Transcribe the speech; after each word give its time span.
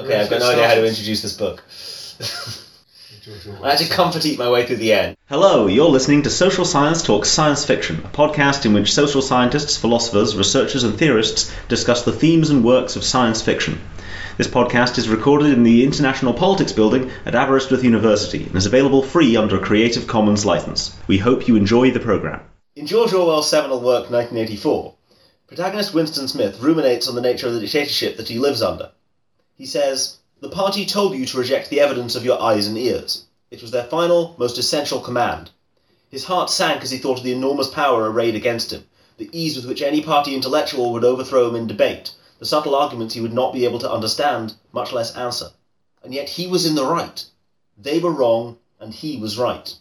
Okay, 0.00 0.18
I've 0.18 0.30
got 0.30 0.40
no 0.40 0.50
idea 0.50 0.66
how 0.66 0.76
to 0.76 0.86
introduce 0.86 1.20
this 1.20 1.36
book. 1.36 1.62
I 3.62 3.70
had 3.72 3.80
to 3.80 3.88
comfort 3.88 4.24
eat 4.24 4.38
my 4.38 4.48
way 4.48 4.66
through 4.66 4.76
the 4.76 4.94
end. 4.94 5.14
Hello, 5.28 5.66
you're 5.66 5.90
listening 5.90 6.22
to 6.22 6.30
Social 6.30 6.64
Science 6.64 7.02
Talks 7.02 7.28
Science 7.28 7.66
Fiction, 7.66 7.98
a 7.98 8.08
podcast 8.08 8.64
in 8.64 8.72
which 8.72 8.94
social 8.94 9.20
scientists, 9.20 9.76
philosophers, 9.76 10.34
researchers, 10.34 10.84
and 10.84 10.98
theorists 10.98 11.54
discuss 11.68 12.02
the 12.02 12.12
themes 12.12 12.48
and 12.48 12.64
works 12.64 12.96
of 12.96 13.04
science 13.04 13.42
fiction. 13.42 13.78
This 14.38 14.48
podcast 14.48 14.96
is 14.96 15.10
recorded 15.10 15.52
in 15.52 15.64
the 15.64 15.84
International 15.84 16.32
Politics 16.32 16.72
Building 16.72 17.10
at 17.26 17.34
Aberystwyth 17.34 17.84
University 17.84 18.44
and 18.44 18.56
is 18.56 18.64
available 18.64 19.02
free 19.02 19.36
under 19.36 19.58
a 19.58 19.62
Creative 19.62 20.06
Commons 20.06 20.46
license. 20.46 20.96
We 21.08 21.18
hope 21.18 21.46
you 21.46 21.56
enjoy 21.56 21.90
the 21.90 22.00
program. 22.00 22.40
In 22.74 22.86
George 22.86 23.12
Orwell's 23.12 23.50
seminal 23.50 23.80
work 23.80 24.10
1984, 24.10 24.94
protagonist 25.46 25.92
Winston 25.92 26.26
Smith 26.26 26.58
ruminates 26.58 27.06
on 27.06 27.16
the 27.16 27.20
nature 27.20 27.48
of 27.48 27.52
the 27.52 27.60
dictatorship 27.60 28.16
that 28.16 28.28
he 28.28 28.38
lives 28.38 28.62
under. 28.62 28.92
He 29.60 29.66
says, 29.66 30.16
The 30.40 30.48
party 30.48 30.86
told 30.86 31.14
you 31.14 31.26
to 31.26 31.36
reject 31.36 31.68
the 31.68 31.80
evidence 31.80 32.14
of 32.14 32.24
your 32.24 32.40
eyes 32.40 32.66
and 32.66 32.78
ears. 32.78 33.26
It 33.50 33.60
was 33.60 33.70
their 33.70 33.84
final, 33.84 34.34
most 34.38 34.56
essential 34.56 35.00
command. 35.00 35.50
His 36.08 36.24
heart 36.24 36.48
sank 36.48 36.82
as 36.82 36.90
he 36.90 36.96
thought 36.96 37.18
of 37.18 37.24
the 37.24 37.32
enormous 37.34 37.68
power 37.68 38.10
arrayed 38.10 38.34
against 38.34 38.72
him, 38.72 38.88
the 39.18 39.28
ease 39.38 39.56
with 39.56 39.66
which 39.66 39.82
any 39.82 40.00
party 40.00 40.34
intellectual 40.34 40.90
would 40.94 41.04
overthrow 41.04 41.46
him 41.46 41.56
in 41.56 41.66
debate, 41.66 42.14
the 42.38 42.46
subtle 42.46 42.74
arguments 42.74 43.12
he 43.12 43.20
would 43.20 43.34
not 43.34 43.52
be 43.52 43.66
able 43.66 43.78
to 43.80 43.92
understand, 43.92 44.54
much 44.72 44.94
less 44.94 45.14
answer. 45.14 45.50
And 46.02 46.14
yet 46.14 46.30
he 46.30 46.46
was 46.46 46.64
in 46.64 46.74
the 46.74 46.86
right. 46.86 47.22
They 47.76 47.98
were 47.98 48.12
wrong, 48.12 48.56
and 48.78 48.94
he 48.94 49.18
was 49.18 49.36
right. 49.36 49.74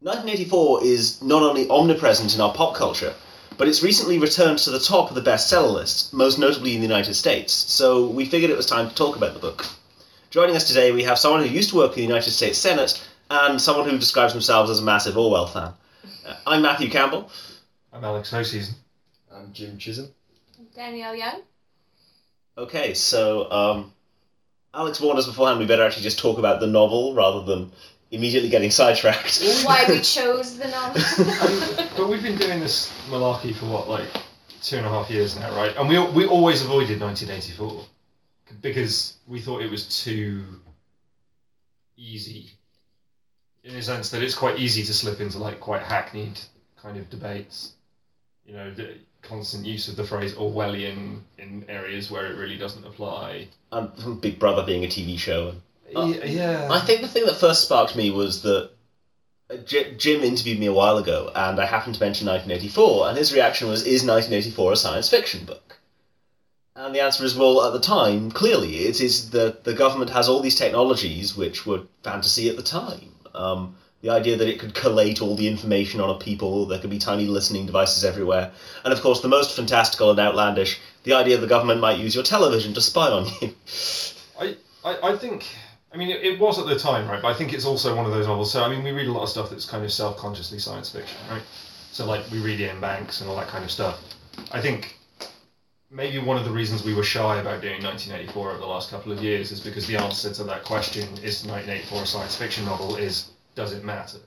1984 0.00 0.84
is 0.84 1.22
not 1.22 1.42
only 1.42 1.70
omnipresent 1.70 2.34
in 2.34 2.42
our 2.42 2.52
pop 2.52 2.74
culture, 2.74 3.14
but 3.62 3.68
it's 3.68 3.80
recently 3.80 4.18
returned 4.18 4.58
to 4.58 4.72
the 4.72 4.80
top 4.80 5.08
of 5.08 5.14
the 5.14 5.30
bestseller 5.30 5.72
list, 5.72 6.12
most 6.12 6.36
notably 6.36 6.74
in 6.74 6.80
the 6.80 6.86
United 6.88 7.14
States, 7.14 7.52
so 7.52 8.08
we 8.08 8.24
figured 8.24 8.50
it 8.50 8.56
was 8.56 8.66
time 8.66 8.88
to 8.88 8.94
talk 8.96 9.14
about 9.14 9.34
the 9.34 9.38
book. 9.38 9.64
Joining 10.30 10.56
us 10.56 10.66
today, 10.66 10.90
we 10.90 11.04
have 11.04 11.16
someone 11.16 11.46
who 11.46 11.48
used 11.48 11.70
to 11.70 11.76
work 11.76 11.92
in 11.92 11.98
the 11.98 12.08
United 12.08 12.32
States 12.32 12.58
Senate 12.58 13.00
and 13.30 13.60
someone 13.60 13.88
who 13.88 13.96
describes 13.98 14.32
themselves 14.32 14.68
as 14.68 14.80
a 14.80 14.82
massive 14.82 15.16
Orwell 15.16 15.46
fan. 15.46 15.72
Uh, 16.26 16.34
I'm 16.44 16.60
Matthew 16.60 16.90
Campbell. 16.90 17.30
I'm 17.92 18.02
Alex 18.02 18.32
Hoseason. 18.32 18.72
I'm 19.32 19.52
Jim 19.52 19.78
Chisholm. 19.78 20.08
Danielle 20.74 21.14
Young. 21.14 21.42
Okay, 22.58 22.94
so 22.94 23.48
um, 23.52 23.92
Alex 24.74 25.00
warned 25.00 25.20
us 25.20 25.26
beforehand 25.28 25.60
we 25.60 25.66
better 25.66 25.84
actually 25.84 26.02
just 26.02 26.18
talk 26.18 26.38
about 26.38 26.58
the 26.58 26.66
novel 26.66 27.14
rather 27.14 27.44
than 27.44 27.70
immediately 28.12 28.48
getting 28.48 28.70
sidetracked. 28.70 29.42
Why 29.64 29.84
we 29.88 30.00
chose 30.16 30.56
the 30.58 30.68
novel. 30.68 31.02
But 31.96 32.08
we've 32.08 32.22
been 32.22 32.36
doing 32.38 32.60
this 32.60 32.92
malarkey 33.10 33.54
for 33.54 33.66
what, 33.66 33.88
like 33.88 34.08
two 34.62 34.76
and 34.76 34.86
a 34.86 34.88
half 34.88 35.10
years 35.10 35.36
now, 35.38 35.54
right? 35.56 35.74
And 35.76 35.88
we 35.88 35.98
we 35.98 36.26
always 36.26 36.62
avoided 36.62 37.00
1984 37.00 37.84
because 38.60 39.16
we 39.26 39.40
thought 39.40 39.62
it 39.62 39.70
was 39.70 40.02
too 40.04 40.44
easy, 41.96 42.50
in 43.64 43.74
a 43.76 43.82
sense 43.82 44.10
that 44.10 44.22
it's 44.22 44.34
quite 44.34 44.58
easy 44.58 44.82
to 44.84 44.92
slip 44.94 45.20
into 45.20 45.38
like 45.38 45.60
quite 45.60 45.82
hackneyed 45.82 46.38
kind 46.80 46.96
of 46.96 47.08
debates. 47.10 47.74
You 48.46 48.54
know, 48.54 48.70
the 48.74 48.94
constant 49.22 49.64
use 49.64 49.86
of 49.88 49.96
the 49.96 50.04
phrase 50.04 50.34
Orwellian 50.34 51.20
in 51.38 51.64
areas 51.68 52.10
where 52.10 52.26
it 52.26 52.36
really 52.36 52.58
doesn't 52.58 52.84
apply. 52.84 53.48
and 53.70 53.94
from 54.02 54.18
Big 54.18 54.38
Brother 54.38 54.64
being 54.66 54.84
a 54.84 54.88
TV 54.88 55.16
show. 55.18 55.54
Yeah. 55.94 56.68
I 56.70 56.80
think 56.80 57.02
the 57.02 57.08
thing 57.08 57.26
that 57.26 57.36
first 57.36 57.62
sparked 57.62 57.96
me 57.96 58.10
was 58.10 58.42
that 58.42 58.70
J- 59.66 59.94
Jim 59.96 60.22
interviewed 60.22 60.58
me 60.58 60.66
a 60.66 60.72
while 60.72 60.96
ago, 60.98 61.30
and 61.34 61.60
I 61.60 61.66
happened 61.66 61.94
to 61.96 62.00
mention 62.00 62.26
1984, 62.26 63.08
and 63.08 63.18
his 63.18 63.32
reaction 63.32 63.68
was, 63.68 63.82
"Is 63.82 64.02
1984 64.02 64.72
a 64.72 64.76
science 64.76 65.08
fiction 65.08 65.44
book?" 65.44 65.78
And 66.74 66.94
the 66.94 67.00
answer 67.00 67.24
is, 67.24 67.36
well, 67.36 67.62
at 67.66 67.74
the 67.74 67.80
time, 67.80 68.30
clearly, 68.30 68.86
it 68.86 69.00
is 69.00 69.30
the 69.30 69.58
the 69.62 69.74
government 69.74 70.10
has 70.10 70.28
all 70.28 70.40
these 70.40 70.54
technologies 70.54 71.36
which 71.36 71.66
were 71.66 71.82
fantasy 72.02 72.48
at 72.48 72.56
the 72.56 72.62
time. 72.62 73.14
Um, 73.34 73.76
the 74.00 74.10
idea 74.10 74.36
that 74.36 74.48
it 74.48 74.58
could 74.58 74.74
collate 74.74 75.20
all 75.22 75.36
the 75.36 75.46
information 75.46 76.00
on 76.00 76.10
a 76.10 76.18
people, 76.18 76.66
there 76.66 76.78
could 76.78 76.90
be 76.90 76.98
tiny 76.98 77.26
listening 77.26 77.66
devices 77.66 78.04
everywhere, 78.04 78.50
and 78.84 78.92
of 78.92 79.02
course, 79.02 79.20
the 79.20 79.28
most 79.28 79.54
fantastical 79.54 80.10
and 80.10 80.18
outlandish, 80.18 80.80
the 81.04 81.12
idea 81.12 81.36
the 81.36 81.46
government 81.46 81.80
might 81.80 81.98
use 81.98 82.14
your 82.14 82.24
television 82.24 82.72
to 82.74 82.80
spy 82.80 83.10
on 83.10 83.26
you. 83.40 83.54
I, 84.40 84.56
I, 84.84 85.12
I 85.12 85.16
think. 85.16 85.44
I 85.92 85.96
mean, 85.96 86.08
it, 86.08 86.22
it 86.22 86.40
was 86.40 86.58
at 86.58 86.66
the 86.66 86.78
time, 86.78 87.08
right? 87.08 87.20
But 87.20 87.28
I 87.28 87.34
think 87.34 87.52
it's 87.52 87.66
also 87.66 87.94
one 87.94 88.06
of 88.06 88.12
those 88.12 88.26
novels. 88.26 88.50
So, 88.50 88.62
I 88.64 88.68
mean, 88.68 88.82
we 88.82 88.92
read 88.92 89.08
a 89.08 89.12
lot 89.12 89.24
of 89.24 89.28
stuff 89.28 89.50
that's 89.50 89.66
kind 89.66 89.84
of 89.84 89.92
self-consciously 89.92 90.58
science 90.58 90.90
fiction, 90.90 91.18
right? 91.30 91.42
So, 91.92 92.06
like, 92.06 92.28
we 92.30 92.38
read 92.38 92.60
Iain 92.60 92.80
Banks 92.80 93.20
and 93.20 93.28
all 93.28 93.36
that 93.36 93.48
kind 93.48 93.62
of 93.62 93.70
stuff. 93.70 94.02
I 94.52 94.60
think 94.62 94.98
maybe 95.90 96.18
one 96.18 96.38
of 96.38 96.44
the 96.44 96.50
reasons 96.50 96.82
we 96.82 96.94
were 96.94 97.02
shy 97.02 97.38
about 97.38 97.60
doing 97.60 97.82
1984 97.82 98.50
over 98.50 98.58
the 98.58 98.66
last 98.66 98.90
couple 98.90 99.12
of 99.12 99.22
years 99.22 99.52
is 99.52 99.60
because 99.60 99.86
the 99.86 99.96
answer 99.96 100.32
to 100.32 100.44
that 100.44 100.64
question, 100.64 101.02
is 101.22 101.44
1984 101.44 102.02
a 102.02 102.06
science 102.06 102.36
fiction 102.36 102.64
novel, 102.64 102.96
is 102.96 103.32
does 103.54 103.74
it 103.74 103.84
matter? 103.84 104.18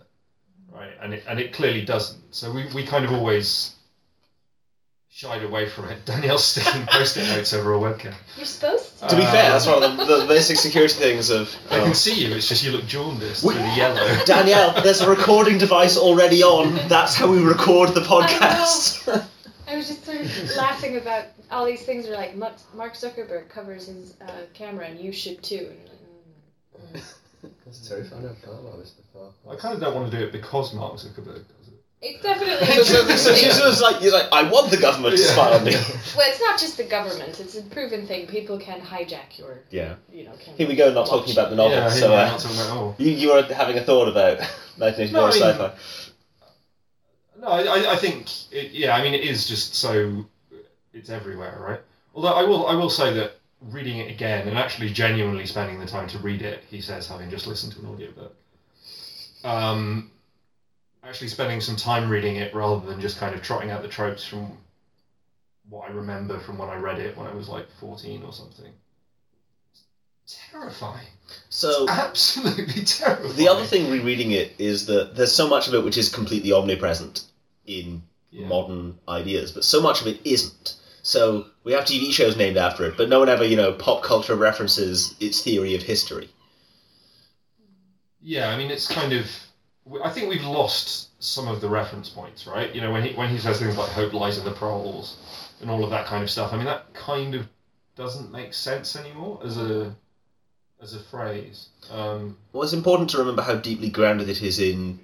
Right? 0.71 0.91
And 1.01 1.15
it, 1.15 1.23
and 1.27 1.39
it 1.39 1.51
clearly 1.51 1.83
doesn't. 1.83 2.21
So, 2.29 2.51
we, 2.51 2.67
we 2.75 2.85
kind 2.85 3.05
of 3.05 3.11
always 3.11 3.74
shied 5.15 5.43
away 5.43 5.65
from 5.65 5.85
it. 5.85 6.03
Danielle's 6.05 6.43
sticking 6.43 6.85
post-it 6.87 7.25
notes 7.29 7.53
over 7.53 7.73
a 7.73 7.77
webcam. 7.77 8.13
You're 8.35 8.45
supposed 8.45 8.99
to. 8.99 9.07
to 9.07 9.15
be 9.15 9.21
Uh, 9.21 9.31
fair, 9.31 9.49
that's 9.49 9.65
one 9.65 9.81
of 9.81 9.95
the, 9.95 10.17
the 10.17 10.25
basic 10.27 10.57
security 10.57 10.93
things 10.93 11.29
of. 11.29 11.55
I 11.71 11.79
can 11.79 11.93
see 11.93 12.13
you. 12.27 12.35
It's 12.35 12.49
just 12.49 12.65
you 12.65 12.71
look 12.71 12.85
jaundiced 12.85 13.41
We- 13.41 13.53
through 13.53 13.63
the 13.63 13.75
yellow. 13.77 14.23
Danielle, 14.25 14.81
there's 14.83 14.99
a 14.99 15.09
recording 15.09 15.57
device 15.57 15.95
already 15.97 16.43
on. 16.43 16.75
That's 16.89 17.15
how 17.15 17.31
we 17.31 17.41
record 17.41 17.93
the 17.93 18.01
podcast. 18.01 19.25
I 19.69 19.77
was 19.77 19.87
just 19.87 20.03
sort 20.05 20.19
of 20.19 20.55
laughing 20.57 20.97
about 20.97 21.27
all 21.49 21.65
these 21.65 21.83
things 21.83 22.07
Are 22.09 22.13
like 22.13 22.35
Mark 22.35 22.55
Mark 22.73 22.93
Zuckerberg 22.95 23.47
covers 23.47 23.87
his 23.87 24.15
uh, 24.21 24.31
camera 24.53 24.85
and 24.87 24.99
you 24.99 25.13
should 25.13 25.41
too. 25.41 25.71
And 25.71 25.79
you're 25.79 26.93
like, 26.93 27.03
mm. 27.03 27.51
That's 27.65 27.87
terrifying. 27.87 28.27
I've 28.27 28.37
thought 28.39 28.59
about 28.59 28.79
this 28.79 28.91
before. 28.91 29.31
I 29.49 29.55
kind 29.55 29.73
of 29.75 29.79
don't 29.79 29.95
want 29.95 30.11
to 30.11 30.17
do 30.17 30.23
it 30.25 30.33
because 30.33 30.73
Mark 30.73 30.95
Zuckerberg 30.95 31.25
does 31.47 31.64
it. 31.64 31.64
It's 32.07 32.21
definitely. 32.21 32.67
so, 32.83 32.83
so, 32.83 33.15
so 33.15 33.33
she's 33.35 33.57
just 33.57 33.81
like, 33.81 33.97
he's 33.97 34.13
like, 34.13 34.27
I 34.31 34.43
want 34.49 34.69
the 34.69 34.77
government 34.77 35.15
to 35.17 35.21
Yeah. 35.23 35.29
spy 35.29 35.53
on 35.57 35.63
me. 35.63 35.71
well, 36.17 36.29
it's 36.29 36.39
not 36.39 36.59
just 36.59 36.77
the 36.77 36.83
government. 36.83 37.39
It's 37.39 37.55
a 37.57 37.63
proven 37.63 38.05
thing. 38.05 38.27
People 38.27 38.59
can 38.59 38.79
hijack 38.79 39.39
your, 39.39 39.59
Yeah. 39.71 39.95
you 40.11 40.23
know. 40.25 40.33
Camera. 40.33 40.57
Here 40.57 40.67
we 40.67 40.75
go, 40.75 40.93
not 40.93 41.07
talking 41.07 41.33
about 41.33 41.49
the 41.49 41.55
novel. 41.55 41.71
yeah, 41.77 41.89
so 41.89 42.13
uh, 42.13 42.25
not 42.27 42.39
talking 42.39 42.57
about 42.57 42.77
all. 42.77 42.95
you, 42.99 43.11
you 43.11 43.33
were 43.33 43.41
having 43.43 43.77
a 43.77 43.81
thought 43.83 44.07
about 44.07 44.37
1984 44.77 45.11
No, 45.13 45.25
I 45.25 45.29
mean- 45.31 45.41
sci-fi. 45.41 45.73
No, 47.41 47.47
I, 47.47 47.61
I- 47.61 47.91
I 47.93 47.95
think 47.97 48.27
it, 48.51 48.71
yeah. 48.71 48.95
I 48.95 49.01
mean, 49.03 49.13
it 49.13 49.21
is 49.23 49.47
just 49.47 49.75
so 49.75 50.25
it's 50.93 51.09
everywhere, 51.09 51.57
right? 51.59 51.81
Although 52.13 52.33
I 52.33 52.43
will 52.43 52.67
I 52.67 52.75
will 52.75 52.89
say 52.89 53.13
that 53.15 53.39
reading 53.61 53.97
it 53.97 54.09
again 54.11 54.47
and 54.47 54.57
actually 54.57 54.89
genuinely 54.91 55.45
spending 55.45 55.79
the 55.79 55.85
time 55.85 56.07
to 56.09 56.17
read 56.19 56.41
it, 56.41 56.63
he 56.69 56.79
says, 56.81 57.07
having 57.07 57.29
just 57.29 57.47
listened 57.47 57.73
to 57.73 57.79
an 57.79 57.87
audiobook. 57.87 58.35
Um, 59.43 60.11
actually 61.05 61.27
spending 61.27 61.61
some 61.61 61.75
time 61.75 62.09
reading 62.09 62.37
it 62.37 62.53
rather 62.53 62.85
than 62.85 62.99
just 62.99 63.17
kind 63.17 63.35
of 63.35 63.41
trotting 63.41 63.69
out 63.69 63.81
the 63.81 63.87
tropes 63.87 64.25
from 64.25 64.57
what 65.69 65.89
I 65.89 65.93
remember 65.93 66.39
from 66.39 66.57
when 66.57 66.69
I 66.69 66.75
read 66.75 66.99
it 66.99 67.17
when 67.17 67.27
I 67.27 67.33
was 67.33 67.47
like 67.49 67.67
fourteen 67.79 68.23
or 68.23 68.33
something. 68.33 68.71
It's 70.23 70.39
terrifying. 70.51 71.07
So 71.49 71.87
Absolutely 71.87 72.83
terrifying. 72.85 73.35
the 73.35 73.47
other 73.47 73.63
thing 73.65 73.91
rereading 73.91 74.31
it 74.31 74.53
is 74.57 74.87
that 74.87 75.15
there's 75.15 75.31
so 75.31 75.47
much 75.47 75.67
of 75.67 75.73
it 75.75 75.83
which 75.83 75.97
is 75.97 76.09
completely 76.09 76.51
omnipresent 76.51 77.25
in 77.65 78.01
Yeah. 78.31 78.47
modern 78.47 78.97
ideas, 79.07 79.51
but 79.51 79.63
so 79.63 79.81
much 79.81 80.01
of 80.01 80.07
it 80.07 80.19
isn't. 80.25 80.75
So 81.03 81.45
we 81.63 81.73
have 81.73 81.85
TV 81.85 82.11
shows 82.11 82.35
named 82.35 82.57
after 82.57 82.85
it, 82.85 82.97
but 82.97 83.09
no 83.09 83.19
one 83.19 83.29
ever, 83.29 83.45
you 83.45 83.55
know, 83.55 83.73
pop 83.73 84.01
culture 84.01 84.35
references 84.35 85.15
its 85.19 85.41
theory 85.41 85.75
of 85.75 85.83
history. 85.83 86.29
Yeah, 88.21 88.49
I 88.49 88.57
mean, 88.57 88.71
it's 88.71 88.87
kind 88.87 89.13
of. 89.13 89.27
I 90.03 90.09
think 90.09 90.29
we've 90.29 90.43
lost 90.43 91.09
some 91.23 91.47
of 91.47 91.61
the 91.61 91.69
reference 91.69 92.09
points, 92.09 92.47
right? 92.47 92.73
You 92.73 92.81
know, 92.81 92.91
when 92.91 93.03
he 93.03 93.13
when 93.13 93.29
he 93.29 93.37
says 93.37 93.59
things 93.59 93.77
like 93.77 93.91
"hope 93.91 94.13
lies 94.13 94.37
in 94.37 94.45
the 94.45 94.51
proles" 94.51 95.17
and 95.61 95.69
all 95.69 95.83
of 95.83 95.91
that 95.91 96.05
kind 96.07 96.23
of 96.23 96.29
stuff. 96.29 96.53
I 96.53 96.57
mean, 96.57 96.65
that 96.65 96.93
kind 96.93 97.35
of 97.35 97.47
doesn't 97.95 98.31
make 98.31 98.53
sense 98.53 98.95
anymore 98.95 99.39
as 99.43 99.57
a 99.57 99.95
as 100.81 100.93
a 100.93 100.99
phrase. 100.99 101.69
Um, 101.91 102.37
Well, 102.51 102.63
it's 102.63 102.73
important 102.73 103.09
to 103.11 103.19
remember 103.19 103.43
how 103.43 103.55
deeply 103.55 103.89
grounded 103.89 104.27
it 104.27 104.41
is 104.41 104.59
in 104.59 104.99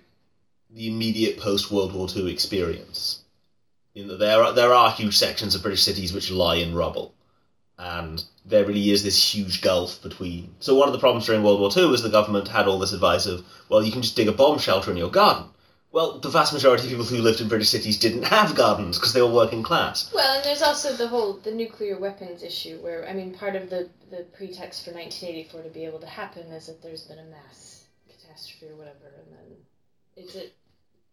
the 0.70 0.88
immediate 0.88 1.40
post 1.40 1.72
World 1.72 1.94
War 1.94 2.08
II 2.14 2.32
experience. 2.32 3.24
In 3.94 4.08
that 4.08 4.20
there 4.20 4.44
are 4.44 4.54
there 4.54 4.74
are 4.74 4.92
huge 4.92 5.18
sections 5.18 5.54
of 5.54 5.62
British 5.62 5.84
cities 5.84 6.14
which 6.14 6.32
lie 6.32 6.56
in 6.56 6.74
rubble, 6.74 7.14
and 7.82 8.24
there 8.46 8.64
really 8.66 8.92
is 8.92 9.04
this 9.04 9.34
huge 9.34 9.62
gulf 9.62 10.02
between. 10.04 10.54
So 10.60 10.76
one 10.76 10.88
of 10.88 10.94
the 10.94 11.00
problems 11.00 11.26
during 11.26 11.42
World 11.44 11.60
War 11.60 11.72
II 11.76 11.88
was 11.88 12.04
the 12.04 12.10
government 12.10 12.48
had 12.48 12.68
all 12.68 12.78
this 12.80 12.94
advice 12.94 13.26
of, 13.26 13.44
well, 13.70 13.84
you 13.84 13.92
can 13.92 14.04
just 14.04 14.16
dig 14.16 14.28
a 14.28 14.32
bomb 14.32 14.60
shelter 14.60 14.92
in 14.92 14.98
your 14.98 15.10
garden. 15.10 15.46
Well, 15.92 16.20
the 16.20 16.30
vast 16.30 16.54
majority 16.54 16.84
of 16.84 16.90
people 16.90 17.04
who 17.06 17.18
lived 17.18 17.42
in 17.42 17.50
British 17.50 17.70
cities 17.70 17.98
didn't 18.00 18.24
have 18.24 18.56
gardens 18.56 18.98
because 18.98 19.14
they 19.14 19.22
were 19.22 19.28
working 19.34 19.62
class. 19.64 20.12
Well, 20.14 20.36
and 20.38 20.46
there's 20.46 20.62
also 20.62 20.94
the 20.94 21.08
whole 21.08 21.34
the 21.34 21.52
nuclear 21.52 22.00
weapons 22.00 22.44
issue, 22.44 22.78
where 22.82 23.10
I 23.10 23.14
mean, 23.14 23.34
part 23.34 23.56
of 23.58 23.70
the 23.70 23.90
the 24.10 24.26
pretext 24.38 24.86
for 24.86 24.92
1984 24.92 25.64
to 25.64 25.70
be 25.70 25.84
able 25.86 26.00
to 26.00 26.08
happen 26.08 26.44
is 26.54 26.68
that 26.68 26.82
there's 26.82 27.04
been 27.04 27.20
a 27.20 27.26
mass 27.26 27.84
catastrophe 28.08 28.72
or 28.72 28.78
whatever, 28.78 29.12
and 29.18 29.36
then 29.36 30.26
is 30.26 30.36
it 30.38 30.54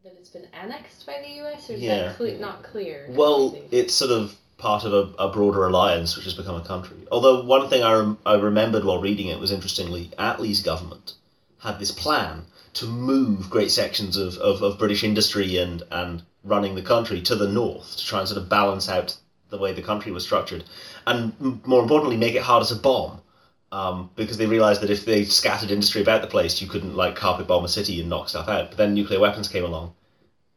that 0.05 0.13
it's 0.17 0.31
been 0.31 0.47
annexed 0.53 1.05
by 1.07 1.23
the 1.27 1.35
U.S. 1.43 1.69
or 1.71 1.73
is 1.73 1.81
Yeah. 1.81 2.09
that 2.09 2.17
cle- 2.17 2.39
not 2.39 2.63
clear? 2.63 3.07
Well, 3.11 3.59
it's 3.73 3.95
sort 3.95 4.13
of 4.13 4.37
part 4.59 4.85
of 4.85 4.93
a, 4.93 5.23
a 5.23 5.33
broader 5.33 5.65
alliance 5.67 6.17
which 6.17 6.25
has 6.25 6.35
become 6.35 6.57
a 6.57 6.65
country. 6.65 6.97
Although 7.11 7.45
one 7.45 7.69
thing 7.69 7.83
I, 7.83 7.95
rem- 7.95 8.19
I 8.27 8.35
remembered 8.35 8.85
while 8.85 9.01
reading 9.01 9.29
it 9.29 9.39
was 9.39 9.53
interestingly, 9.53 10.11
Attlee's 10.19 10.63
government 10.63 11.15
had 11.61 11.79
this 11.79 11.93
plan 11.93 12.45
to 12.75 12.87
move 12.87 13.51
great 13.51 13.71
sections 13.71 14.17
of, 14.17 14.37
of, 14.39 14.63
of 14.63 14.79
British 14.79 15.03
industry 15.03 15.57
and, 15.57 15.83
and 15.91 16.23
running 16.45 16.75
the 16.75 16.83
country 16.83 17.21
to 17.23 17.35
the 17.35 17.49
north 17.49 17.97
to 17.97 18.05
try 18.05 18.19
and 18.19 18.29
sort 18.29 18.41
of 18.41 18.49
balance 18.49 18.89
out 18.89 19.17
the 19.51 19.59
way 19.59 19.73
the 19.73 19.83
country 19.83 20.13
was 20.13 20.25
structured, 20.25 20.65
and 21.07 21.33
more 21.67 21.83
importantly, 21.83 22.17
make 22.17 22.35
it 22.35 22.43
harder 22.43 22.67
to 22.67 22.75
bomb. 22.75 23.21
Um, 23.71 24.11
because 24.17 24.39
they 24.39 24.47
realised 24.47 24.81
that 24.81 24.91
if 24.91 25.05
they 25.05 25.25
scattered 25.25 25.71
industry 25.71 26.01
about 26.01 26.23
the 26.23 26.27
place, 26.27 26.63
you 26.63 26.69
couldn't 26.69 26.97
like 26.97 27.17
carpet 27.17 27.47
bomb 27.47 27.67
a 27.67 27.69
city 27.69 28.01
and 28.01 28.09
knock 28.09 28.31
stuff 28.31 28.49
out. 28.49 28.71
But 28.71 28.79
then 28.79 28.95
nuclear 28.95 29.21
weapons 29.21 29.47
came 29.47 29.65
along, 29.65 29.95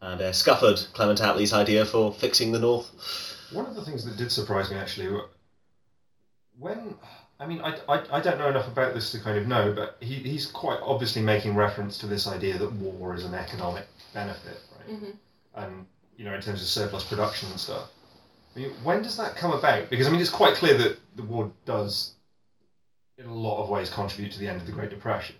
and 0.02 0.22
uh, 0.22 0.32
scuppered 0.32 0.80
Clement 0.94 1.20
Attlee's 1.20 1.52
idea 1.52 1.86
for 1.86 2.14
fixing 2.14 2.52
the 2.52 2.60
north. 2.60 2.90
One 3.52 3.66
of 3.66 3.76
the 3.76 3.84
things 3.84 4.06
that 4.06 4.18
did 4.18 4.32
surprise 4.32 4.72
me 4.72 4.78
actually, 4.78 5.10
were- 5.10 5.30
when 6.58 6.96
I 7.40 7.46
mean 7.48 7.62
I, 7.62 7.78
I, 7.90 8.18
I 8.18 8.20
don't 8.20 8.38
know 8.38 8.50
enough 8.50 8.68
about 8.68 8.94
this 8.94 9.12
to 9.14 9.20
kind 9.20 9.38
of 9.38 9.48
know, 9.48 9.74
but 9.74 9.98
he, 10.00 10.16
he's 10.16 10.46
quite 10.46 10.80
obviously 10.82 11.22
making 11.22 11.56
reference 11.56 11.98
to 12.00 12.08
this 12.08 12.28
idea 12.28 12.58
that 12.58 12.72
war 12.74 13.16
is 13.16 13.24
an 13.26 13.34
economic 13.34 13.86
benefit, 14.14 14.60
right? 14.78 14.90
Mhm. 14.90 15.16
And 15.56 15.86
you 16.18 16.26
know 16.26 16.34
in 16.34 16.42
terms 16.42 16.62
of 16.62 16.68
surplus 16.68 17.04
production 17.04 17.50
and 17.52 17.60
stuff. 17.60 17.90
I 18.56 18.60
mean, 18.60 18.72
when 18.84 19.02
does 19.02 19.16
that 19.18 19.36
come 19.38 19.54
about? 19.54 19.90
Because 19.90 20.08
I 20.08 20.12
mean, 20.12 20.20
it's 20.20 20.30
quite 20.30 20.56
clear 20.56 20.78
that 20.78 21.00
the 21.16 21.24
war 21.24 21.50
does, 21.66 22.16
in 23.18 23.26
a 23.26 23.34
lot 23.34 23.64
of 23.64 23.70
ways, 23.70 23.90
contribute 23.90 24.34
to 24.34 24.40
the 24.40 24.48
end 24.50 24.60
of 24.60 24.66
the 24.68 24.74
Great 24.74 24.90
Depression, 24.90 25.38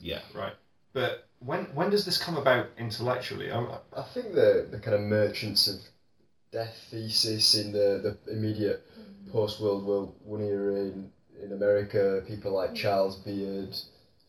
Yeah. 0.00 0.20
right? 0.34 0.54
But 0.94 1.28
when 1.40 1.64
when 1.74 1.90
does 1.90 2.06
this 2.06 2.16
come 2.16 2.36
about 2.38 2.68
intellectually? 2.78 3.52
I'm, 3.52 3.68
I 3.94 4.02
think 4.02 4.34
the 4.34 4.66
the 4.70 4.78
kind 4.78 4.94
of 4.94 5.02
merchants 5.02 5.68
of 5.68 5.80
death 6.54 6.86
thesis 6.90 7.54
in 7.56 7.72
the, 7.72 8.16
the 8.24 8.32
immediate 8.32 8.86
post 9.32 9.60
World 9.60 9.84
War 9.84 10.12
One 10.24 10.40
era 10.40 10.76
in, 10.76 11.10
in 11.42 11.52
America, 11.52 12.22
people 12.26 12.52
like 12.52 12.74
Charles 12.74 13.16
Beard. 13.16 13.76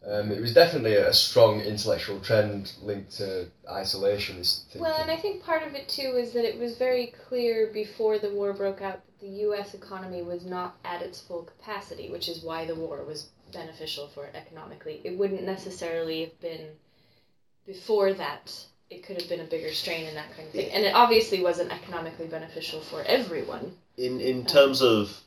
Um, 0.05 0.31
it 0.31 0.41
was 0.41 0.53
definitely 0.53 0.95
a 0.95 1.13
strong 1.13 1.61
intellectual 1.61 2.19
trend 2.19 2.73
linked 2.81 3.17
to 3.17 3.47
isolationist 3.71 4.65
thinking. 4.65 4.81
Well, 4.81 5.01
and 5.01 5.09
I 5.09 5.17
think 5.17 5.43
part 5.43 5.63
of 5.65 5.73
it 5.73 5.87
too 5.87 6.15
is 6.17 6.33
that 6.33 6.45
it 6.45 6.59
was 6.59 6.77
very 6.77 7.13
clear 7.27 7.71
before 7.73 8.19
the 8.19 8.29
war 8.29 8.53
broke 8.53 8.81
out 8.81 9.01
that 9.05 9.19
the 9.19 9.33
U.S. 9.45 9.73
economy 9.73 10.21
was 10.21 10.45
not 10.45 10.77
at 10.83 11.01
its 11.01 11.21
full 11.21 11.43
capacity, 11.43 12.11
which 12.11 12.27
is 12.27 12.43
why 12.43 12.65
the 12.65 12.75
war 12.75 13.03
was 13.03 13.29
beneficial 13.51 14.07
for 14.07 14.25
it 14.25 14.35
economically. 14.35 15.01
It 15.03 15.17
wouldn't 15.17 15.43
necessarily 15.43 16.21
have 16.21 16.39
been 16.39 16.67
before 17.65 18.13
that. 18.13 18.65
It 18.89 19.03
could 19.03 19.19
have 19.19 19.27
been 19.27 19.39
a 19.39 19.45
bigger 19.45 19.73
strain 19.73 20.05
and 20.05 20.15
that 20.15 20.35
kind 20.35 20.47
of 20.47 20.53
thing. 20.53 20.71
And 20.71 20.85
it 20.85 20.93
obviously 20.93 21.41
wasn't 21.41 21.71
economically 21.71 22.27
beneficial 22.27 22.81
for 22.81 23.01
everyone. 23.03 23.73
In 23.97 24.19
in 24.21 24.45
terms 24.45 24.81
of, 24.81 25.17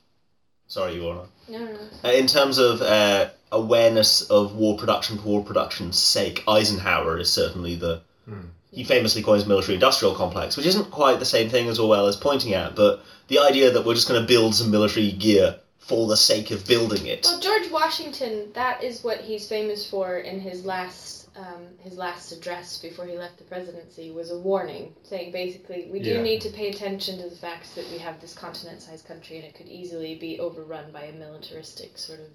sorry, 0.69 0.95
you 0.95 1.03
wanna. 1.03 1.25
No, 1.49 1.59
no, 1.59 1.73
no. 1.73 1.79
Uh, 2.05 2.13
in 2.13 2.27
terms 2.27 2.59
of 2.59 2.83
uh, 2.83 3.31
awareness 3.51 4.23
of 4.31 4.55
war 4.55 4.77
production 4.77 5.19
for 5.19 5.25
war 5.25 5.45
production's 5.45 5.99
sake, 5.99 6.45
Eisenhower 6.47 7.19
is 7.19 7.33
certainly 7.33 7.75
the. 7.75 8.03
Hmm. 8.27 8.49
He 8.71 8.85
famously 8.85 9.23
coins 9.23 9.47
military 9.47 9.75
industrial 9.75 10.15
complex, 10.15 10.57
which 10.57 10.67
isn't 10.67 10.91
quite 10.91 11.19
the 11.19 11.25
same 11.25 11.49
thing 11.49 11.69
as 11.69 11.79
Orwell 11.79 12.07
is 12.07 12.17
pointing 12.17 12.53
at, 12.53 12.77
but 12.77 13.03
the 13.29 13.39
idea 13.39 13.71
that 13.71 13.85
we're 13.85 13.95
just 13.95 14.09
going 14.09 14.21
to 14.21 14.27
build 14.27 14.55
some 14.55 14.71
military 14.71 15.11
gear 15.11 15.59
for 15.79 16.07
the 16.07 16.17
sake 16.17 16.51
of 16.51 16.67
building 16.67 17.07
it. 17.07 17.25
Well, 17.25 17.41
George 17.41 17.71
Washington, 17.71 18.53
that 18.53 18.85
is 18.85 19.03
what 19.03 19.23
he's 19.23 19.49
famous 19.49 19.89
for 19.89 20.19
in 20.19 20.39
his 20.39 20.67
last 20.67 21.18
um, 21.39 21.67
his 21.81 21.97
last 21.97 22.33
address 22.33 22.79
before 22.79 23.07
he 23.07 23.17
left 23.17 23.39
the 23.39 23.45
presidency 23.45 24.11
was 24.11 24.31
a 24.31 24.39
warning 24.39 24.95
saying 25.05 25.31
basically 25.33 25.89
we 25.93 26.01
do 26.01 26.11
Yeah. 26.11 26.23
need 26.23 26.41
to 26.43 26.51
pay 26.51 26.69
attention 26.69 27.19
to 27.19 27.29
the 27.31 27.37
fact 27.37 27.75
that 27.77 27.89
we 27.93 27.99
have 27.99 28.21
this 28.21 28.35
continent-sized 28.35 29.07
country 29.07 29.37
and 29.37 29.45
it 29.45 29.55
could 29.55 29.69
easily 29.69 30.17
be 30.17 30.41
overrun 30.41 30.91
by 30.91 31.03
a 31.05 31.13
militaristic 31.13 31.97
sort 31.97 32.21
of 32.21 32.27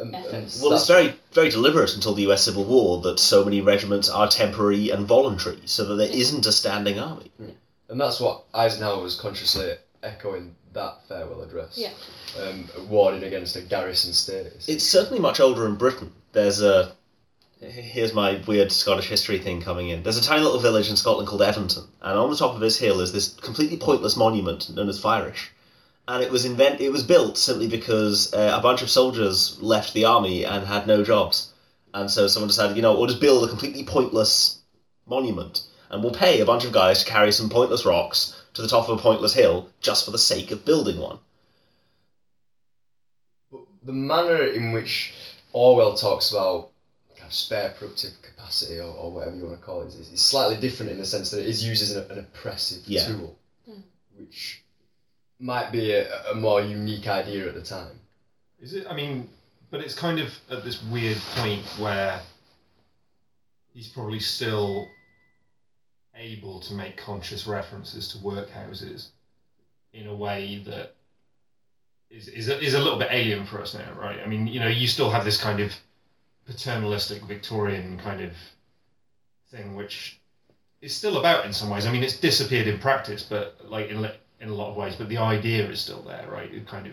Um, 0.00 0.14
um. 0.14 0.46
Well, 0.62 0.74
it's 0.74 0.86
very 0.86 1.14
very 1.32 1.50
deliberate 1.50 1.94
until 1.94 2.14
the 2.14 2.22
U.S. 2.22 2.42
Civil 2.44 2.64
War 2.64 3.00
that 3.02 3.18
so 3.18 3.44
many 3.44 3.60
regiments 3.60 4.08
are 4.08 4.28
temporary 4.28 4.90
and 4.90 5.06
voluntary, 5.06 5.60
so 5.64 5.84
that 5.86 5.96
there 5.96 6.10
isn't 6.10 6.46
a 6.46 6.52
standing 6.52 7.00
army. 7.00 7.32
And 7.88 8.00
that's 8.00 8.20
what 8.20 8.44
Eisenhower 8.54 9.02
was 9.02 9.16
consciously 9.16 9.72
echoing 10.04 10.54
that 10.72 10.98
farewell 11.08 11.42
address. 11.42 11.76
Yeah. 11.76 11.90
Um, 12.40 12.68
warning 12.88 13.24
against 13.24 13.56
a 13.56 13.60
garrison 13.60 14.12
status. 14.12 14.68
It's 14.68 14.84
certainly 14.84 15.18
much 15.18 15.40
older 15.40 15.66
in 15.66 15.74
Britain. 15.74 16.12
There's 16.32 16.62
a 16.62 16.92
here's 17.60 18.14
my 18.14 18.40
weird 18.46 18.70
Scottish 18.70 19.08
history 19.08 19.38
thing 19.38 19.60
coming 19.60 19.88
in. 19.88 20.02
There's 20.02 20.18
a 20.18 20.22
tiny 20.22 20.42
little 20.42 20.60
village 20.60 20.88
in 20.88 20.96
Scotland 20.96 21.28
called 21.28 21.42
Evanton, 21.42 21.84
and 22.00 22.18
on 22.18 22.30
the 22.30 22.36
top 22.36 22.54
of 22.54 22.60
this 22.60 22.78
hill 22.78 23.00
is 23.00 23.12
this 23.12 23.34
completely 23.34 23.76
pointless 23.76 24.16
monument 24.16 24.70
known 24.70 24.88
as 24.88 25.00
Fyrish. 25.02 25.48
And 26.06 26.22
it 26.22 26.30
was 26.30 26.44
invent 26.44 26.80
it 26.80 26.90
was 26.90 27.02
built 27.02 27.36
simply 27.36 27.68
because 27.68 28.32
uh, 28.32 28.54
a 28.56 28.62
bunch 28.62 28.82
of 28.82 28.90
soldiers 28.90 29.60
left 29.60 29.92
the 29.92 30.04
army 30.04 30.44
and 30.44 30.66
had 30.66 30.86
no 30.86 31.02
jobs, 31.02 31.52
and 31.92 32.10
so 32.10 32.28
someone 32.28 32.48
decided, 32.48 32.76
you 32.76 32.82
know, 32.82 32.94
we'll 32.96 33.08
just 33.08 33.20
build 33.20 33.44
a 33.44 33.48
completely 33.48 33.84
pointless 33.84 34.60
monument, 35.06 35.62
and 35.90 36.02
we'll 36.02 36.12
pay 36.12 36.40
a 36.40 36.46
bunch 36.46 36.64
of 36.64 36.72
guys 36.72 37.02
to 37.02 37.10
carry 37.10 37.32
some 37.32 37.50
pointless 37.50 37.84
rocks 37.84 38.40
to 38.54 38.62
the 38.62 38.68
top 38.68 38.88
of 38.88 38.98
a 38.98 39.02
pointless 39.02 39.34
hill 39.34 39.68
just 39.80 40.04
for 40.04 40.10
the 40.10 40.18
sake 40.18 40.50
of 40.50 40.64
building 40.64 40.98
one. 40.98 41.18
The 43.82 43.92
manner 43.92 44.44
in 44.44 44.72
which 44.72 45.12
Orwell 45.52 45.94
talks 45.94 46.30
about 46.30 46.70
spare 47.30 47.70
productive 47.78 48.10
capacity 48.22 48.78
or, 48.80 48.92
or 48.94 49.10
whatever 49.12 49.36
you 49.36 49.44
want 49.46 49.58
to 49.58 49.64
call 49.64 49.82
it 49.82 49.88
is, 49.88 50.10
is 50.12 50.20
slightly 50.22 50.56
different 50.56 50.92
in 50.92 50.98
the 50.98 51.04
sense 51.06 51.30
that 51.30 51.40
it 51.40 51.46
is 51.46 51.64
used 51.66 51.82
as 51.82 51.96
an, 51.96 52.10
an 52.10 52.18
oppressive 52.20 52.86
Yeah. 52.86 53.06
tool, 53.06 53.38
Mm. 53.68 53.82
which 54.16 54.62
might 55.38 55.70
be 55.70 55.92
a, 55.92 56.30
a 56.30 56.34
more 56.34 56.60
unique 56.60 57.06
idea 57.06 57.46
at 57.48 57.54
the 57.54 57.62
time. 57.62 57.98
Is 58.60 58.74
it? 58.74 58.86
I 58.90 58.94
mean, 58.94 59.28
but 59.70 59.80
it's 59.80 59.94
kind 59.94 60.18
of 60.18 60.34
at 60.50 60.64
this 60.64 60.82
weird 60.84 61.18
point 61.36 61.64
where 61.78 62.20
he's 63.72 63.88
probably 63.88 64.18
still 64.20 64.88
able 66.16 66.58
to 66.60 66.74
make 66.74 66.96
conscious 66.96 67.46
references 67.46 68.08
to 68.08 68.18
workhouses 68.18 69.08
in 69.92 70.06
a 70.08 70.14
way 70.14 70.62
that 70.66 70.94
is 72.10 72.28
is 72.28 72.48
a, 72.48 72.58
is 72.60 72.74
a 72.74 72.78
little 72.80 72.98
bit 72.98 73.08
alien 73.12 73.44
for 73.46 73.60
us 73.60 73.74
now, 73.74 73.92
right? 74.00 74.18
I 74.20 74.26
mean, 74.26 74.46
you 74.46 74.58
know, 74.60 74.66
you 74.68 74.88
still 74.88 75.10
have 75.10 75.24
this 75.24 75.40
kind 75.40 75.60
of 75.60 75.72
paternalistic 76.48 77.22
Victorian 77.24 77.98
kind 77.98 78.22
of 78.22 78.32
thing, 79.50 79.76
which 79.76 80.18
is 80.80 80.94
still 80.94 81.18
about 81.18 81.44
in 81.44 81.52
some 81.52 81.70
ways. 81.70 81.86
I 81.86 81.92
mean, 81.92 82.02
it's 82.02 82.18
disappeared 82.18 82.66
in 82.66 82.78
practice, 82.78 83.22
but 83.22 83.60
like 83.64 83.90
in 83.90 84.10
in 84.40 84.48
a 84.48 84.54
lot 84.54 84.70
of 84.70 84.76
ways, 84.76 84.96
but 84.96 85.08
the 85.08 85.18
idea 85.18 85.68
is 85.68 85.80
still 85.80 86.02
there, 86.02 86.26
right? 86.30 86.50
The 86.50 86.60
kind 86.60 86.86
of 86.86 86.92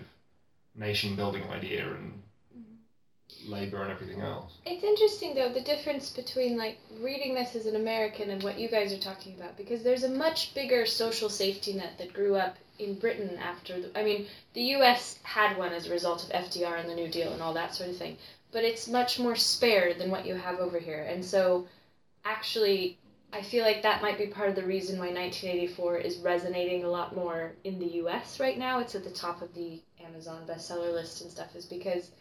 nation 0.76 1.16
building 1.16 1.44
idea 1.52 1.88
and 1.88 2.22
mm-hmm. 2.58 3.52
labor 3.52 3.82
and 3.82 3.92
everything 3.92 4.22
else. 4.22 4.58
It's 4.66 4.84
interesting 4.84 5.36
though 5.36 5.54
the 5.54 5.62
difference 5.62 6.10
between 6.10 6.58
like 6.58 6.78
reading 7.00 7.34
this 7.34 7.56
as 7.56 7.66
an 7.66 7.78
American 7.78 8.32
and 8.32 8.44
what 8.44 8.60
you 8.60 8.68
guys 8.68 8.92
are 8.92 9.00
talking 9.00 9.36
about 9.36 9.56
because 9.56 9.84
there's 9.84 10.04
a 10.04 10.10
much 10.10 10.54
bigger 10.54 10.86
social 10.86 11.30
safety 11.30 11.74
net 11.74 11.98
that 11.98 12.12
grew 12.14 12.36
up 12.36 12.58
in 12.78 12.96
Britain 12.96 13.38
after 13.38 13.80
the 13.80 13.98
I 13.98 14.04
mean 14.04 14.28
the 14.54 14.64
US 14.78 15.18
had 15.24 15.58
one 15.58 15.72
as 15.72 15.88
a 15.88 15.92
result 15.92 16.26
of 16.26 16.32
FDR 16.32 16.78
and 16.78 16.90
the 16.90 16.96
New 16.96 17.08
Deal 17.10 17.32
and 17.32 17.42
all 17.42 17.54
that 17.54 17.74
sort 17.74 17.90
of 17.90 17.96
thing 17.96 18.18
but 18.56 18.64
it's 18.64 18.88
much 18.88 19.20
more 19.20 19.36
spare 19.36 19.94
than 19.94 20.10
what 20.10 20.26
you 20.26 20.34
have 20.34 20.60
over 20.60 20.80
here 20.80 21.06
and 21.10 21.24
so 21.24 21.68
actually 22.24 22.98
I 23.34 23.42
feel 23.42 23.66
like 23.66 23.82
that 23.84 24.02
might 24.02 24.18
be 24.18 24.28
part 24.28 24.50
of 24.50 24.56
the 24.56 24.64
reason 24.64 24.98
why 24.98 25.12
1984 25.12 25.98
is 25.98 26.18
resonating 26.20 26.86
a 26.86 26.90
lot 26.90 27.16
more 27.16 27.52
in 27.66 27.80
the 27.80 27.98
US 28.04 28.40
right 28.40 28.58
now 28.58 28.80
it's 28.80 28.96
at 28.96 29.04
the 29.04 29.10
top 29.26 29.42
of 29.42 29.54
the 29.54 29.82
Amazon 30.04 30.44
bestseller 30.48 30.94
list 30.94 31.22
and 31.22 31.30
stuff 31.30 31.56
is 31.56 31.66
because 31.66 32.12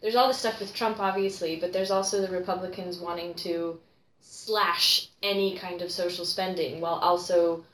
there's 0.00 0.16
all 0.16 0.28
the 0.28 0.34
stuff 0.34 0.60
with 0.60 0.74
Trump, 0.74 0.98
obviously, 0.98 1.56
but 1.56 1.72
there's 1.72 1.90
also 1.90 2.20
the 2.20 2.34
Republicans 2.34 2.98
wanting 2.98 3.34
to 3.34 3.78
slash 4.20 5.08
any 5.22 5.56
kind 5.56 5.82
of 5.82 5.90
social 5.90 6.24
spending 6.24 6.80
while 6.80 6.94
also 6.94 7.64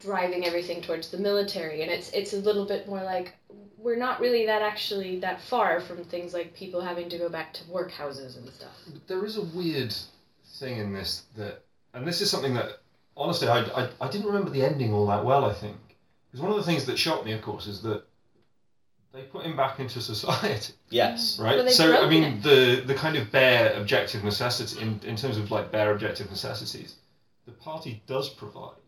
driving 0.00 0.44
everything 0.44 0.82
towards 0.82 1.10
the 1.10 1.18
military. 1.18 1.82
And 1.82 1.90
it's 1.90 2.10
it's 2.10 2.32
a 2.32 2.38
little 2.38 2.64
bit 2.64 2.88
more 2.88 3.02
like 3.02 3.34
we're 3.84 3.96
not 3.96 4.18
really 4.18 4.46
that 4.46 4.62
actually 4.62 5.20
that 5.20 5.40
far 5.42 5.78
from 5.80 6.02
things 6.04 6.32
like 6.32 6.54
people 6.54 6.80
having 6.80 7.08
to 7.10 7.18
go 7.18 7.28
back 7.28 7.52
to 7.52 7.62
workhouses 7.64 8.36
and 8.38 8.48
stuff. 8.50 8.72
But 8.90 9.06
there 9.06 9.24
is 9.24 9.36
a 9.36 9.42
weird 9.42 9.94
thing 10.58 10.78
in 10.78 10.92
this 10.92 11.24
that, 11.36 11.62
and 11.92 12.06
this 12.08 12.20
is 12.22 12.30
something 12.30 12.54
that 12.54 12.78
honestly 13.16 13.46
I, 13.46 13.60
I, 13.60 13.88
I 14.00 14.08
didn't 14.08 14.26
remember 14.26 14.50
the 14.50 14.64
ending 14.64 14.92
all 14.94 15.06
that 15.08 15.24
well. 15.24 15.44
I 15.44 15.52
think 15.52 15.76
because 16.30 16.40
one 16.42 16.50
of 16.50 16.56
the 16.56 16.64
things 16.64 16.86
that 16.86 16.98
shocked 16.98 17.26
me, 17.26 17.32
of 17.32 17.42
course, 17.42 17.66
is 17.66 17.82
that 17.82 18.02
they 19.12 19.22
put 19.22 19.44
him 19.44 19.54
back 19.56 19.78
into 19.78 20.00
society. 20.00 20.72
Yes. 20.90 21.38
right? 21.40 21.56
Well, 21.58 21.68
so 21.68 22.02
I 22.04 22.08
mean, 22.08 22.22
it. 22.24 22.42
the 22.42 22.82
the 22.86 22.94
kind 22.94 23.16
of 23.16 23.30
bare 23.30 23.74
objective 23.74 24.24
necessity 24.24 24.80
in 24.80 24.98
in 25.04 25.16
terms 25.16 25.36
of 25.36 25.50
like 25.50 25.70
bare 25.70 25.92
objective 25.92 26.30
necessities, 26.30 26.94
the 27.46 27.52
party 27.52 28.02
does 28.06 28.28
provide, 28.30 28.80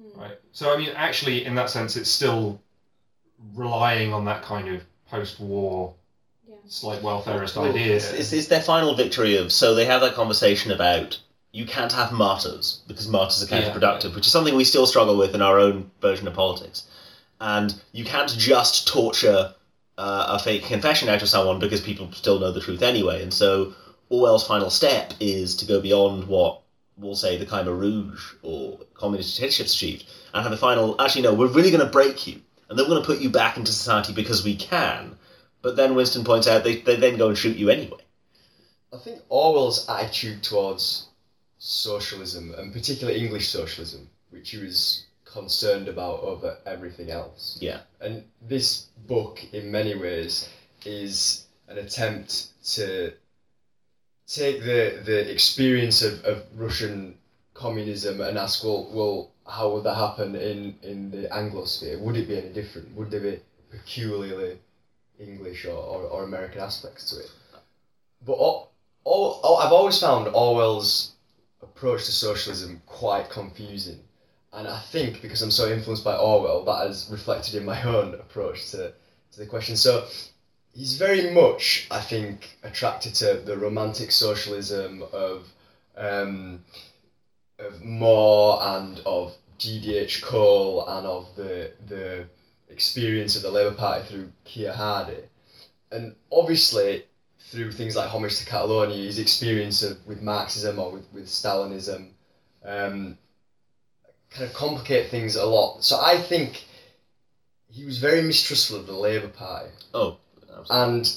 Mm. 0.00 0.16
right? 0.18 0.38
So 0.52 0.72
I 0.72 0.76
mean, 0.78 0.90
actually, 0.96 1.44
in 1.44 1.54
that 1.56 1.70
sense, 1.70 1.96
it's 1.96 2.10
still 2.10 2.60
relying 3.54 4.12
on 4.12 4.24
that 4.26 4.42
kind 4.42 4.68
of 4.68 4.82
post-war, 5.10 5.94
Yeah. 6.48 6.54
slight 6.68 7.02
welfareist 7.02 7.56
Well, 7.56 7.70
idea. 7.70 7.96
It's, 7.96 8.12
it's, 8.12 8.32
it's 8.32 8.48
their 8.48 8.60
final 8.62 8.94
victory 8.94 9.36
of 9.36 9.52
so 9.52 9.74
they 9.74 9.84
have 9.84 10.00
that 10.00 10.14
conversation 10.14 10.70
about 10.72 11.18
you 11.52 11.64
can't 11.66 11.92
have 11.92 12.10
martyrs 12.12 12.80
because 12.88 13.06
martyrs 13.08 13.42
are 13.42 13.54
Yeah. 13.54 13.62
counterproductive, 13.70 14.14
which 14.14 14.26
is 14.26 14.32
something 14.32 14.54
we 14.56 14.64
still 14.64 14.86
struggle 14.86 15.16
with 15.16 15.34
in 15.34 15.42
our 15.42 15.58
own 15.58 15.90
version 16.00 16.26
of 16.26 16.34
politics. 16.34 16.84
and 17.40 17.74
you 17.92 18.04
can't 18.04 18.30
just 18.38 18.86
torture 18.88 19.54
uh, 19.98 20.26
a 20.28 20.38
fake 20.38 20.64
confession 20.64 21.08
out 21.08 21.20
of 21.22 21.28
someone 21.28 21.58
because 21.58 21.80
people 21.80 22.10
still 22.12 22.38
know 22.38 22.50
the 22.50 22.60
truth 22.60 22.80
anyway. 22.82 23.22
And 23.22 23.32
so 23.34 23.74
Orwell's 24.08 24.46
final 24.46 24.70
step 24.70 25.12
is 25.20 25.54
to 25.56 25.66
go 25.66 25.80
beyond 25.80 26.26
what 26.26 26.60
we'll 26.96 27.14
say 27.16 27.36
the 27.36 27.44
Khmer 27.46 27.76
Rouge 27.78 28.34
or 28.42 28.78
communist 28.94 29.36
dictatorships 29.36 29.74
achieved, 29.74 30.04
and 30.32 30.42
have 30.42 30.52
a 30.52 30.56
final. 30.56 31.00
Actually, 31.00 31.22
no, 31.22 31.34
we're 31.34 31.48
really 31.48 31.70
going 31.70 31.84
to 31.84 31.90
break 31.92 32.26
you, 32.26 32.40
and 32.68 32.78
then 32.78 32.86
we're 32.86 32.96
going 32.96 33.02
to 33.02 33.06
put 33.06 33.20
you 33.20 33.30
back 33.30 33.56
into 33.56 33.72
society 33.72 34.12
because 34.12 34.44
we 34.44 34.56
can. 34.56 35.16
But 35.62 35.76
then 35.76 35.94
Winston 35.94 36.24
points 36.24 36.46
out 36.46 36.64
they, 36.64 36.80
they 36.80 36.96
then 36.96 37.16
go 37.16 37.28
and 37.28 37.38
shoot 37.38 37.56
you 37.56 37.70
anyway. 37.70 37.98
I 38.92 38.98
think 38.98 39.22
Orwell's 39.28 39.88
attitude 39.88 40.42
towards 40.42 41.08
socialism, 41.58 42.54
and 42.56 42.72
particularly 42.72 43.18
English 43.18 43.48
socialism, 43.48 44.08
which 44.30 44.50
he 44.50 44.58
was 44.58 45.06
concerned 45.24 45.88
about 45.88 46.20
over 46.20 46.58
everything 46.66 47.10
else. 47.10 47.58
Yeah. 47.60 47.80
And 48.00 48.24
this 48.40 48.88
book, 49.06 49.40
in 49.52 49.70
many 49.70 49.94
ways, 49.94 50.48
is 50.84 51.46
an 51.68 51.78
attempt 51.78 52.48
to 52.74 53.12
take 54.26 54.60
the, 54.60 55.00
the 55.04 55.30
experience 55.30 56.02
of, 56.02 56.24
of 56.24 56.44
Russian 56.54 57.16
communism 57.54 58.20
and 58.20 58.38
ask, 58.38 58.62
well, 58.62 58.88
well, 58.92 59.30
how 59.46 59.70
would 59.70 59.84
that 59.84 59.94
happen 59.94 60.34
in, 60.34 60.76
in 60.82 61.10
the 61.10 61.28
Anglosphere? 61.28 62.00
Would 62.00 62.16
it 62.16 62.28
be 62.28 62.38
any 62.38 62.48
different? 62.48 62.94
Would 62.96 63.10
there 63.10 63.20
be 63.20 63.40
peculiarly 63.70 64.58
English 65.18 65.64
or, 65.66 65.76
or, 65.76 66.02
or 66.02 66.24
American 66.24 66.60
aspects 66.60 67.10
to 67.10 67.20
it? 67.20 67.30
But 68.26 68.34
all, 68.34 68.72
all, 69.04 69.40
all, 69.42 69.58
I've 69.58 69.72
always 69.72 70.00
found 70.00 70.28
Orwell's 70.28 71.12
approach 71.62 72.06
to 72.06 72.12
socialism 72.12 72.80
quite 72.86 73.28
confusing. 73.28 74.00
And 74.52 74.68
I 74.68 74.78
think 74.78 75.20
because 75.20 75.42
I'm 75.42 75.50
so 75.50 75.70
influenced 75.70 76.04
by 76.04 76.16
Orwell, 76.16 76.64
that 76.64 76.86
has 76.86 77.08
reflected 77.10 77.56
in 77.56 77.64
my 77.64 77.82
own 77.82 78.14
approach 78.14 78.70
to, 78.70 78.92
to 79.32 79.38
the 79.38 79.46
question. 79.46 79.76
So 79.76 80.06
he's 80.72 80.96
very 80.96 81.34
much, 81.34 81.86
I 81.90 82.00
think, 82.00 82.56
attracted 82.62 83.14
to 83.16 83.42
the 83.44 83.58
romantic 83.58 84.10
socialism 84.10 85.02
of 85.12 85.48
um, 85.96 86.64
of 87.58 87.82
More 87.82 88.58
and 88.62 89.00
GDH 89.64 90.22
Cole 90.22 90.86
and 90.88 91.06
of 91.06 91.34
the 91.36 91.72
the 91.86 92.26
experience 92.68 93.36
of 93.36 93.42
the 93.42 93.50
Labour 93.50 93.74
Party 93.74 94.04
through 94.06 94.32
Keir 94.44 94.72
Hardie. 94.72 95.24
And 95.90 96.14
obviously 96.30 97.04
through 97.50 97.72
things 97.72 97.94
like 97.96 98.08
Homage 98.10 98.38
to 98.38 98.46
Catalonia, 98.46 98.96
his 98.96 99.18
experience 99.18 99.82
of 99.82 100.04
with 100.06 100.20
Marxism 100.22 100.78
or 100.78 100.90
with, 100.92 101.06
with 101.12 101.26
Stalinism 101.26 102.08
um, 102.64 103.16
kind 104.30 104.44
of 104.48 104.52
complicate 104.54 105.08
things 105.10 105.36
a 105.36 105.44
lot. 105.46 105.84
So 105.84 106.00
I 106.00 106.18
think 106.18 106.64
he 107.68 107.84
was 107.84 107.98
very 107.98 108.22
mistrustful 108.22 108.78
of 108.78 108.86
the 108.86 108.92
Labour 108.92 109.28
Party 109.28 109.70
Oh, 109.94 110.16
absolutely. 110.58 110.76
and 110.98 111.16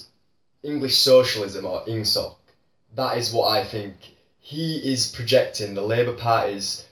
English 0.64 0.98
socialism 0.98 1.66
or 1.66 1.84
INGSOC. 1.86 2.36
That 2.96 3.18
is 3.18 3.34
what 3.34 3.48
I 3.50 3.64
think 3.64 3.96
he 4.40 4.78
is 4.92 5.12
projecting 5.12 5.74
the 5.74 5.82
Labour 5.82 6.14
Party's 6.14 6.86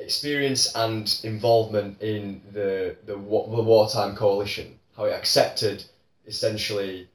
experience 0.00 0.74
and 0.74 1.20
involvement 1.22 2.00
in 2.02 2.40
the 2.52 2.96
the, 3.06 3.12
the 3.14 3.18
wartime 3.18 4.16
coalition. 4.16 4.78
How 4.96 5.04
it 5.04 5.12
accepted 5.12 5.84
essentially 6.26 7.08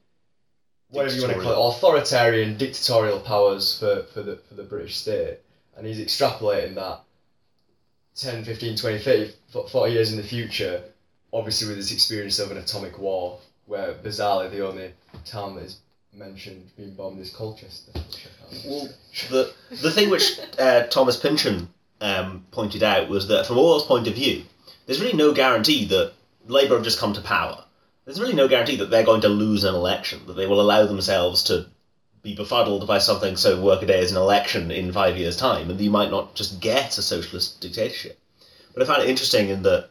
whatever 0.90 1.14
you 1.14 1.22
want 1.22 1.34
to 1.34 1.40
call 1.40 1.52
it, 1.52 1.76
authoritarian 1.76 2.56
dictatorial 2.56 3.20
powers 3.20 3.78
for, 3.78 4.04
for 4.12 4.22
the 4.22 4.36
for 4.48 4.54
the 4.54 4.62
British 4.62 4.96
state. 4.96 5.38
And 5.76 5.86
he's 5.86 5.98
extrapolating 5.98 6.74
that 6.76 7.00
10, 8.16 8.44
15, 8.44 8.76
20, 8.76 8.98
30, 8.98 9.32
40 9.70 9.92
years 9.92 10.10
in 10.10 10.16
the 10.16 10.22
future, 10.22 10.82
obviously 11.32 11.68
with 11.68 11.76
his 11.76 11.92
experience 11.92 12.38
of 12.38 12.50
an 12.50 12.56
atomic 12.56 12.98
war, 12.98 13.38
where 13.66 13.92
bizarrely 13.94 14.50
the 14.50 14.66
only 14.66 14.90
town 15.26 15.54
that 15.56 15.64
is 15.64 15.80
mentioned 16.14 16.70
being 16.78 16.94
bombed 16.94 17.20
is 17.20 17.30
Colchester. 17.30 17.92
which 17.92 18.26
I 18.26 18.54
found 18.54 18.64
Well, 18.64 18.88
the 19.28 19.52
the 19.82 19.90
thing 19.90 20.08
which 20.08 20.38
uh, 20.58 20.84
Thomas 20.84 21.18
Pynchon 21.18 21.68
um, 22.00 22.44
pointed 22.50 22.82
out 22.82 23.08
was 23.08 23.28
that 23.28 23.46
from 23.46 23.58
Orwell's 23.58 23.86
point 23.86 24.06
of 24.06 24.14
view, 24.14 24.44
there's 24.86 25.00
really 25.00 25.16
no 25.16 25.32
guarantee 25.32 25.84
that 25.86 26.12
Labour 26.46 26.74
have 26.74 26.84
just 26.84 26.98
come 26.98 27.12
to 27.14 27.20
power. 27.20 27.64
There's 28.04 28.20
really 28.20 28.34
no 28.34 28.48
guarantee 28.48 28.76
that 28.76 28.90
they're 28.90 29.04
going 29.04 29.22
to 29.22 29.28
lose 29.28 29.64
an 29.64 29.74
election, 29.74 30.20
that 30.26 30.34
they 30.34 30.46
will 30.46 30.60
allow 30.60 30.86
themselves 30.86 31.42
to 31.44 31.66
be 32.22 32.34
befuddled 32.34 32.86
by 32.86 32.98
something 32.98 33.36
so 33.36 33.60
workaday 33.60 34.00
as 34.00 34.10
an 34.10 34.16
election 34.16 34.70
in 34.70 34.92
five 34.92 35.16
years' 35.16 35.36
time, 35.36 35.70
and 35.70 35.80
you 35.80 35.90
might 35.90 36.10
not 36.10 36.34
just 36.34 36.60
get 36.60 36.98
a 36.98 37.02
socialist 37.02 37.60
dictatorship. 37.60 38.18
But 38.74 38.82
I 38.82 38.86
found 38.86 39.02
it 39.02 39.08
interesting 39.08 39.48
in 39.48 39.62
that 39.62 39.90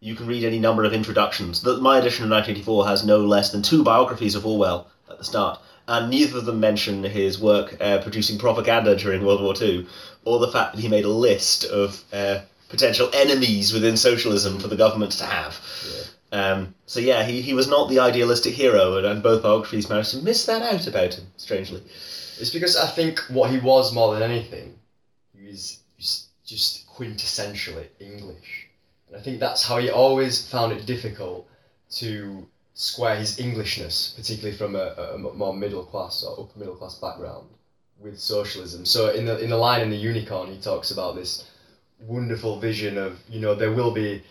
you 0.00 0.14
can 0.14 0.26
read 0.26 0.44
any 0.44 0.58
number 0.58 0.84
of 0.84 0.92
introductions. 0.92 1.62
That 1.62 1.80
my 1.80 1.98
edition 1.98 2.24
of 2.24 2.30
1984 2.30 2.86
has 2.86 3.04
no 3.04 3.18
less 3.20 3.50
than 3.50 3.62
two 3.62 3.82
biographies 3.82 4.34
of 4.34 4.44
Orwell 4.44 4.88
at 5.08 5.18
the 5.18 5.24
start, 5.24 5.60
and 5.88 6.10
neither 6.10 6.38
of 6.38 6.44
them 6.44 6.60
mention 6.60 7.04
his 7.04 7.40
work 7.40 7.76
uh, 7.80 7.98
producing 7.98 8.38
propaganda 8.38 8.96
during 8.96 9.24
World 9.24 9.42
War 9.42 9.54
II, 9.60 9.86
or 10.26 10.40
the 10.40 10.48
fact 10.48 10.74
that 10.74 10.80
he 10.82 10.88
made 10.88 11.04
a 11.04 11.08
list 11.08 11.64
of 11.64 12.02
uh, 12.12 12.40
potential 12.68 13.08
enemies 13.14 13.72
within 13.72 13.96
socialism 13.96 14.58
for 14.58 14.68
the 14.68 14.76
government 14.76 15.12
to 15.12 15.24
have. 15.24 15.58
Um, 16.32 16.74
so 16.86 16.98
yeah, 17.00 17.22
he, 17.24 17.40
he 17.40 17.54
was 17.54 17.68
not 17.68 17.88
the 17.88 18.00
idealistic 18.00 18.52
hero, 18.52 18.96
and, 18.98 19.06
and 19.06 19.22
both 19.22 19.42
biographies 19.42 19.88
managed 19.88 20.10
to 20.10 20.18
miss 20.18 20.44
that 20.46 20.62
out 20.62 20.86
about 20.86 21.14
him, 21.14 21.26
strangely. 21.36 21.80
It's 22.40 22.50
because 22.50 22.76
I 22.76 22.88
think 22.88 23.20
what 23.28 23.50
he 23.50 23.58
was 23.58 23.94
more 23.94 24.12
than 24.12 24.22
anything, 24.30 24.78
he 25.38 25.46
was 25.46 25.78
just- 25.98 26.26
just 26.44 26.86
quintessentially 26.88 27.86
English. 28.00 28.66
And 29.08 29.16
I 29.16 29.20
think 29.20 29.38
that's 29.38 29.62
how 29.62 29.78
he 29.78 29.90
always 29.90 30.46
found 30.46 30.72
it 30.72 30.86
difficult 30.86 31.48
to 31.92 32.46
square 32.74 33.16
his 33.16 33.38
Englishness, 33.38 34.12
particularly 34.16 34.56
from 34.56 34.74
a, 34.76 35.14
a 35.14 35.18
more 35.18 35.54
middle 35.54 35.84
class 35.84 36.24
or 36.24 36.32
upper 36.40 36.58
middle 36.58 36.74
class 36.74 36.96
background, 36.96 37.46
with 38.00 38.18
socialism. 38.18 38.84
So 38.84 39.10
in 39.10 39.24
the 39.24 39.38
in 39.38 39.50
the 39.50 39.56
line 39.56 39.82
in 39.82 39.90
the 39.90 39.96
Unicorn, 39.96 40.48
he 40.50 40.58
talks 40.60 40.90
about 40.90 41.16
this 41.16 41.50
wonderful 42.00 42.58
vision 42.60 42.98
of 42.98 43.18
you 43.28 43.40
know 43.40 43.54
there 43.54 43.72
will 43.72 43.92
be 43.92 44.22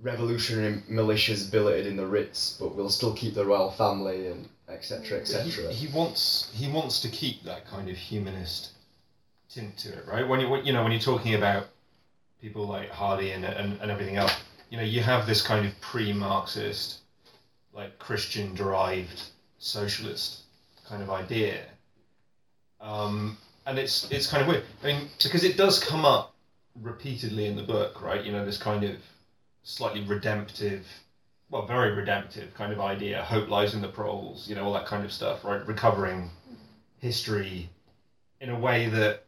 revolutionary 0.00 0.82
militias 0.90 1.50
billeted 1.50 1.86
in 1.86 1.96
the 1.96 2.06
Ritz, 2.06 2.56
but 2.60 2.74
we'll 2.74 2.90
still 2.90 3.14
keep 3.14 3.34
the 3.34 3.44
royal 3.44 3.70
family 3.70 4.28
and 4.28 4.48
etc. 4.68 5.20
etc. 5.20 5.72
He, 5.72 5.86
he 5.86 5.96
wants 5.96 6.50
he 6.54 6.70
wants 6.70 7.00
to 7.00 7.08
keep 7.08 7.42
that 7.44 7.66
kind 7.66 7.88
of 7.88 7.96
humanist 7.96 8.72
tint 9.48 9.76
to 9.78 9.88
it, 9.92 10.04
right? 10.06 10.26
When 10.28 10.40
you 10.40 10.48
when- 10.48 10.64
you 10.66 10.72
know 10.72 10.82
when 10.82 10.92
you're 10.92 11.00
talking 11.00 11.34
about 11.34 11.68
people 12.42 12.66
like 12.66 12.90
Hardie 12.90 13.34
and, 13.34 13.44
and, 13.44 13.80
and 13.80 13.90
everything 13.90 14.16
else, 14.16 14.32
you 14.70 14.76
know, 14.76 14.82
you 14.84 15.00
have 15.00 15.26
this 15.26 15.40
kind 15.40 15.66
of 15.66 15.72
pre-Marxist, 15.80 16.98
like 17.72 17.98
Christian-derived 17.98 19.22
socialist 19.58 20.42
kind 20.86 21.02
of 21.02 21.08
idea, 21.10 21.64
um, 22.80 23.36
and 23.66 23.78
it's 23.78 24.10
it's 24.10 24.26
kind 24.26 24.42
of 24.42 24.48
weird. 24.48 24.64
I 24.82 24.86
mean, 24.86 25.08
because 25.22 25.44
it 25.44 25.56
does 25.56 25.82
come 25.82 26.04
up 26.04 26.34
repeatedly 26.82 27.46
in 27.46 27.56
the 27.56 27.62
book, 27.62 28.02
right? 28.02 28.24
You 28.24 28.32
know, 28.32 28.44
this 28.44 28.58
kind 28.58 28.84
of 28.84 28.96
slightly 29.62 30.02
redemptive 30.02 30.86
well, 31.50 31.66
very 31.66 31.92
redemptive 31.92 32.52
kind 32.54 32.72
of 32.72 32.80
idea. 32.80 33.22
Hope 33.22 33.48
lies 33.48 33.74
in 33.74 33.80
the 33.80 33.88
proles, 33.88 34.48
you 34.48 34.54
know, 34.56 34.64
all 34.64 34.72
that 34.72 34.86
kind 34.86 35.04
of 35.04 35.12
stuff, 35.12 35.44
right? 35.44 35.64
Recovering 35.66 36.30
history 36.98 37.68
in 38.40 38.50
a 38.50 38.58
way 38.58 38.88
that 38.88 39.24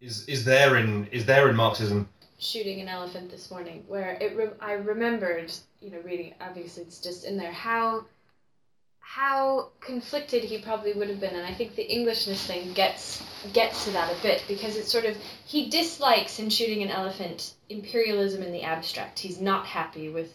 is 0.00 0.26
is 0.28 0.44
there 0.44 0.76
in 0.76 1.06
is 1.06 1.24
there 1.24 1.48
in 1.48 1.56
Marxism. 1.56 2.08
shooting 2.38 2.80
an 2.80 2.88
elephant 2.88 3.30
this 3.30 3.50
morning 3.50 3.84
where 3.86 4.18
it 4.20 4.36
re- 4.36 4.58
I 4.60 4.72
remembered 4.72 5.52
you 5.80 5.90
know 5.90 6.00
reading 6.04 6.34
obviously 6.40 6.82
it's 6.82 7.00
just 7.00 7.24
in 7.24 7.36
there 7.36 7.52
how 7.52 8.04
how 9.14 9.68
conflicted 9.80 10.42
he 10.42 10.56
probably 10.56 10.94
would 10.94 11.06
have 11.06 11.20
been 11.20 11.34
and 11.34 11.46
I 11.46 11.52
think 11.52 11.76
the 11.76 11.82
Englishness 11.82 12.46
thing 12.46 12.72
gets 12.72 13.22
gets 13.52 13.84
to 13.84 13.90
that 13.90 14.10
a 14.10 14.22
bit 14.22 14.42
because 14.48 14.74
it's 14.74 14.90
sort 14.90 15.04
of 15.04 15.14
he 15.44 15.68
dislikes 15.68 16.38
in 16.38 16.48
shooting 16.48 16.82
an 16.82 16.88
elephant 16.88 17.52
imperialism 17.68 18.42
in 18.42 18.52
the 18.52 18.62
abstract. 18.62 19.18
He's 19.18 19.38
not 19.38 19.66
happy 19.66 20.08
with 20.08 20.32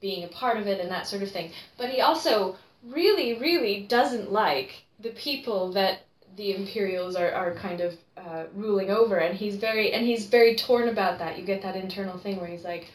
being 0.00 0.24
a 0.24 0.28
part 0.28 0.56
of 0.56 0.66
it 0.66 0.80
and 0.80 0.90
that 0.90 1.06
sort 1.06 1.22
of 1.22 1.30
thing. 1.30 1.50
But 1.76 1.90
he 1.90 2.00
also 2.00 2.56
really 2.82 3.34
really 3.34 3.82
doesn't 3.82 4.32
like 4.32 4.84
the 5.00 5.10
people 5.10 5.72
that 5.72 6.06
the 6.36 6.54
imperials 6.54 7.16
are, 7.16 7.30
are 7.30 7.54
kind 7.54 7.82
of 7.82 7.94
uh, 8.16 8.44
ruling 8.54 8.90
over 8.90 9.18
and 9.18 9.36
he's 9.36 9.56
very 9.56 9.92
and 9.92 10.06
he's 10.06 10.24
very 10.24 10.56
torn 10.56 10.88
about 10.88 11.18
that. 11.18 11.38
You 11.38 11.44
get 11.44 11.60
that 11.60 11.76
internal 11.76 12.16
thing 12.16 12.40
where 12.40 12.48
he's 12.48 12.64
like 12.64 12.90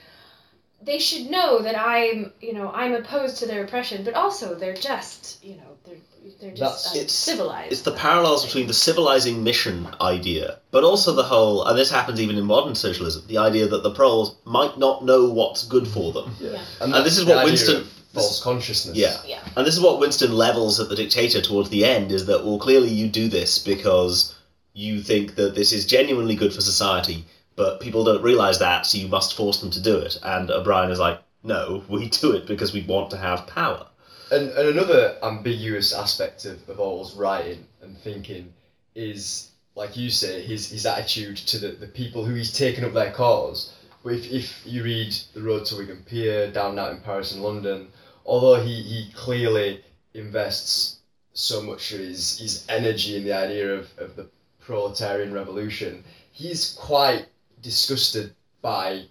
they 0.81 0.99
should 0.99 1.29
know 1.29 1.61
that 1.61 1.77
i'm 1.77 2.31
you 2.41 2.53
know 2.53 2.71
i'm 2.73 2.93
opposed 2.93 3.37
to 3.37 3.45
their 3.45 3.63
oppression 3.63 4.03
but 4.03 4.13
also 4.13 4.55
they're 4.55 4.73
just 4.75 5.43
you 5.43 5.55
know 5.55 5.77
they're 5.85 5.97
they're 6.41 6.51
just 6.51 6.59
That's- 6.59 6.95
uh, 6.95 6.99
it's- 6.99 7.11
civilized 7.11 7.71
It's 7.71 7.81
the 7.81 7.91
parallels 7.91 8.45
between 8.45 8.67
the 8.67 8.73
civilizing 8.73 9.43
mission 9.43 9.87
idea, 9.99 10.59
but 10.71 10.83
also 10.83 11.13
the 11.13 11.23
whole, 11.23 11.65
and 11.65 11.77
this 11.77 11.89
happens 11.89 12.21
even 12.21 12.37
in 12.37 12.45
modern 12.45 12.75
socialism, 12.75 13.23
the 13.27 13.37
idea 13.39 13.67
that 13.67 13.83
the 13.83 13.91
proles 13.91 14.35
might 14.45 14.77
not 14.77 15.03
know 15.03 15.29
what's 15.29 15.65
good 15.65 15.87
for 15.87 16.11
them. 16.13 16.35
Yeah. 16.39 16.61
And 16.81 16.93
that's 16.93 17.03
this 17.05 17.17
is 17.17 17.25
what 17.25 17.37
idea 17.39 17.51
Winston- 17.51 17.83
false 18.13 18.43
consciousness. 18.43 18.95
Yeah. 18.95 19.17
Yeah. 19.25 19.39
And 19.55 19.65
this 19.65 19.75
is 19.75 19.81
what 19.81 19.99
Winston 19.99 20.31
levels 20.33 20.79
at 20.79 20.87
the 20.89 20.95
dictator 20.95 21.41
towards 21.41 21.69
the 21.71 21.83
end 21.83 22.11
is 22.11 22.25
that, 22.27 22.45
well, 22.45 22.59
clearly 22.59 22.89
you 22.89 23.07
do 23.07 23.27
this 23.27 23.57
because 23.57 24.35
you 24.73 25.01
think 25.01 25.35
that 25.35 25.55
this 25.55 25.71
is 25.73 25.85
genuinely 25.85 26.35
good 26.35 26.53
for 26.53 26.61
society, 26.61 27.25
but 27.59 27.81
people 27.81 28.05
don't 28.05 28.23
realize 28.23 28.57
that, 28.59 28.85
so 28.85 28.97
you 28.97 29.09
must 29.09 29.35
force 29.35 29.59
them 29.59 29.69
to 29.69 29.81
do 29.81 29.97
it. 29.97 30.17
And 30.23 30.49
O'Brien 30.49 30.91
is 30.91 30.97
like, 30.97 31.21
no, 31.43 31.83
we 31.89 32.07
do 32.07 32.31
it 32.31 32.47
because 32.47 32.71
we 32.71 32.83
want 32.83 33.09
to 33.09 33.17
have 33.17 33.47
power. 33.47 33.85
And, 34.31 34.49
and 34.51 34.69
another 34.69 35.17
ambiguous 35.21 35.93
aspect 35.93 36.45
of, 36.45 36.69
of 36.69 36.79
Orwell's 36.79 37.17
writing 37.17 37.67
and 37.81 37.97
thinking 37.97 38.53
is, 38.95 39.51
like 39.75 39.97
you 39.97 40.09
say, 40.09 40.41
his, 40.41 40.71
his 40.71 40.85
attitude 40.85 41.35
to 41.35 41.59
the, 41.59 41.67
the 41.73 41.87
people 41.87 42.23
who 42.23 42.33
he's 42.33 42.57
taken 42.57 42.85
up 42.85 42.93
their 42.93 43.11
cause. 43.11 43.73
But 44.05 44.13
if, 44.13 44.31
if 44.31 44.61
you 44.65 44.81
read 44.85 45.13
The 45.33 45.41
Road 45.41 45.65
to 45.65 45.75
Wigan 45.75 46.03
Pier, 46.07 46.49
Down 46.49 46.71
and 46.71 46.79
Out 46.79 46.93
in 46.93 47.01
Paris 47.01 47.33
and 47.33 47.43
London, 47.43 47.89
although 48.25 48.61
he, 48.63 48.81
he 48.83 49.11
clearly 49.13 49.83
invests 50.13 50.99
so 51.33 51.61
much 51.61 51.91
of 51.91 51.99
his, 51.99 52.39
his 52.39 52.65
energy 52.69 53.17
in 53.17 53.25
the 53.25 53.33
idea 53.33 53.75
of, 53.75 53.89
of 53.97 54.15
the 54.15 54.29
proletarian 54.61 55.33
revolution, 55.33 56.05
he's 56.31 56.71
quite 56.79 57.25
disgusted 57.61 58.33
by 58.61 59.05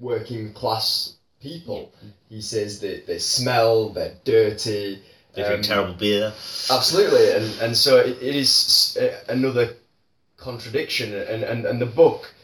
working 0.00 0.52
class 0.52 1.16
people. 1.40 1.92
He 2.28 2.40
says 2.40 2.80
that 2.80 3.06
they 3.06 3.18
smell, 3.18 3.90
they're 3.90 4.14
dirty. 4.24 5.02
They 5.34 5.42
drink 5.42 5.58
um, 5.58 5.62
terrible 5.62 5.94
beer. 5.94 6.32
Absolutely, 6.70 7.32
and 7.32 7.60
and 7.60 7.76
so 7.76 7.96
it, 7.98 8.22
it 8.22 8.36
is 8.36 8.98
another 9.28 9.74
contradiction, 10.36 11.14
and, 11.14 11.42
and, 11.42 11.64
and 11.64 11.80
the 11.80 11.86
book 11.86 12.34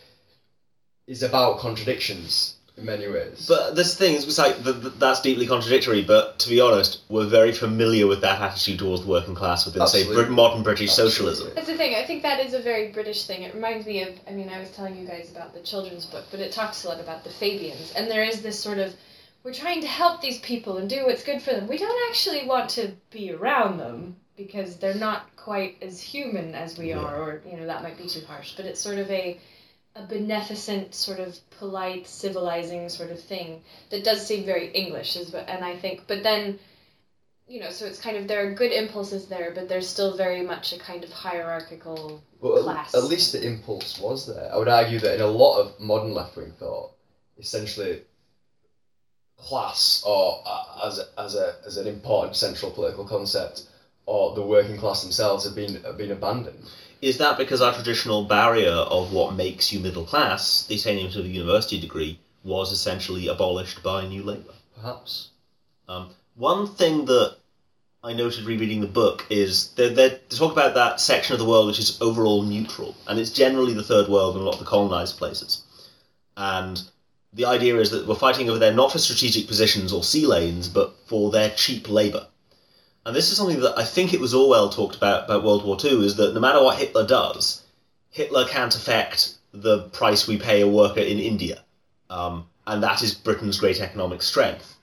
is 1.07 1.23
about 1.23 1.59
contradictions 1.59 2.58
in 2.79 2.85
many 2.87 3.09
ways. 3.09 3.47
But 3.49 3.75
this 3.75 3.97
thing 3.97 4.15
is, 4.15 4.25
it's 4.27 4.39
like 4.39 4.63
th- 4.63 4.81
th- 4.81 4.95
that's 4.99 5.21
deeply 5.21 5.47
contradictory. 5.47 6.03
But 6.03 6.39
to 6.41 6.49
be 6.49 6.61
honest, 6.61 7.01
we're 7.09 7.27
very 7.27 7.53
familiar 7.53 8.07
with 8.07 8.21
that 8.23 8.41
attitude 8.41 8.79
towards 8.79 9.03
the 9.03 9.09
working 9.09 9.35
class 9.35 9.67
within, 9.67 9.87
say, 9.87 10.01
Absolutely. 10.01 10.25
Brit- 10.25 10.31
modern 10.35 10.63
British 10.63 10.91
Absolutely. 10.91 11.13
socialism. 11.13 11.53
That's 11.55 11.67
the 11.67 11.77
thing. 11.77 11.95
I 11.95 12.05
think 12.05 12.23
that 12.23 12.41
is 12.45 12.55
a 12.55 12.61
very 12.61 12.89
British 12.93 13.27
thing. 13.27 13.43
It 13.43 13.55
reminds 13.55 13.87
me 13.87 14.03
of. 14.03 14.15
I 14.29 14.33
mean, 14.33 14.49
I 14.49 14.59
was 14.61 14.71
telling 14.71 14.97
you 14.97 15.07
guys 15.07 15.31
about 15.31 15.55
the 15.55 15.61
children's 15.61 16.07
book, 16.07 16.25
but 16.31 16.41
it 16.41 16.53
talks 16.53 16.85
a 16.85 16.89
lot 16.89 17.01
about 17.01 17.25
the 17.25 17.31
Fabians, 17.31 17.93
and 17.97 18.11
there 18.11 18.23
is 18.25 18.43
this 18.43 18.59
sort 18.59 18.79
of. 18.79 18.95
We're 19.45 19.55
trying 19.55 19.81
to 19.83 19.87
help 19.87 20.21
these 20.21 20.39
people 20.41 20.79
and 20.79 20.91
do 20.91 21.07
what's 21.07 21.23
good 21.23 21.41
for 21.41 21.53
them. 21.53 21.69
We 21.69 21.79
don't 21.79 22.11
actually 22.11 22.45
want 22.47 22.71
to 22.71 22.93
be 23.11 23.33
around 23.33 23.79
them 23.79 24.17
because 24.37 24.77
they're 24.77 24.95
not 24.95 25.35
quite 25.37 25.77
as 25.81 26.01
human 26.01 26.55
as 26.55 26.77
we 26.77 26.91
Yeah. 26.91 26.99
are, 26.99 27.17
or 27.23 27.43
you 27.51 27.57
know 27.57 27.67
that 27.67 27.83
might 27.83 27.97
be 27.97 28.09
too 28.09 28.21
harsh. 28.27 28.55
But 28.57 28.67
it's 28.67 28.81
sort 28.81 28.99
of 28.99 29.09
a, 29.11 29.39
a 29.99 30.07
beneficent, 30.07 30.95
sort 30.95 31.19
of 31.19 31.39
polite, 31.59 32.07
civilizing 32.07 32.89
sort 32.89 33.11
of 33.11 33.21
thing 33.21 33.63
that 33.91 34.05
does 34.05 34.27
seem 34.27 34.45
very 34.45 34.69
English, 34.69 35.17
is 35.17 35.33
what, 35.33 35.49
and 35.49 35.65
I 35.65 35.77
think. 35.77 36.05
But 36.07 36.23
then 36.23 36.59
you 37.49 37.61
know, 37.61 37.71
so 37.71 37.87
it's 37.87 38.01
kind 38.01 38.17
of 38.17 38.29
there 38.29 38.47
are 38.47 38.53
good 38.53 38.73
impulses 38.73 39.27
there, 39.27 39.53
but 39.55 39.69
there's 39.69 39.89
still 39.89 40.17
very 40.17 40.43
much 40.43 40.73
a 40.73 40.79
kind 40.79 41.03
of 41.03 41.11
hierarchical. 41.11 42.23
Class. 42.41 42.95
at, 42.95 43.03
at 43.03 43.09
least 43.09 43.33
the 43.33 43.45
impulse 43.45 43.99
was 43.99 44.27
there. 44.27 44.53
I 44.53 44.59
would 44.59 44.69
argue 44.69 45.01
that 45.01 45.17
in 45.17 45.21
a 45.21 45.27
lot 45.27 45.59
of 45.61 45.81
modern 45.81 46.13
left 46.13 46.37
wing 46.37 46.53
thought, 46.53 46.93
essentially, 47.39 48.03
class 49.39 50.05
or 50.07 50.43
uh, 50.47 50.87
as 50.87 50.99
a, 50.99 51.21
as 51.21 51.35
a 51.35 51.57
as 51.67 51.77
an 51.79 51.87
important 51.87 52.37
central 52.37 52.71
political 52.71 53.07
concept, 53.07 53.63
or 54.07 54.35
the 54.35 54.43
working 54.43 54.77
class 54.77 55.03
themselves 55.03 55.45
have 55.45 55.55
been 55.55 55.83
have 55.83 55.97
been 55.97 56.13
abandoned. 56.13 56.65
Is 57.01 57.19
that 57.19 57.39
because 57.39 57.61
our 57.61 57.73
traditional 57.73 58.25
barrier 58.25 58.73
of 58.73 59.13
what 59.13 59.35
makes 59.37 59.73
you 59.73 59.79
middle 59.79 60.05
class, 60.05 60.67
the 60.67 60.75
attainment 60.75 61.15
of 61.15 61.25
a 61.25 61.29
university 61.29 61.81
degree, 61.81 62.19
was 62.43 62.73
essentially 62.73 63.29
abolished 63.29 63.83
by 63.83 64.07
New 64.07 64.23
Labour? 64.23 64.55
Perhaps. 64.75 65.31
Um, 65.89 66.11
one 66.35 66.67
thing 66.67 67.05
that 67.05 67.37
I 68.03 68.13
noted 68.13 68.45
rereading 68.45 68.81
the 68.81 68.87
book 68.87 69.27
is 69.31 69.73
they 69.73 69.93
they 69.93 70.19
talk 70.29 70.53
about 70.53 70.75
that 70.75 71.01
section 71.01 71.35
of 71.35 71.41
the 71.41 71.45
world 71.45 71.67
which 71.67 71.79
is 71.79 72.01
overall 72.01 72.43
neutral, 72.43 72.97
and 73.07 73.19
it's 73.19 73.31
generally 73.31 73.75
the 73.75 73.83
third 73.83 74.09
world 74.09 74.35
and 74.35 74.43
a 74.43 74.47
lot 74.47 74.55
of 74.55 74.61
the 74.61 74.65
colonized 74.65 75.19
places. 75.19 75.63
And 76.37 76.81
the 77.33 77.45
idea 77.45 77.77
is 77.77 77.91
that 77.91 78.07
we're 78.07 78.15
fighting 78.15 78.49
over 78.49 78.59
there 78.59 78.73
not 78.73 78.93
for 78.93 78.99
strategic 78.99 79.47
positions 79.47 79.93
or 79.93 80.03
sea 80.03 80.27
lanes, 80.27 80.69
but 80.69 80.95
for 81.07 81.31
their 81.31 81.51
cheap 81.51 81.89
labour. 81.89 82.27
And 83.09 83.17
this 83.17 83.31
is 83.31 83.39
something 83.39 83.61
that 83.61 83.79
I 83.79 83.85
think 83.87 84.13
it 84.13 84.21
was 84.21 84.35
Orwell 84.35 84.69
talked 84.69 84.95
about 84.95 85.25
about 85.25 85.43
World 85.43 85.65
War 85.65 85.79
II, 85.83 86.05
is 86.05 86.17
that 86.17 86.35
no 86.35 86.41
matter 86.41 86.63
what 86.63 86.77
Hitler 86.77 87.07
does, 87.07 87.65
Hitler 88.11 88.45
can't 88.45 88.77
affect 88.77 89.39
the 89.51 89.85
price 89.95 90.29
we 90.29 90.37
pay 90.37 90.61
a 90.61 90.69
worker 90.69 91.01
in 91.01 91.19
India. 91.19 91.65
Um, 92.11 92.49
and 92.67 92.83
that 92.83 93.03
is 93.03 93.15
Britain's 93.15 93.59
great 93.59 93.81
economic 93.81 94.21
strength. 94.21 94.77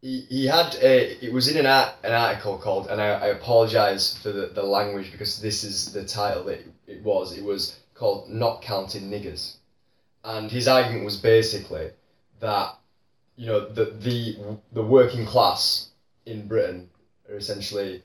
He, 0.00 0.22
he 0.28 0.46
had 0.46 0.74
a, 0.82 1.24
it 1.24 1.32
was 1.32 1.46
in 1.46 1.58
an, 1.58 1.66
art, 1.66 1.94
an 2.02 2.10
article 2.10 2.58
called 2.58 2.88
and 2.88 3.00
I, 3.00 3.10
I 3.10 3.26
apologise 3.26 4.18
for 4.18 4.32
the, 4.32 4.48
the 4.48 4.64
language 4.64 5.12
because 5.12 5.40
this 5.40 5.62
is 5.62 5.92
the 5.92 6.04
title 6.04 6.42
that 6.46 6.58
it, 6.58 6.66
it 6.88 7.02
was 7.04 7.38
it 7.38 7.44
was 7.44 7.78
called 7.94 8.30
not 8.30 8.62
counting 8.62 9.08
niggers 9.08 9.58
and 10.24 10.50
his 10.50 10.66
argument 10.66 11.04
was 11.04 11.18
basically 11.18 11.90
that 12.40 12.76
you 13.36 13.46
know 13.46 13.68
the 13.68 13.84
the, 13.84 14.38
the 14.72 14.82
working 14.82 15.24
class 15.24 15.90
in 16.26 16.48
Britain 16.48 16.88
are 17.32 17.38
essentially 17.38 18.02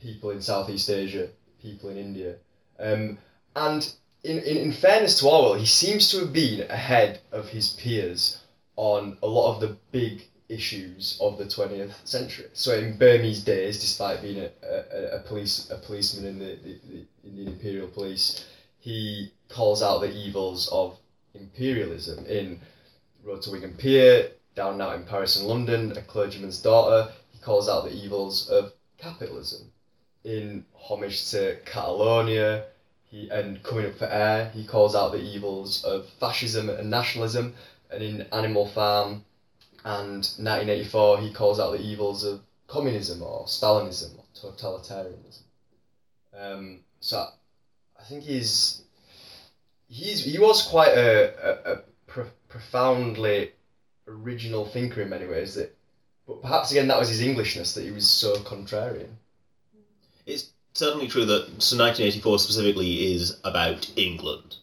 people 0.00 0.30
in 0.30 0.40
Southeast 0.40 0.90
Asia 0.90 1.28
people 1.62 1.90
in 1.90 1.96
India 1.96 2.36
um, 2.78 3.18
and 3.56 3.92
in, 4.24 4.38
in, 4.38 4.56
in 4.56 4.72
fairness 4.72 5.20
to 5.20 5.28
Orwell 5.28 5.54
he 5.54 5.66
seems 5.66 6.10
to 6.10 6.20
have 6.20 6.32
been 6.32 6.70
ahead 6.70 7.20
of 7.32 7.48
his 7.48 7.70
peers 7.70 8.42
on 8.76 9.18
a 9.22 9.26
lot 9.26 9.54
of 9.54 9.60
the 9.60 9.76
big 9.92 10.22
issues 10.50 11.16
of 11.20 11.38
the 11.38 11.44
20th 11.44 11.94
century. 12.04 12.46
So 12.52 12.76
in 12.76 12.98
Burmese 12.98 13.44
days, 13.44 13.80
despite 13.80 14.20
being 14.20 14.40
a, 14.40 14.50
a, 14.66 15.18
a 15.18 15.18
police 15.20 15.70
a 15.70 15.76
policeman 15.76 16.26
in 16.26 16.38
the, 16.38 16.58
the, 16.64 17.06
the 17.24 17.46
Imperial 17.46 17.86
Police, 17.86 18.44
he 18.80 19.32
calls 19.48 19.82
out 19.82 20.00
the 20.00 20.12
evils 20.12 20.68
of 20.72 20.98
imperialism 21.34 22.26
in 22.26 22.60
Road 23.22 23.42
to 23.42 23.50
Wigan 23.50 23.74
Pier, 23.74 24.30
Down 24.56 24.80
Out 24.80 24.96
in 24.96 25.04
Paris 25.04 25.36
and 25.36 25.46
London, 25.46 25.96
A 25.96 26.02
Clergyman's 26.02 26.60
Daughter. 26.60 27.12
Calls 27.42 27.68
out 27.68 27.84
the 27.84 27.92
evils 27.92 28.48
of 28.48 28.72
capitalism. 28.98 29.72
In 30.24 30.64
Homage 30.74 31.30
to 31.30 31.56
Catalonia, 31.64 32.66
he, 33.04 33.28
and 33.30 33.62
Coming 33.62 33.86
Up 33.86 33.94
for 33.94 34.04
Air, 34.04 34.50
he 34.54 34.66
calls 34.66 34.94
out 34.94 35.12
the 35.12 35.22
evils 35.22 35.84
of 35.84 36.08
fascism 36.20 36.68
and 36.68 36.90
nationalism. 36.90 37.54
And 37.90 38.02
in 38.02 38.22
Animal 38.32 38.68
Farm, 38.68 39.24
and 39.84 40.24
1984 40.38 41.20
he 41.20 41.32
calls 41.32 41.58
out 41.58 41.72
the 41.72 41.80
evils 41.80 42.24
of 42.24 42.40
communism 42.66 43.22
or 43.22 43.46
Stalinism 43.46 44.18
or 44.18 44.24
totalitarianism. 44.52 45.42
Um, 46.38 46.80
so 47.00 47.26
I 47.98 48.02
think 48.04 48.24
he's 48.24 48.82
he's 49.88 50.24
he 50.24 50.38
was 50.38 50.66
quite 50.66 50.92
a, 50.92 51.34
a, 51.42 51.72
a 51.72 51.82
pro- 52.06 52.30
profoundly 52.48 53.52
original 54.06 54.66
thinker 54.66 55.02
in 55.02 55.08
many 55.08 55.26
ways. 55.26 55.54
That, 55.54 55.74
but 56.30 56.42
perhaps 56.42 56.70
again 56.70 56.86
that 56.88 56.98
was 56.98 57.08
his 57.08 57.20
Englishness 57.20 57.74
that 57.74 57.84
he 57.84 57.90
was 57.90 58.08
so 58.08 58.36
contrarian. 58.36 59.10
It's 60.26 60.50
certainly 60.74 61.08
true 61.08 61.24
that 61.24 61.46
so 61.60 61.76
1984 61.76 62.38
specifically 62.38 63.12
is 63.14 63.38
about 63.42 63.90
England. 63.96 64.56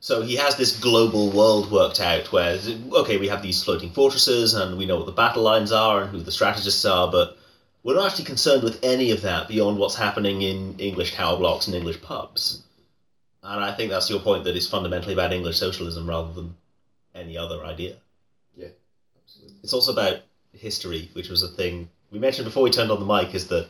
So 0.00 0.22
he 0.22 0.36
has 0.36 0.56
this 0.56 0.78
global 0.78 1.30
world 1.30 1.70
worked 1.70 2.00
out 2.00 2.30
where, 2.32 2.58
okay, 2.92 3.16
we 3.16 3.28
have 3.28 3.42
these 3.42 3.64
floating 3.64 3.90
fortresses 3.90 4.52
and 4.54 4.76
we 4.76 4.86
know 4.86 4.98
what 4.98 5.06
the 5.06 5.12
battle 5.12 5.42
lines 5.42 5.72
are 5.72 6.02
and 6.02 6.10
who 6.10 6.20
the 6.20 6.30
strategists 6.30 6.84
are, 6.84 7.10
but 7.10 7.38
we're 7.82 7.94
not 7.94 8.10
actually 8.10 8.26
concerned 8.26 8.62
with 8.62 8.78
any 8.84 9.10
of 9.10 9.22
that 9.22 9.48
beyond 9.48 9.78
what's 9.78 9.96
happening 9.96 10.42
in 10.42 10.78
English 10.78 11.14
tower 11.14 11.38
blocks 11.38 11.66
and 11.66 11.74
English 11.74 12.02
pubs. 12.02 12.62
And 13.42 13.64
I 13.64 13.72
think 13.72 13.90
that's 13.90 14.10
your 14.10 14.20
point 14.20 14.44
that 14.44 14.54
it's 14.54 14.68
fundamentally 14.68 15.14
about 15.14 15.32
English 15.32 15.58
socialism 15.58 16.08
rather 16.08 16.32
than 16.32 16.54
any 17.14 17.38
other 17.38 17.64
idea. 17.64 17.96
Yeah, 18.54 18.68
absolutely. 19.24 19.56
It's 19.62 19.72
also 19.72 19.92
about 19.92 20.20
history, 20.58 21.10
which 21.12 21.28
was 21.28 21.42
a 21.42 21.48
thing 21.48 21.88
we 22.10 22.18
mentioned 22.18 22.44
before 22.44 22.62
we 22.62 22.70
turned 22.70 22.90
on 22.90 23.00
the 23.00 23.06
mic, 23.06 23.34
is 23.34 23.48
that 23.48 23.68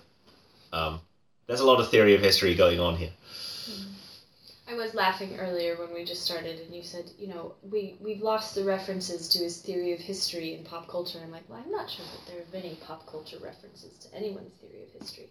um, 0.73 1.01
there's 1.47 1.61
a 1.61 1.67
lot 1.67 1.81
of 1.81 1.89
theory 1.91 2.15
of 2.15 2.21
history 2.21 2.55
going 2.55 2.81
on 2.81 2.97
here. 2.97 3.11
I 4.69 4.75
was 4.75 4.95
laughing 4.95 5.39
earlier 5.39 5.77
when 5.77 5.95
we 5.95 6.05
just 6.05 6.25
started, 6.25 6.59
and 6.59 6.75
you 6.75 6.83
said, 6.83 7.05
you 7.19 7.29
know, 7.29 7.55
we 7.71 7.97
we've 8.01 8.21
lost 8.21 8.55
the 8.57 8.65
references 8.65 9.29
to 9.29 9.39
his 9.39 9.59
theory 9.59 9.93
of 9.93 10.01
history 10.01 10.55
and 10.55 10.65
pop 10.65 10.89
culture. 10.89 11.21
I'm 11.23 11.31
like, 11.31 11.45
well, 11.49 11.63
I'm 11.65 11.71
not 11.71 11.89
sure 11.89 12.05
that 12.05 12.27
there 12.31 12.41
have 12.41 12.51
been 12.51 12.63
any 12.63 12.75
pop 12.75 13.07
culture 13.07 13.37
references 13.41 13.97
to 13.99 14.15
anyone's 14.15 14.53
theory 14.55 14.83
of 14.83 15.01
history, 15.01 15.29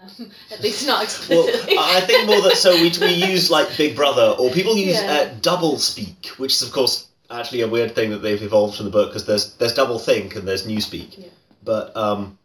um, 0.00 0.30
at 0.50 0.62
least 0.62 0.86
not 0.86 1.02
explicitly. 1.04 1.76
Well. 1.76 1.96
I 1.96 2.00
think 2.00 2.26
more 2.26 2.40
that 2.40 2.56
so 2.56 2.72
we, 2.72 2.90
we 3.00 3.12
use 3.12 3.50
like 3.50 3.76
Big 3.76 3.94
Brother, 3.94 4.34
or 4.38 4.50
people 4.50 4.74
use 4.74 4.96
Yeah. 5.02 5.28
uh, 5.32 5.34
double 5.42 5.78
speak, 5.78 6.28
which 6.38 6.54
is 6.54 6.62
of 6.62 6.72
course 6.72 7.07
actually 7.30 7.60
a 7.62 7.68
weird 7.68 7.94
thing 7.94 8.10
that 8.10 8.18
they've 8.18 8.42
evolved 8.42 8.76
from 8.76 8.86
the 8.86 8.90
book 8.90 9.10
because 9.10 9.26
there's 9.26 9.54
there's 9.54 9.74
double 9.74 9.98
think 9.98 10.36
and 10.36 10.46
there's 10.46 10.66
newspeak. 10.66 11.18
Yeah. 11.18 11.28
But 11.62 11.96
um, 11.96 12.38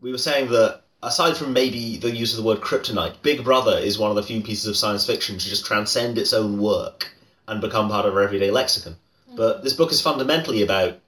we 0.00 0.12
were 0.12 0.18
saying 0.18 0.50
that 0.50 0.82
aside 1.02 1.36
from 1.36 1.52
maybe 1.52 1.96
the 1.96 2.10
use 2.10 2.32
of 2.32 2.42
the 2.42 2.48
word 2.48 2.60
kryptonite, 2.60 3.22
Big 3.22 3.44
Brother 3.44 3.78
is 3.78 3.98
one 3.98 4.10
of 4.10 4.16
the 4.16 4.22
few 4.22 4.40
pieces 4.40 4.66
of 4.66 4.76
science 4.76 5.06
fiction 5.06 5.38
to 5.38 5.48
just 5.48 5.66
transcend 5.66 6.18
its 6.18 6.32
own 6.32 6.58
work 6.58 7.08
and 7.48 7.60
become 7.60 7.88
part 7.88 8.06
of 8.06 8.14
our 8.14 8.22
everyday 8.22 8.50
lexicon. 8.50 8.96
But 9.36 9.64
this 9.64 9.72
book 9.72 9.90
is 9.90 10.00
fundamentally 10.00 10.62
about 10.62 10.98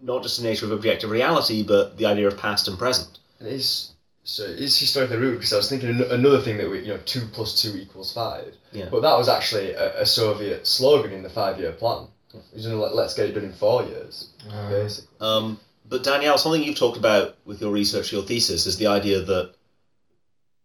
not 0.00 0.22
just 0.22 0.38
the 0.40 0.44
nature 0.46 0.66
of 0.66 0.72
objective 0.72 1.10
reality, 1.10 1.62
but 1.62 1.96
the 1.96 2.06
idea 2.06 2.28
of 2.28 2.38
past 2.38 2.68
and 2.68 2.78
present. 2.78 3.18
It's 3.40 3.93
so 4.24 4.44
it's 4.44 4.78
historically 4.78 5.18
rude 5.18 5.34
because 5.36 5.52
I 5.52 5.56
was 5.58 5.68
thinking 5.68 5.90
another 6.10 6.40
thing 6.40 6.56
that 6.56 6.68
we, 6.68 6.80
you 6.80 6.88
know, 6.88 7.00
two 7.04 7.26
plus 7.32 7.60
two 7.60 7.76
equals 7.76 8.12
five. 8.12 8.54
Yeah. 8.72 8.88
But 8.90 9.02
that 9.02 9.16
was 9.16 9.28
actually 9.28 9.72
a, 9.72 10.00
a 10.02 10.06
Soviet 10.06 10.66
slogan 10.66 11.12
in 11.12 11.22
the 11.22 11.30
five-year 11.30 11.72
plan. 11.72 12.08
It 12.32 12.42
was, 12.52 12.64
you 12.64 12.72
know, 12.72 12.80
like, 12.80 12.94
let's 12.94 13.14
get 13.14 13.28
it 13.28 13.32
done 13.34 13.44
in 13.44 13.52
four 13.52 13.84
years, 13.84 14.30
Uh, 14.50 14.70
basically. 14.70 15.16
Um, 15.20 15.60
but 15.88 16.02
Danielle, 16.02 16.38
something 16.38 16.62
you've 16.62 16.78
talked 16.78 16.96
about 16.96 17.36
with 17.44 17.60
your 17.60 17.70
research, 17.70 18.12
your 18.12 18.22
thesis, 18.22 18.66
is 18.66 18.78
the 18.78 18.88
idea 18.88 19.20
that 19.20 19.54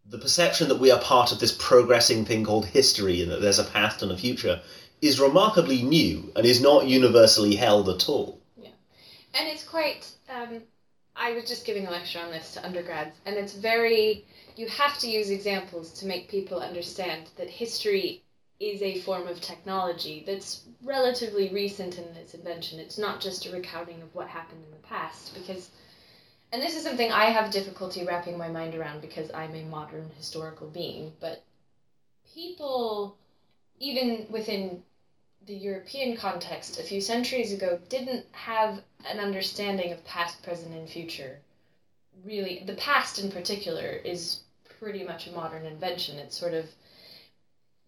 the 0.06 0.18
perception 0.18 0.68
that 0.68 0.80
we 0.80 0.90
are 0.90 1.00
part 1.00 1.30
of 1.30 1.38
this 1.38 1.52
progressing 1.52 2.24
thing 2.24 2.44
called 2.44 2.66
history 2.66 3.22
and 3.22 3.30
that 3.30 3.40
there's 3.40 3.60
a 3.60 3.64
past 3.64 4.02
and 4.02 4.10
a 4.10 4.16
future 4.16 4.60
is 5.00 5.20
remarkably 5.20 5.82
new 5.82 6.32
and 6.34 6.44
is 6.44 6.60
not 6.60 6.86
universally 6.86 7.54
held 7.54 7.88
at 7.88 8.08
all. 8.08 8.40
Yeah, 8.56 8.70
and 9.34 9.48
it's 9.48 9.62
quite. 9.62 10.10
Um, 10.28 10.62
I 11.20 11.34
was 11.34 11.44
just 11.44 11.66
giving 11.66 11.86
a 11.86 11.90
lecture 11.90 12.18
on 12.18 12.30
this 12.30 12.54
to 12.54 12.64
undergrads, 12.64 13.14
and 13.26 13.36
it's 13.36 13.52
very. 13.52 14.24
You 14.56 14.66
have 14.68 14.98
to 14.98 15.08
use 15.08 15.28
examples 15.30 15.92
to 16.00 16.06
make 16.06 16.30
people 16.30 16.60
understand 16.60 17.28
that 17.36 17.48
history 17.48 18.22
is 18.58 18.80
a 18.82 19.00
form 19.00 19.28
of 19.28 19.40
technology 19.40 20.24
that's 20.26 20.62
relatively 20.82 21.50
recent 21.50 21.98
in 21.98 22.04
its 22.16 22.32
invention. 22.34 22.78
It's 22.78 22.98
not 22.98 23.20
just 23.20 23.46
a 23.46 23.52
recounting 23.52 24.00
of 24.02 24.14
what 24.14 24.28
happened 24.28 24.64
in 24.64 24.70
the 24.70 24.88
past, 24.88 25.34
because. 25.34 25.68
And 26.52 26.60
this 26.60 26.74
is 26.74 26.82
something 26.82 27.12
I 27.12 27.26
have 27.26 27.52
difficulty 27.52 28.04
wrapping 28.04 28.36
my 28.36 28.48
mind 28.48 28.74
around 28.74 29.02
because 29.02 29.30
I'm 29.32 29.54
a 29.54 29.62
modern 29.64 30.10
historical 30.16 30.66
being, 30.68 31.12
but 31.20 31.44
people, 32.34 33.16
even 33.78 34.26
within 34.30 34.82
the 35.50 35.56
European 35.56 36.16
context 36.16 36.78
a 36.78 36.82
few 36.84 37.00
centuries 37.00 37.52
ago 37.52 37.80
didn't 37.88 38.24
have 38.30 38.80
an 39.04 39.18
understanding 39.18 39.90
of 39.90 40.04
past, 40.04 40.40
present, 40.44 40.72
and 40.72 40.88
future. 40.88 41.40
Really, 42.24 42.62
the 42.64 42.74
past 42.74 43.18
in 43.18 43.32
particular 43.32 43.88
is 43.88 44.44
pretty 44.78 45.02
much 45.02 45.26
a 45.26 45.32
modern 45.32 45.66
invention. 45.66 46.20
It's 46.20 46.38
sort 46.38 46.54
of. 46.54 46.66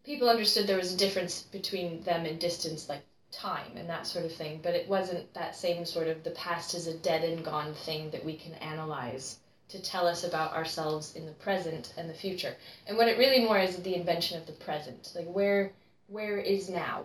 People 0.03 0.29
understood 0.29 0.67
there 0.67 0.77
was 0.77 0.93
a 0.93 0.97
difference 0.97 1.43
between 1.43 2.03
them 2.03 2.27
and 2.27 2.41
distance, 2.41 2.89
like 2.89 3.05
time 3.31 3.77
and 3.77 3.89
that 3.89 4.09
sort 4.09 4.25
of 4.25 4.35
thing, 4.35 4.59
but 4.61 4.75
it 4.75 4.89
wasn't 4.89 5.33
that 5.35 5.55
same 5.55 5.85
sort 5.85 6.09
of 6.09 6.25
the 6.25 6.33
past 6.33 6.75
is 6.75 6.89
a 6.89 6.99
dead 6.99 7.23
and 7.23 7.45
gone 7.45 7.75
thing 7.75 8.11
that 8.11 8.25
we 8.25 8.37
can 8.37 8.55
analyze 8.55 9.39
to 9.69 9.81
tell 9.81 10.09
us 10.09 10.25
about 10.25 10.53
ourselves 10.53 11.15
in 11.15 11.27
the 11.27 11.33
present 11.47 11.95
and 11.97 12.11
the 12.11 12.23
future. 12.25 12.57
And 12.89 12.97
what 12.97 13.07
it 13.07 13.19
really 13.19 13.45
more 13.45 13.61
is 13.61 13.77
the 13.77 13.95
invention 13.95 14.37
of 14.37 14.49
the 14.49 14.65
present. 14.65 15.13
Like, 15.15 15.31
where 15.33 15.71
where 16.09 16.39
is 16.39 16.69
now? 16.69 17.05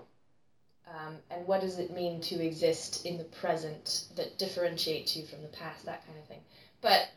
Um, 0.94 1.16
and 1.30 1.46
what 1.48 1.62
does 1.62 1.80
it 1.80 1.92
mean 1.92 2.22
to 2.22 2.44
exist 2.44 3.06
in 3.06 3.18
the 3.18 3.24
present 3.26 4.06
that 4.16 4.38
differentiates 4.38 5.16
you 5.16 5.26
from 5.26 5.42
the 5.42 5.48
past, 5.50 5.86
that 5.86 6.06
kind 6.06 6.18
of 6.18 6.26
thing. 6.26 6.42
But 6.82 7.10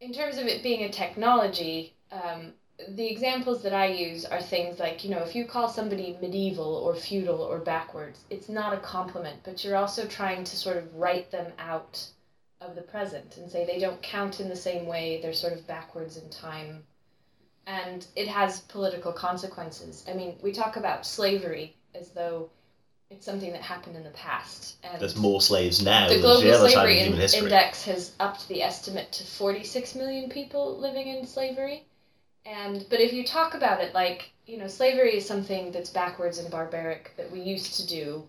in 0.00 0.12
terms 0.12 0.38
of 0.38 0.46
it 0.46 0.62
being 0.62 0.84
a 0.84 0.88
technology, 0.88 1.94
um, 2.12 2.52
the 2.90 3.06
examples 3.06 3.62
that 3.62 3.72
I 3.72 3.86
use 3.86 4.24
are 4.24 4.40
things 4.40 4.78
like, 4.78 5.02
you 5.02 5.10
know, 5.10 5.22
if 5.22 5.34
you 5.34 5.46
call 5.46 5.68
somebody 5.68 6.16
medieval 6.20 6.76
or 6.76 6.94
feudal 6.94 7.40
or 7.40 7.58
backwards, 7.58 8.20
it's 8.30 8.48
not 8.48 8.74
a 8.74 8.78
compliment, 8.78 9.40
but 9.44 9.64
you're 9.64 9.76
also 9.76 10.06
trying 10.06 10.44
to 10.44 10.56
sort 10.56 10.76
of 10.76 10.94
write 10.94 11.30
them 11.30 11.52
out 11.58 12.06
of 12.60 12.74
the 12.74 12.82
present 12.82 13.36
and 13.36 13.50
say 13.50 13.64
they 13.64 13.78
don't 13.78 14.02
count 14.02 14.40
in 14.40 14.48
the 14.48 14.56
same 14.56 14.86
way, 14.86 15.20
they're 15.20 15.32
sort 15.32 15.54
of 15.54 15.66
backwards 15.66 16.16
in 16.18 16.28
time. 16.28 16.82
And 17.66 18.06
it 18.14 18.28
has 18.28 18.60
political 18.60 19.12
consequences. 19.12 20.04
I 20.08 20.12
mean, 20.12 20.36
we 20.42 20.52
talk 20.52 20.76
about 20.76 21.06
slavery 21.06 21.74
as 21.94 22.10
though 22.10 22.50
it's 23.10 23.24
something 23.24 23.52
that 23.52 23.62
happened 23.62 23.96
in 23.96 24.02
the 24.02 24.10
past. 24.10 24.76
And 24.82 25.00
There's 25.00 25.16
more 25.16 25.40
slaves 25.40 25.82
now 25.82 26.08
the 26.08 26.14
than 26.14 26.22
Global 26.22 26.68
Slavery 26.68 26.98
in 26.98 27.04
human 27.04 27.20
history. 27.20 27.44
Index 27.44 27.84
has 27.84 28.12
upped 28.18 28.48
the 28.48 28.62
estimate 28.62 29.12
to 29.12 29.24
46 29.24 29.94
million 29.94 30.28
people 30.28 30.78
living 30.78 31.08
in 31.08 31.26
slavery. 31.26 31.84
And 32.44 32.84
but 32.90 33.00
if 33.00 33.12
you 33.12 33.24
talk 33.24 33.54
about 33.54 33.80
it 33.80 33.94
like, 33.94 34.32
you 34.46 34.58
know, 34.58 34.68
slavery 34.68 35.16
is 35.16 35.26
something 35.26 35.72
that's 35.72 35.90
backwards 35.90 36.38
and 36.38 36.50
barbaric 36.50 37.12
that 37.16 37.30
we 37.30 37.40
used 37.40 37.74
to 37.74 37.86
do 37.86 38.24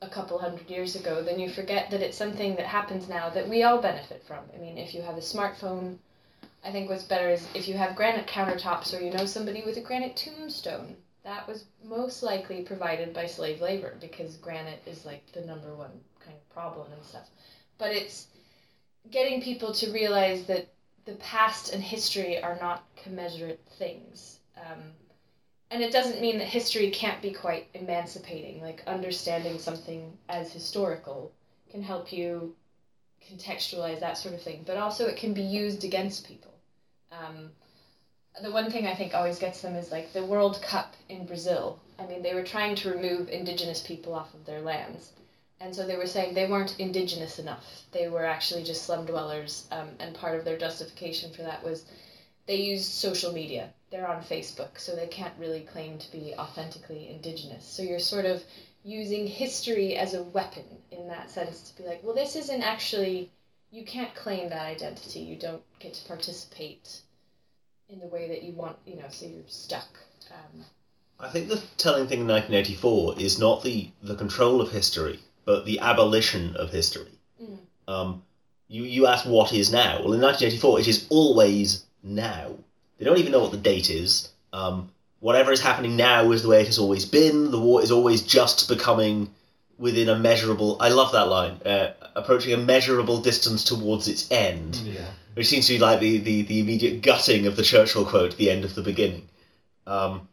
a 0.00 0.08
couple 0.08 0.38
hundred 0.38 0.70
years 0.70 0.94
ago, 0.94 1.22
then 1.22 1.40
you 1.40 1.50
forget 1.50 1.90
that 1.90 2.02
it's 2.02 2.16
something 2.16 2.54
that 2.56 2.66
happens 2.66 3.08
now 3.08 3.28
that 3.30 3.48
we 3.48 3.64
all 3.64 3.80
benefit 3.80 4.22
from. 4.24 4.44
I 4.54 4.58
mean, 4.58 4.78
if 4.78 4.94
you 4.94 5.02
have 5.02 5.16
a 5.16 5.20
smartphone, 5.20 5.98
I 6.64 6.70
think 6.70 6.88
what's 6.88 7.04
better 7.04 7.28
is 7.30 7.46
if 7.54 7.66
you 7.66 7.74
have 7.74 7.96
granite 7.96 8.26
countertops 8.26 8.96
or 8.96 9.02
you 9.02 9.10
know 9.10 9.26
somebody 9.26 9.62
with 9.64 9.76
a 9.76 9.80
granite 9.80 10.16
tombstone, 10.16 10.96
that 11.28 11.46
was 11.46 11.66
most 11.84 12.22
likely 12.22 12.62
provided 12.62 13.12
by 13.12 13.26
slave 13.26 13.60
labor 13.60 13.94
because 14.00 14.36
granite 14.36 14.82
is 14.86 15.04
like 15.04 15.30
the 15.32 15.42
number 15.42 15.74
one 15.74 15.90
kind 16.24 16.34
of 16.34 16.54
problem 16.54 16.90
and 16.90 17.04
stuff. 17.04 17.28
But 17.76 17.92
it's 17.92 18.28
getting 19.10 19.42
people 19.42 19.72
to 19.74 19.92
realize 19.92 20.46
that 20.46 20.68
the 21.04 21.12
past 21.16 21.74
and 21.74 21.82
history 21.82 22.42
are 22.42 22.58
not 22.62 22.84
commensurate 22.96 23.60
things. 23.78 24.38
Um, 24.56 24.80
and 25.70 25.82
it 25.82 25.92
doesn't 25.92 26.22
mean 26.22 26.38
that 26.38 26.46
history 26.46 26.90
can't 26.90 27.20
be 27.20 27.30
quite 27.30 27.68
emancipating. 27.74 28.62
Like 28.62 28.82
understanding 28.86 29.58
something 29.58 30.16
as 30.30 30.50
historical 30.50 31.30
can 31.70 31.82
help 31.82 32.10
you 32.10 32.56
contextualize 33.30 34.00
that 34.00 34.16
sort 34.16 34.34
of 34.34 34.40
thing. 34.40 34.62
But 34.66 34.78
also, 34.78 35.06
it 35.06 35.18
can 35.18 35.34
be 35.34 35.42
used 35.42 35.84
against 35.84 36.26
people. 36.26 36.54
Um, 37.12 37.50
the 38.42 38.50
one 38.50 38.70
thing 38.70 38.86
I 38.86 38.94
think 38.94 39.14
always 39.14 39.38
gets 39.38 39.60
them 39.60 39.74
is 39.74 39.90
like 39.90 40.12
the 40.12 40.24
World 40.24 40.60
Cup 40.62 40.94
in 41.08 41.26
Brazil. 41.26 41.78
I 41.98 42.06
mean, 42.06 42.22
they 42.22 42.34
were 42.34 42.42
trying 42.42 42.74
to 42.76 42.90
remove 42.90 43.28
indigenous 43.28 43.82
people 43.82 44.14
off 44.14 44.34
of 44.34 44.44
their 44.46 44.60
lands. 44.60 45.12
And 45.60 45.74
so 45.74 45.86
they 45.86 45.96
were 45.96 46.06
saying 46.06 46.34
they 46.34 46.46
weren't 46.46 46.78
indigenous 46.78 47.38
enough. 47.38 47.84
They 47.90 48.08
were 48.08 48.24
actually 48.24 48.62
just 48.62 48.84
slum 48.84 49.06
dwellers. 49.06 49.66
Um, 49.72 49.88
and 49.98 50.14
part 50.14 50.38
of 50.38 50.44
their 50.44 50.56
justification 50.56 51.32
for 51.32 51.42
that 51.42 51.64
was 51.64 51.84
they 52.46 52.56
use 52.56 52.86
social 52.86 53.32
media. 53.32 53.72
They're 53.90 54.08
on 54.08 54.22
Facebook, 54.22 54.78
so 54.78 54.94
they 54.94 55.08
can't 55.08 55.34
really 55.38 55.62
claim 55.62 55.98
to 55.98 56.12
be 56.12 56.34
authentically 56.38 57.08
indigenous. 57.08 57.64
So 57.64 57.82
you're 57.82 57.98
sort 57.98 58.24
of 58.24 58.44
using 58.84 59.26
history 59.26 59.96
as 59.96 60.14
a 60.14 60.22
weapon 60.22 60.64
in 60.90 61.08
that 61.08 61.30
sense 61.30 61.62
to 61.62 61.82
be 61.82 61.88
like, 61.88 62.02
well, 62.04 62.14
this 62.14 62.36
isn't 62.36 62.62
actually, 62.62 63.30
you 63.70 63.84
can't 63.84 64.14
claim 64.14 64.48
that 64.50 64.66
identity. 64.66 65.20
You 65.20 65.36
don't 65.36 65.62
get 65.80 65.94
to 65.94 66.06
participate 66.06 67.00
in 67.88 68.00
the 68.00 68.06
way 68.06 68.28
that 68.28 68.42
you 68.42 68.52
want, 68.52 68.76
you 68.86 68.96
know, 68.96 69.08
so 69.10 69.26
you're 69.26 69.42
stuck. 69.46 69.88
Um, 70.30 70.64
I 71.20 71.28
think 71.28 71.48
the 71.48 71.62
telling 71.76 72.06
thing 72.06 72.20
in 72.20 72.28
1984 72.28 73.14
is 73.18 73.38
not 73.38 73.62
the, 73.62 73.90
the 74.02 74.14
control 74.14 74.60
of 74.60 74.70
history, 74.70 75.20
but 75.44 75.64
the 75.64 75.80
abolition 75.80 76.54
of 76.56 76.70
history. 76.70 77.18
Mm. 77.42 77.58
Um, 77.88 78.22
you, 78.68 78.84
you 78.84 79.06
ask 79.06 79.24
what 79.26 79.52
is 79.52 79.72
now. 79.72 80.00
Well, 80.02 80.12
in 80.12 80.20
1984, 80.20 80.80
it 80.80 80.88
is 80.88 81.06
always 81.08 81.84
now. 82.02 82.52
They 82.98 83.04
don't 83.04 83.18
even 83.18 83.32
know 83.32 83.40
what 83.40 83.52
the 83.52 83.56
date 83.56 83.90
is. 83.90 84.28
Um, 84.52 84.90
whatever 85.20 85.52
is 85.52 85.60
happening 85.60 85.96
now 85.96 86.30
is 86.32 86.42
the 86.42 86.48
way 86.48 86.60
it 86.60 86.66
has 86.66 86.78
always 86.78 87.04
been. 87.04 87.50
The 87.50 87.60
war 87.60 87.82
is 87.82 87.90
always 87.90 88.22
just 88.22 88.68
becoming 88.68 89.30
within 89.78 90.08
a 90.08 90.18
measurable. 90.18 90.76
I 90.80 90.90
love 90.90 91.12
that 91.12 91.28
line. 91.28 91.60
Uh, 91.64 91.92
approaching 92.14 92.52
a 92.52 92.58
measurable 92.58 93.20
distance 93.20 93.64
towards 93.64 94.08
its 94.08 94.30
end 94.30 94.76
Yeah. 94.76 95.06
Which 95.38 95.46
seems 95.46 95.68
to 95.68 95.74
be 95.74 95.78
like 95.78 96.00
the, 96.00 96.18
the, 96.18 96.42
the 96.42 96.58
immediate 96.58 97.00
gutting 97.00 97.46
of 97.46 97.54
the 97.54 97.62
Churchill 97.62 98.04
quote 98.04 98.32
at 98.32 98.38
the 98.38 98.50
end 98.50 98.64
of 98.64 98.74
the 98.74 98.82
beginning. 98.82 99.28
Um, 99.86 100.26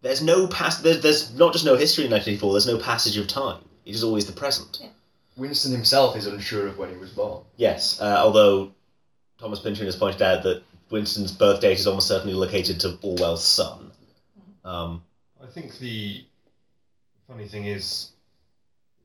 there's 0.00 0.22
no 0.22 0.46
past. 0.46 0.82
There's, 0.82 1.02
there's 1.02 1.34
not 1.34 1.52
just 1.52 1.66
no 1.66 1.76
history 1.76 2.06
in 2.06 2.10
1984. 2.10 2.52
There's 2.54 2.66
no 2.66 2.82
passage 2.82 3.18
of 3.18 3.28
time. 3.28 3.62
It 3.84 3.94
is 3.94 4.02
always 4.02 4.24
the 4.24 4.32
present. 4.32 4.80
Winston 5.36 5.72
himself 5.72 6.16
is 6.16 6.26
unsure 6.26 6.68
of 6.68 6.78
when 6.78 6.88
he 6.88 6.96
was 6.96 7.10
born. 7.10 7.44
Yes, 7.58 8.00
uh, 8.00 8.16
although 8.16 8.72
Thomas 9.38 9.60
Pynchon 9.60 9.84
has 9.84 9.96
pointed 9.96 10.22
out 10.22 10.42
that 10.44 10.62
Winston's 10.88 11.32
birth 11.32 11.60
date 11.60 11.78
is 11.78 11.86
almost 11.86 12.08
certainly 12.08 12.32
located 12.32 12.80
to 12.80 12.98
Orwell's 13.02 13.44
son. 13.44 13.90
Um, 14.64 15.02
I 15.42 15.48
think 15.48 15.78
the 15.80 16.24
funny 17.28 17.46
thing 17.46 17.66
is 17.66 18.12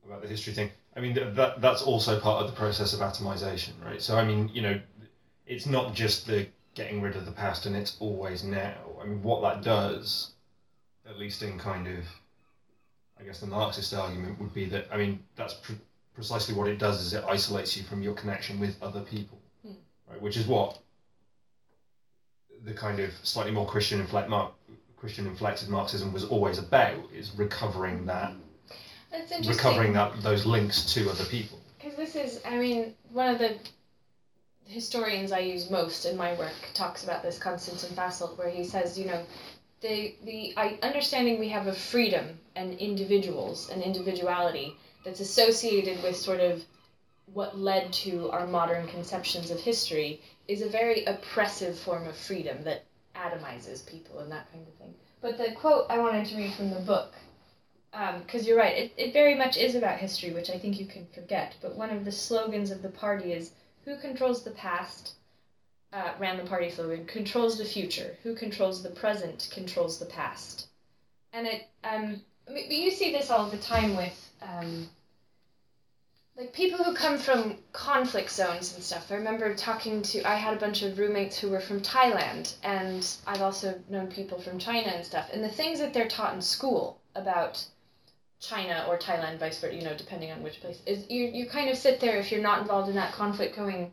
about 0.06 0.22
the 0.22 0.28
history 0.28 0.54
thing. 0.54 0.70
I 0.96 1.00
mean, 1.00 1.12
that 1.12 1.60
that's 1.60 1.82
also 1.82 2.18
part 2.18 2.42
of 2.42 2.50
the 2.50 2.56
process 2.56 2.94
of 2.94 3.00
atomization, 3.00 3.72
right? 3.84 4.00
So 4.00 4.16
I 4.16 4.24
mean, 4.24 4.50
you 4.54 4.62
know, 4.62 4.80
it's 5.46 5.66
not 5.66 5.94
just 5.94 6.26
the 6.26 6.46
getting 6.74 7.00
rid 7.00 7.16
of 7.16 7.24
the 7.24 7.32
past 7.32 7.66
and 7.66 7.74
it's 7.76 7.96
always 8.00 8.44
now. 8.44 8.74
I 9.00 9.06
mean, 9.06 9.22
what 9.22 9.40
that 9.42 9.62
does, 9.62 10.32
at 11.08 11.18
least 11.18 11.42
in 11.42 11.58
kind 11.58 11.86
of, 11.86 12.04
I 13.18 13.24
guess 13.24 13.40
the 13.40 13.46
Marxist 13.46 13.94
argument 13.94 14.38
would 14.40 14.52
be 14.52 14.66
that 14.66 14.86
I 14.92 14.96
mean 14.96 15.20
that's 15.36 15.54
pr- 15.54 15.72
precisely 16.14 16.54
what 16.54 16.68
it 16.68 16.78
does 16.78 17.00
is 17.00 17.14
it 17.14 17.24
isolates 17.28 17.76
you 17.76 17.82
from 17.84 18.02
your 18.02 18.14
connection 18.14 18.58
with 18.60 18.80
other 18.82 19.00
people, 19.00 19.38
Hmm. 19.62 19.72
right? 20.10 20.20
Which 20.20 20.36
is 20.36 20.46
what 20.46 20.78
the 22.64 22.74
kind 22.74 23.00
of 23.00 23.12
slightly 23.22 23.52
more 23.52 23.66
Christian 23.66 24.00
inflect 24.00 24.28
Mar- 24.28 24.50
Christian 24.96 25.26
inflected 25.26 25.68
Marxism 25.68 26.12
was 26.12 26.24
always 26.24 26.58
about 26.58 26.98
is 27.14 27.30
recovering 27.36 28.06
that 28.06 28.32
recovering 29.46 29.92
that 29.92 30.20
those 30.22 30.44
links 30.44 30.92
to 30.94 31.08
other 31.10 31.24
people. 31.24 31.58
Because 31.78 31.96
this 31.96 32.16
is, 32.16 32.40
I 32.44 32.56
mean, 32.58 32.94
one 33.12 33.28
of 33.28 33.38
the 33.38 33.56
historians 34.66 35.32
I 35.32 35.38
use 35.38 35.70
most 35.70 36.04
in 36.04 36.16
my 36.16 36.34
work 36.34 36.54
talks 36.74 37.04
about 37.04 37.22
this, 37.22 37.38
Constantine 37.38 37.96
Fasolt, 37.96 38.36
where 38.36 38.50
he 38.50 38.64
says, 38.64 38.98
you 38.98 39.06
know, 39.06 39.24
the 39.80 40.14
the 40.24 40.54
I, 40.56 40.78
understanding 40.82 41.38
we 41.38 41.48
have 41.50 41.66
of 41.66 41.76
freedom 41.76 42.38
and 42.56 42.78
individuals 42.78 43.70
and 43.70 43.82
individuality 43.82 44.76
that's 45.04 45.20
associated 45.20 46.02
with 46.02 46.16
sort 46.16 46.40
of 46.40 46.64
what 47.32 47.58
led 47.58 47.92
to 47.92 48.30
our 48.30 48.46
modern 48.46 48.86
conceptions 48.88 49.50
of 49.50 49.60
history 49.60 50.20
is 50.48 50.62
a 50.62 50.68
very 50.68 51.04
oppressive 51.04 51.78
form 51.78 52.06
of 52.06 52.16
freedom 52.16 52.62
that 52.64 52.84
atomizes 53.14 53.86
people 53.86 54.18
and 54.20 54.30
that 54.30 54.50
kind 54.52 54.66
of 54.66 54.74
thing. 54.74 54.94
But 55.20 55.38
the 55.38 55.52
quote 55.52 55.86
I 55.90 55.98
wanted 55.98 56.26
to 56.26 56.36
read 56.36 56.54
from 56.54 56.70
the 56.70 56.80
book, 56.80 57.12
um, 57.92 58.20
because 58.20 58.46
you're 58.46 58.58
right, 58.58 58.76
it, 58.76 58.92
it 58.96 59.12
very 59.12 59.34
much 59.34 59.56
is 59.56 59.74
about 59.74 59.98
history, 59.98 60.32
which 60.32 60.50
I 60.50 60.58
think 60.58 60.78
you 60.78 60.86
can 60.86 61.06
forget. 61.14 61.54
But 61.60 61.76
one 61.76 61.90
of 61.90 62.04
the 62.04 62.12
slogans 62.12 62.70
of 62.70 62.82
the 62.82 62.88
party 62.88 63.32
is 63.32 63.52
Who 63.86 63.96
controls 63.96 64.42
the 64.42 64.50
past? 64.50 65.14
Uh, 65.92 66.12
ran 66.18 66.36
the 66.36 66.44
party 66.44 66.70
slogan 66.70 67.06
controls 67.06 67.56
the 67.56 67.64
future. 67.64 68.18
Who 68.24 68.34
controls 68.34 68.82
the 68.82 68.90
present 68.90 69.48
controls 69.52 69.98
the 69.98 70.06
past. 70.06 70.66
And 71.32 71.46
it, 71.46 71.68
um, 71.84 72.20
you 72.48 72.90
see 72.90 73.12
this 73.12 73.30
all 73.30 73.48
the 73.48 73.58
time 73.58 73.96
with, 73.96 74.30
um, 74.42 74.88
like 76.36 76.52
people 76.52 76.82
who 76.82 76.94
come 76.94 77.16
from 77.16 77.58
conflict 77.72 78.30
zones 78.30 78.74
and 78.74 78.82
stuff. 78.82 79.12
I 79.12 79.14
remember 79.14 79.54
talking 79.54 80.02
to 80.02 80.28
I 80.28 80.34
had 80.34 80.54
a 80.54 80.60
bunch 80.60 80.82
of 80.82 80.98
roommates 80.98 81.38
who 81.38 81.50
were 81.50 81.60
from 81.60 81.80
Thailand 81.80 82.54
and 82.64 83.08
I've 83.24 83.40
also 83.40 83.80
known 83.88 84.08
people 84.08 84.40
from 84.40 84.58
China 84.58 84.88
and 84.88 85.06
stuff. 85.06 85.30
And 85.32 85.44
the 85.44 85.48
things 85.48 85.78
that 85.78 85.94
they're 85.94 86.08
taught 86.08 86.34
in 86.34 86.42
school 86.42 87.00
about 87.14 87.64
China 88.40 88.84
or 88.88 88.98
Thailand, 88.98 89.38
vice 89.38 89.60
versa, 89.60 89.74
you 89.74 89.82
know, 89.82 89.96
depending 89.96 90.30
on 90.30 90.42
which 90.42 90.60
place, 90.60 90.80
is 90.86 91.08
you 91.10 91.24
you 91.26 91.46
kind 91.46 91.70
of 91.70 91.76
sit 91.76 92.00
there 92.00 92.18
if 92.18 92.30
you're 92.30 92.42
not 92.42 92.60
involved 92.60 92.88
in 92.88 92.94
that 92.96 93.12
conflict 93.12 93.56
going, 93.56 93.92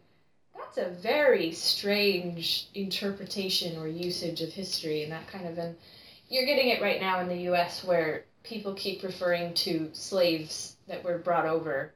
that's 0.56 0.78
a 0.78 0.90
very 0.90 1.52
strange 1.52 2.68
interpretation 2.74 3.78
or 3.78 3.88
usage 3.88 4.42
of 4.42 4.50
history 4.50 5.04
and 5.04 5.12
that 5.12 5.28
kind 5.28 5.48
of 5.48 5.58
and 5.58 5.76
you're 6.30 6.46
getting 6.46 6.70
it 6.70 6.82
right 6.82 7.00
now 7.00 7.20
in 7.20 7.28
the 7.28 7.50
US 7.52 7.84
where 7.84 8.26
people 8.44 8.74
keep 8.74 9.04
referring 9.04 9.54
to 9.54 9.90
slaves 9.94 10.76
that 10.88 11.04
were 11.04 11.18
brought 11.18 11.46
over 11.46 11.94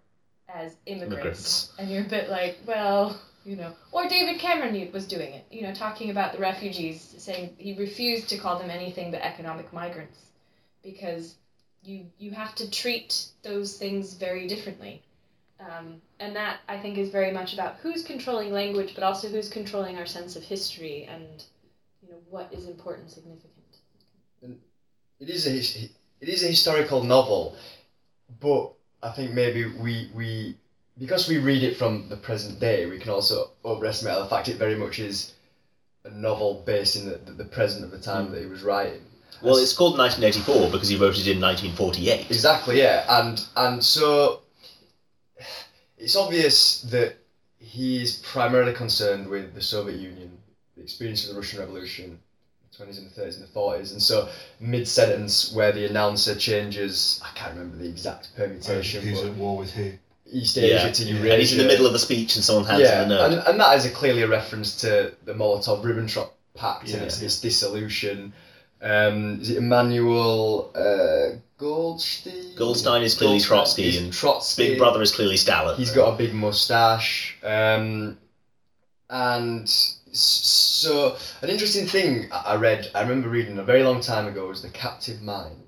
as 0.47 0.75
immigrants, 0.85 1.11
Immigrants. 1.17 1.73
and 1.77 1.89
you're 1.89 2.05
a 2.05 2.09
bit 2.09 2.29
like, 2.29 2.57
well, 2.65 3.19
you 3.43 3.55
know, 3.55 3.73
or 3.91 4.07
David 4.07 4.39
Cameron 4.39 4.89
was 4.93 5.05
doing 5.05 5.33
it, 5.33 5.45
you 5.51 5.61
know, 5.61 5.73
talking 5.73 6.09
about 6.09 6.33
the 6.33 6.39
refugees, 6.39 7.15
saying 7.17 7.55
he 7.57 7.73
refused 7.77 8.29
to 8.29 8.37
call 8.37 8.57
them 8.59 8.69
anything 8.69 9.11
but 9.11 9.21
economic 9.21 9.71
migrants 9.73 10.19
because 10.83 11.35
you 11.87 12.05
you 12.19 12.31
have 12.31 12.53
to 12.55 12.69
treat 12.69 13.27
those 13.43 13.77
things 13.77 14.13
very 14.13 14.47
differently. 14.47 15.01
Um, 15.59 16.01
and 16.19 16.35
that 16.35 16.59
I 16.67 16.77
think 16.77 16.97
is 16.97 17.09
very 17.09 17.31
much 17.31 17.53
about 17.53 17.77
who's 17.81 18.03
controlling 18.03 18.53
language, 18.53 18.93
but 18.93 19.03
also 19.03 19.27
who's 19.27 19.49
controlling 19.49 19.97
our 19.97 20.05
sense 20.05 20.35
of 20.35 20.43
history 20.43 21.07
and 21.09 21.43
you 22.03 22.09
know 22.09 22.19
what 22.29 22.49
is 22.51 22.67
important, 22.67 23.05
and 23.05 23.39
significant. 23.39 24.59
it 25.19 25.29
is 25.29 25.47
a 25.47 25.89
it 26.21 26.29
is 26.29 26.43
a 26.43 26.47
historical 26.47 27.03
novel, 27.03 27.55
but 28.39 28.73
I 29.01 29.09
think 29.11 29.31
maybe 29.31 29.65
we 29.65 30.11
we 30.13 30.57
because 30.99 31.27
we 31.27 31.37
read 31.37 31.63
it 31.63 31.77
from 31.77 32.09
the 32.09 32.17
present 32.17 32.59
day, 32.59 32.85
we 32.85 32.99
can 32.99 33.11
also 33.11 33.51
overestimate 33.63 34.17
the 34.17 34.25
fact 34.25 34.49
it 34.49 34.57
very 34.57 34.75
much 34.75 34.99
is 34.99 35.33
a 36.05 36.09
novel 36.09 36.63
based 36.65 36.95
in 36.95 37.09
the, 37.09 37.17
the, 37.17 37.31
the 37.31 37.45
present 37.45 37.83
of 37.83 37.91
the 37.91 37.99
time 37.99 38.31
that 38.31 38.41
he 38.41 38.47
was 38.47 38.63
writing. 38.63 39.01
Well, 39.41 39.57
it's 39.57 39.73
called 39.73 39.97
1984 39.97 40.71
because 40.71 40.89
he 40.89 40.95
wrote 40.97 41.17
it 41.17 41.27
in 41.27 41.39
1948. 41.41 42.31
Exactly, 42.31 42.79
yeah, 42.79 43.05
and 43.09 43.43
and 43.55 43.83
so 43.83 44.41
it's 45.97 46.15
obvious 46.15 46.81
that 46.83 47.15
he's 47.59 48.17
primarily 48.17 48.73
concerned 48.73 49.27
with 49.27 49.53
the 49.53 49.61
Soviet 49.61 49.99
Union, 49.99 50.37
the 50.75 50.83
experience 50.83 51.27
of 51.27 51.33
the 51.33 51.39
Russian 51.39 51.59
Revolution, 51.59 52.19
the 52.71 52.77
twenties 52.77 52.97
and 52.99 53.07
the 53.07 53.13
thirties 53.13 53.35
and 53.37 53.43
the 53.47 53.51
forties, 53.51 53.91
and 53.91 54.01
so 54.01 54.29
mid 54.59 54.87
sentence 54.87 55.51
where 55.53 55.71
the 55.71 55.85
announcer 55.85 56.35
changes, 56.35 57.21
I 57.23 57.29
can't 57.37 57.53
remember 57.53 57.77
the 57.77 57.89
exact 57.89 58.35
permutation, 58.35 59.01
Who's 59.03 59.21
but 59.21 59.27
at 59.31 59.35
war 59.35 59.57
with 59.57 59.71
who? 59.71 59.91
East 60.29 60.57
Asia 60.57 60.67
Yeah, 60.87 60.91
to. 60.91 61.03
Eurasia. 61.05 61.31
And 61.31 61.39
he's 61.41 61.51
in 61.53 61.57
the 61.59 61.63
middle 61.63 61.85
of 61.85 61.93
the 61.93 61.99
speech 61.99 62.35
and 62.35 62.43
someone 62.43 62.65
hands 62.65 62.81
yeah, 62.81 63.03
him 63.03 63.11
a 63.11 63.15
note. 63.15 63.31
and, 63.31 63.47
and 63.47 63.59
that 63.61 63.77
is 63.77 63.85
a 63.85 63.89
clearly 63.89 64.23
a 64.23 64.27
reference 64.27 64.75
to 64.81 65.13
the 65.23 65.33
Molotov-Ribbentrop 65.33 66.31
Pact 66.53 66.89
Yeah. 66.89 66.95
and 66.97 67.05
its, 67.05 67.21
its 67.21 67.39
dissolution. 67.39 68.33
Um, 68.81 69.41
is 69.41 69.49
it 69.49 69.57
Emmanuel 69.57 70.71
uh, 70.75 71.37
Goldstein? 71.57 72.55
Goldstein 72.55 73.01
is 73.01 73.15
clearly 73.15 73.39
Trotsky 73.39 73.97
and 73.97 74.13
Trotsky. 74.13 74.69
Big 74.69 74.77
Brother 74.77 75.01
is 75.01 75.11
clearly 75.11 75.37
Stalin. 75.37 75.75
He's 75.77 75.91
got 75.91 76.13
a 76.13 76.17
big 76.17 76.33
mustache. 76.33 77.37
Um, 77.43 78.17
and 79.09 79.67
so, 79.69 81.15
an 81.41 81.49
interesting 81.49 81.87
thing 81.87 82.29
I 82.31 82.55
read, 82.55 82.91
I 82.93 83.01
remember 83.01 83.29
reading 83.29 83.57
a 83.57 83.63
very 83.63 83.83
long 83.83 84.01
time 84.01 84.27
ago, 84.27 84.47
was 84.47 84.61
The 84.61 84.69
Captive 84.69 85.21
Mind. 85.21 85.63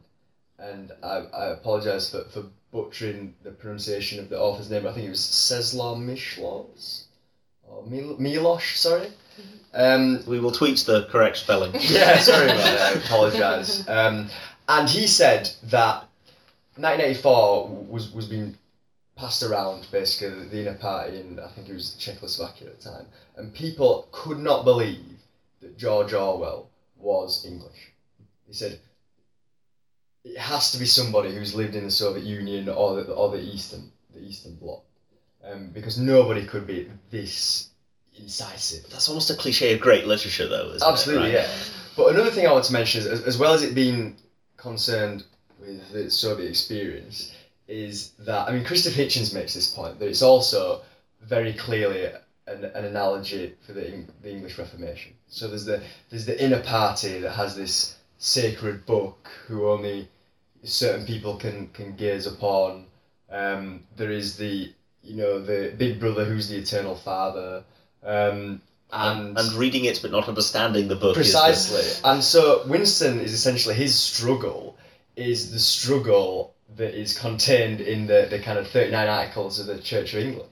And 0.60 0.92
I, 1.02 1.24
I 1.34 1.46
apologise 1.52 2.10
for, 2.10 2.26
for 2.26 2.44
butchering 2.72 3.34
the 3.44 3.52
pronunciation 3.52 4.20
of 4.20 4.30
the 4.30 4.40
author's 4.40 4.70
name, 4.70 4.84
but 4.84 4.90
I 4.90 4.94
think 4.94 5.08
it 5.08 5.10
was 5.10 5.24
Ceslar 5.24 5.96
Mishlos? 5.96 7.06
Or 7.68 7.86
Mil- 7.86 8.18
Milosh, 8.18 8.76
sorry. 8.76 9.08
Um, 9.74 10.24
We 10.26 10.40
will 10.40 10.52
tweet 10.52 10.80
the 10.80 11.06
correct 11.06 11.38
spelling. 11.38 11.74
yeah, 11.80 12.20
sorry 12.20 12.46
about 12.46 12.58
that. 12.58 12.96
I 12.96 13.00
apologise. 13.00 13.88
Um, 13.88 14.30
and 14.68 14.90
he 14.90 15.08
said 15.08 15.50
that 15.64 16.06
1984 16.76 17.68
was 17.90 18.12
was 18.12 18.26
being 18.28 18.58
passed 19.16 19.44
around 19.44 19.86
basically 19.92 20.30
the, 20.40 20.46
the 20.46 20.62
inner 20.62 20.76
party 20.76 21.20
in 21.20 21.40
I 21.40 21.48
think 21.50 21.68
it 21.70 21.74
was 21.74 21.96
Czechoslovakia 21.96 22.70
at 22.70 22.80
the 22.80 22.90
time, 22.90 23.06
and 23.36 23.54
people 23.54 24.08
could 24.12 24.40
not 24.40 24.64
believe 24.64 25.20
that 25.62 25.78
George 25.78 26.14
Orwell 26.14 26.70
was 26.98 27.46
English. 27.46 27.92
He 28.48 28.54
said 28.54 28.80
it 30.24 30.38
has 30.38 30.72
to 30.72 30.78
be 30.80 30.86
somebody 30.86 31.34
who's 31.34 31.56
lived 31.56 31.76
in 31.76 31.86
the 31.86 31.92
Soviet 31.92 32.26
Union 32.26 32.70
or 32.70 32.96
the, 32.96 33.14
or 33.14 33.30
the 33.32 33.42
Eastern 33.42 33.92
the 34.14 34.22
Eastern 34.22 34.56
Bloc, 34.56 34.84
um, 35.44 35.70
because 35.74 35.98
nobody 36.00 36.46
could 36.46 36.66
be 36.66 36.90
this 37.12 37.70
incisive. 38.20 38.90
That's 38.90 39.08
almost 39.10 39.30
a 39.30 39.36
cliche 39.36 39.74
of 39.74 39.80
great 39.80 40.06
literature, 40.08 40.48
though, 40.48 40.72
isn't 40.74 40.88
Absolutely, 40.88 41.32
it? 41.32 41.38
Right? 41.38 41.48
yeah. 41.48 41.56
But 41.96 42.14
another 42.14 42.32
thing 42.32 42.48
I 42.48 42.52
want 42.52 42.66
to 42.66 42.74
mention 42.74 43.02
is, 43.02 43.08
as, 43.08 43.24
as 43.24 43.38
well 43.38 43.54
as 43.54 43.64
it 43.64 43.76
being 43.76 44.16
concerned 44.58 45.24
with 45.60 45.92
the 45.92 46.10
Soviet 46.10 46.50
experience, 46.50 47.36
is 47.68 48.12
that 48.20 48.48
I 48.48 48.52
mean 48.52 48.66
Christopher 48.66 49.02
Hitchens 49.02 49.34
makes 49.34 49.54
this 49.54 49.70
point 49.72 50.00
that 50.00 50.08
it's 50.08 50.22
also 50.22 50.82
very 51.22 51.54
clearly 51.54 52.06
an, 52.48 52.66
an 52.66 52.86
analogy 52.86 53.56
for 53.66 53.74
the, 53.74 54.06
the 54.22 54.32
English 54.32 54.58
Reformation. 54.58 55.14
So 55.28 55.48
there's 55.48 55.66
the 55.66 55.82
there's 56.10 56.26
the 56.26 56.44
inner 56.44 56.62
party 56.62 57.20
that 57.20 57.32
has 57.32 57.56
this 57.56 57.98
sacred 58.18 58.86
book 58.86 59.30
who 59.48 59.70
only 59.70 60.10
certain 60.64 61.06
people 61.06 61.36
can 61.36 61.68
can 61.70 61.96
gaze 61.96 62.28
upon. 62.28 62.86
Um, 63.32 63.84
there 63.96 64.12
is 64.12 64.38
the 64.38 64.74
you 65.04 65.16
know 65.16 65.40
the 65.40 65.74
big 65.78 66.00
brother 66.00 66.26
who's 66.26 66.50
the 66.50 66.58
eternal 66.58 66.96
father. 66.96 67.64
Um, 68.04 68.62
and, 68.92 69.38
And 69.38 69.54
reading 69.54 69.86
it 69.86 70.00
but 70.02 70.12
not 70.12 70.28
understanding 70.28 70.88
the 70.88 70.96
book 70.96 71.18
is 71.18 71.32
the- 71.32 71.40
Precisely. 71.40 72.02
And 72.10 72.24
so 72.24 72.64
Winston 72.68 73.20
is 73.20 73.34
essentially 73.34 73.76
his 73.76 73.94
struggle 73.96 74.78
is 75.16 75.52
the 75.52 75.60
struggle 75.60 76.56
that 76.78 76.94
is 76.94 77.18
contained 77.18 77.82
in 77.82 78.08
the, 78.08 78.28
the 78.30 78.40
kind 78.40 78.58
of 78.58 78.68
39 78.68 79.08
articles 79.08 79.60
of 79.60 79.66
the 79.68 79.80
Church 79.80 80.14
of 80.14 80.24
England. 80.24 80.50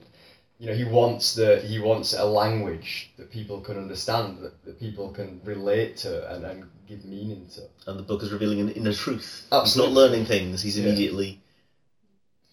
You 0.60 0.66
know, 0.68 0.74
he 0.74 0.84
wants 0.84 1.34
the 1.34 1.60
he 1.60 1.78
wants 1.78 2.14
a 2.14 2.24
language 2.24 3.10
that 3.16 3.30
people 3.30 3.60
can 3.60 3.76
understand, 3.78 4.38
that, 4.42 4.64
that 4.64 4.78
people 4.80 5.10
can 5.10 5.40
relate 5.44 5.96
to 5.98 6.32
and, 6.34 6.44
and 6.44 6.64
give 6.88 7.04
meaning 7.04 7.46
to. 7.54 7.62
and 7.88 7.98
the 7.98 8.02
book 8.02 8.22
is 8.24 8.32
revealing 8.32 8.60
an 8.60 8.70
inner 8.70 8.92
truth. 8.92 9.46
Absolutely. 9.52 9.66
He's 9.68 9.76
not 9.76 9.90
learning 10.02 10.24
things. 10.26 10.60
He's 10.60 10.76
Yeah. 10.76 10.86
immediately. 10.86 11.40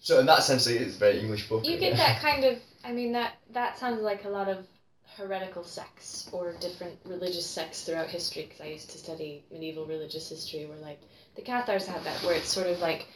So 0.00 0.20
in 0.20 0.26
that 0.26 0.42
sense 0.44 0.66
it 0.68 0.80
is 0.82 0.96
a 0.96 0.98
very 0.98 1.18
English 1.20 1.48
book. 1.48 1.64
You 1.66 1.78
get 1.78 1.96
that 1.96 2.20
kind 2.26 2.44
of. 2.44 2.58
I 2.84 2.92
mean 2.92 3.12
that 3.12 3.34
that 3.52 3.76
sounds 3.78 4.00
like 4.00 4.24
a 4.24 4.28
lot 4.28 4.48
of 4.48 4.58
heretical 5.16 5.64
sects 5.64 6.28
or 6.32 6.52
different 6.60 6.98
religious 7.04 7.46
sects 7.46 7.84
throughout 7.84 8.08
history. 8.08 8.42
Because 8.44 8.60
I 8.60 8.68
used 8.68 8.90
to 8.90 8.98
study 8.98 9.44
medieval 9.50 9.86
religious 9.86 10.28
history, 10.28 10.66
where 10.66 10.78
like 10.78 11.00
the 11.36 11.42
Cathars 11.42 11.86
have 11.86 12.04
that, 12.04 12.22
where 12.22 12.34
it's 12.34 12.52
sort 12.52 12.66
of 12.66 12.80
like 12.80 13.06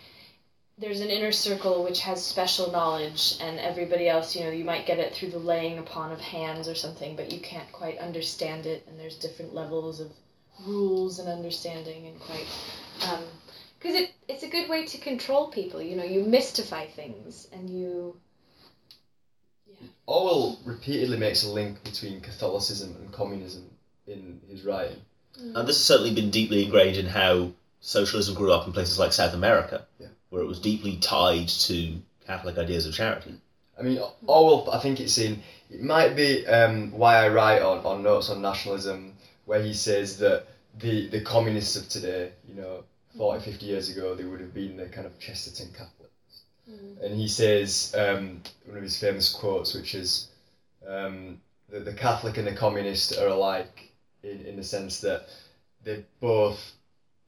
there's 0.79 1.01
an 1.01 1.11
inner 1.11 1.33
circle 1.33 1.85
which 1.85 2.01
has 2.01 2.25
special 2.25 2.71
knowledge, 2.73 3.37
and 3.41 3.59
everybody 3.59 4.09
else, 4.09 4.35
you 4.35 4.45
know, 4.45 4.51
you 4.51 4.65
might 4.65 4.87
get 4.87 4.99
it 4.99 5.15
through 5.15 5.31
the 5.31 5.39
laying 5.39 5.79
upon 5.79 6.11
of 6.11 6.21
hands 6.21 6.69
or 6.69 6.75
something, 6.75 7.17
but 7.17 7.33
you 7.33 7.41
can't 7.41 7.71
quite 7.73 7.99
understand 7.99 8.67
it, 8.67 8.87
and 8.89 8.99
there's 8.99 9.17
different 9.17 9.55
levels 9.55 10.01
of 10.01 10.11
rules 10.67 11.19
and 11.19 11.29
understanding, 11.29 12.07
and 12.07 12.21
quite. 12.21 12.47
Um, 13.09 13.25
because 13.79 13.97
it, 13.97 14.13
it's 14.29 14.43
a 14.43 14.49
good 14.49 14.69
way 14.69 14.85
to 14.85 14.99
control 14.99 15.49
people. 15.49 15.81
You 15.81 15.97
know, 15.97 16.05
you 16.05 16.25
mystify 16.25 16.87
things 16.87 17.49
and 17.53 17.71
you 17.71 18.15
Orwell 20.07 20.59
repeatedly 20.65 21.17
makes 21.17 21.45
a 21.45 21.49
link 21.51 21.83
between 21.85 22.21
Catholicism 22.21 22.97
and 23.01 23.13
communism 23.13 23.71
in 24.07 24.41
his 24.49 24.65
writing. 24.65 24.97
And 25.39 25.67
this 25.69 25.77
has 25.77 25.85
certainly 25.85 26.13
been 26.15 26.31
deeply 26.31 26.65
ingrained 26.65 26.97
in 26.97 27.07
how 27.07 27.53
socialism 27.81 28.35
grew 28.35 28.53
up 28.53 28.67
in 28.67 28.73
places 28.73 28.99
like 28.99 29.13
South 29.13 29.33
America, 29.35 29.87
Yeah. 29.99 30.09
where 30.31 30.43
it 30.43 30.47
was 30.47 30.59
deeply 30.61 30.97
tied 30.97 31.49
to 31.49 32.01
Catholic 32.27 32.59
ideas 32.59 32.87
of 32.87 32.95
charity. 32.95 33.35
I 33.79 33.83
mean, 33.83 34.01
Orwell, 34.27 34.71
I 34.71 34.79
think 34.81 35.01
it's 35.01 35.17
in, 35.17 35.43
it 35.71 35.81
might 35.81 36.15
be 36.15 36.47
um, 36.47 36.91
why 36.93 37.17
I 37.25 37.29
write 37.29 37.63
on, 37.63 37.79
on 37.87 38.03
Notes 38.03 38.29
on 38.29 38.43
Nationalism, 38.43 39.15
where 39.47 39.63
he 39.63 39.73
says 39.73 40.19
that 40.19 40.47
the, 40.79 41.09
the 41.09 41.21
communists 41.23 41.77
of 41.77 41.89
today, 41.89 42.33
you 42.47 42.55
know, 42.61 42.85
40, 43.17 43.43
50 43.43 43.67
years 43.67 43.89
ago, 43.89 44.15
they 44.15 44.25
would 44.25 44.41
have 44.41 44.53
been 44.53 44.77
the 44.77 44.87
kind 44.87 45.07
of 45.07 45.19
Chesterton 45.19 45.73
Catholics. 46.71 47.03
And 47.05 47.21
he 47.21 47.29
says, 47.29 47.95
um, 47.99 48.43
one 48.67 48.77
of 48.77 48.83
his 48.83 48.99
famous 48.99 49.33
quotes, 49.33 49.75
which 49.75 49.95
is, 49.95 50.29
um, 50.87 51.41
the, 51.69 51.81
the 51.81 51.93
Catholic 51.93 52.37
and 52.37 52.47
the 52.47 52.53
communist 52.53 53.17
are 53.19 53.29
alike 53.29 53.93
in, 54.23 54.41
in 54.47 54.57
the 54.57 54.65
sense 54.65 55.01
that 55.01 55.29
they 55.85 56.05
both 56.21 56.73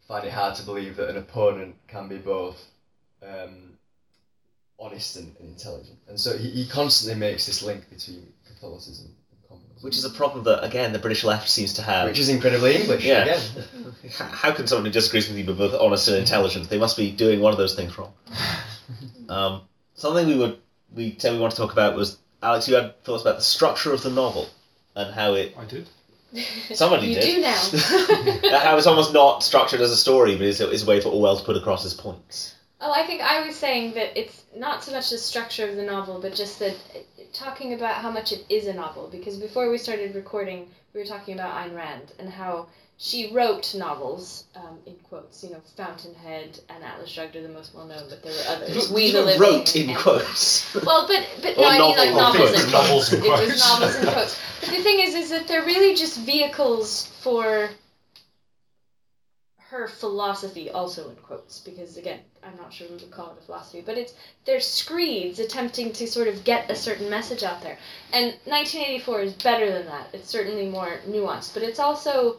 find 0.08 0.26
it 0.26 0.32
hard 0.32 0.54
to 0.56 0.62
believe 0.64 0.96
that 0.96 1.08
an 1.08 1.16
opponent 1.16 1.76
can 1.88 2.08
be 2.08 2.18
both 2.18 2.62
um, 3.22 3.78
honest 4.78 5.16
and, 5.16 5.34
and 5.38 5.50
intelligent. 5.50 5.96
And 6.08 6.18
so 6.18 6.36
he, 6.36 6.50
he 6.50 6.66
constantly 6.66 7.18
makes 7.18 7.46
this 7.46 7.62
link 7.62 7.88
between 7.88 8.32
Catholicism 8.46 9.14
and 9.30 9.48
communism. 9.48 9.76
Which 9.84 9.96
is 9.96 10.04
a 10.04 10.10
problem 10.10 10.44
that, 10.44 10.64
again, 10.64 10.92
the 10.92 10.98
British 10.98 11.24
left 11.24 11.48
seems 11.48 11.72
to 11.74 11.82
have. 11.82 12.08
Which 12.08 12.18
is 12.18 12.28
incredibly 12.28 12.76
English, 12.76 13.04
Yeah. 13.04 13.22
again. 13.22 13.40
How 14.18 14.50
can 14.50 14.66
someone 14.66 14.84
who 14.86 14.90
disagrees 14.92 15.28
with 15.28 15.38
you 15.38 15.44
be 15.44 15.52
both 15.52 15.74
honest 15.80 16.08
and 16.08 16.16
intelligent? 16.18 16.68
They 16.68 16.78
must 16.78 16.96
be 16.96 17.10
doing 17.12 17.40
one 17.40 17.52
of 17.52 17.58
those 17.58 17.74
things 17.74 17.96
wrong. 17.96 18.12
Um, 19.28 19.62
something 19.94 20.26
we 20.26 20.36
would 20.36 20.58
we 20.94 21.16
said 21.18 21.32
we 21.32 21.38
want 21.38 21.52
to 21.52 21.56
talk 21.56 21.72
about 21.72 21.96
was 21.96 22.18
Alex. 22.42 22.68
You 22.68 22.74
had 22.74 23.02
thoughts 23.04 23.22
about 23.22 23.36
the 23.36 23.42
structure 23.42 23.92
of 23.92 24.02
the 24.02 24.10
novel 24.10 24.48
and 24.94 25.14
how 25.14 25.34
it 25.34 25.54
I 25.58 25.64
did. 25.64 25.88
Somebody 26.74 27.08
you 27.08 27.14
did. 27.14 27.36
do 27.36 27.40
now. 27.40 28.58
how 28.58 28.76
it's 28.76 28.86
almost 28.86 29.12
not 29.12 29.42
structured 29.42 29.80
as 29.80 29.90
a 29.90 29.96
story, 29.96 30.34
but 30.36 30.46
is 30.46 30.60
is 30.60 30.82
a 30.82 30.86
way 30.86 31.00
for 31.00 31.10
Orwell 31.10 31.36
to 31.36 31.44
put 31.44 31.56
across 31.56 31.82
his 31.82 31.94
points. 31.94 32.54
Oh, 32.80 32.92
I 32.92 33.06
think 33.06 33.20
I 33.22 33.46
was 33.46 33.54
saying 33.54 33.94
that 33.94 34.18
it's 34.18 34.44
not 34.56 34.82
so 34.82 34.92
much 34.92 35.10
the 35.10 35.18
structure 35.18 35.68
of 35.68 35.76
the 35.76 35.84
novel, 35.84 36.20
but 36.20 36.34
just 36.34 36.58
that 36.58 36.74
talking 37.32 37.74
about 37.74 37.96
how 37.96 38.10
much 38.10 38.32
it 38.32 38.44
is 38.48 38.66
a 38.66 38.72
novel. 38.72 39.08
Because 39.10 39.36
before 39.36 39.70
we 39.70 39.78
started 39.78 40.14
recording, 40.14 40.68
we 40.92 41.00
were 41.00 41.06
talking 41.06 41.34
about 41.34 41.54
Ayn 41.54 41.74
Rand 41.76 42.12
and 42.18 42.28
how 42.28 42.66
she 43.04 43.32
wrote 43.34 43.74
novels, 43.74 44.44
um, 44.54 44.78
in 44.86 44.94
quotes, 45.08 45.42
you 45.42 45.50
know, 45.50 45.60
Fountainhead 45.76 46.60
and 46.68 46.84
Atlas 46.84 47.10
Shrugged 47.10 47.34
are 47.34 47.42
the 47.42 47.48
most 47.48 47.74
well 47.74 47.84
known, 47.84 48.04
but 48.08 48.22
there 48.22 48.32
were 48.32 48.48
others. 48.48 48.90
We 48.94 49.10
the 49.10 49.22
Living. 49.22 49.40
wrote 49.40 49.74
in 49.74 49.88
and- 49.90 49.98
quotes. 49.98 50.72
Well, 50.86 51.08
but 51.08 51.26
but 51.42 51.56
no, 51.58 51.64
I 51.64 51.78
mean 51.78 51.96
like 51.96 52.10
novel- 52.14 52.46
novels 52.46 52.62
in 52.64 52.70
Novels 52.70 53.08
quotes. 53.08 53.24
It 53.24 53.48
was 53.54 53.58
novels 53.80 53.96
in 53.96 54.06
quotes. 54.06 54.40
But 54.60 54.68
the 54.70 54.82
thing 54.84 55.00
is, 55.00 55.16
is 55.16 55.30
that 55.30 55.48
they're 55.48 55.64
really 55.64 55.96
just 55.96 56.20
vehicles 56.20 57.06
for 57.22 57.70
her 59.70 59.88
philosophy, 59.88 60.70
also 60.70 61.08
in 61.10 61.16
quotes, 61.16 61.58
because 61.58 61.96
again, 61.96 62.20
I'm 62.44 62.56
not 62.56 62.72
sure 62.72 62.86
we 62.88 62.94
would 62.94 63.10
call 63.10 63.32
it 63.32 63.38
a 63.40 63.44
philosophy, 63.44 63.82
but 63.84 63.98
it's 63.98 64.14
they're 64.44 64.60
screeds 64.60 65.40
attempting 65.40 65.92
to 65.94 66.06
sort 66.06 66.28
of 66.28 66.44
get 66.44 66.70
a 66.70 66.76
certain 66.76 67.10
message 67.10 67.42
out 67.42 67.62
there. 67.62 67.78
And 68.12 68.26
1984 68.44 69.20
is 69.22 69.32
better 69.32 69.72
than 69.72 69.86
that. 69.86 70.06
It's 70.12 70.28
certainly 70.30 70.66
more 70.68 71.00
nuanced, 71.08 71.52
but 71.54 71.64
it's 71.64 71.80
also. 71.80 72.36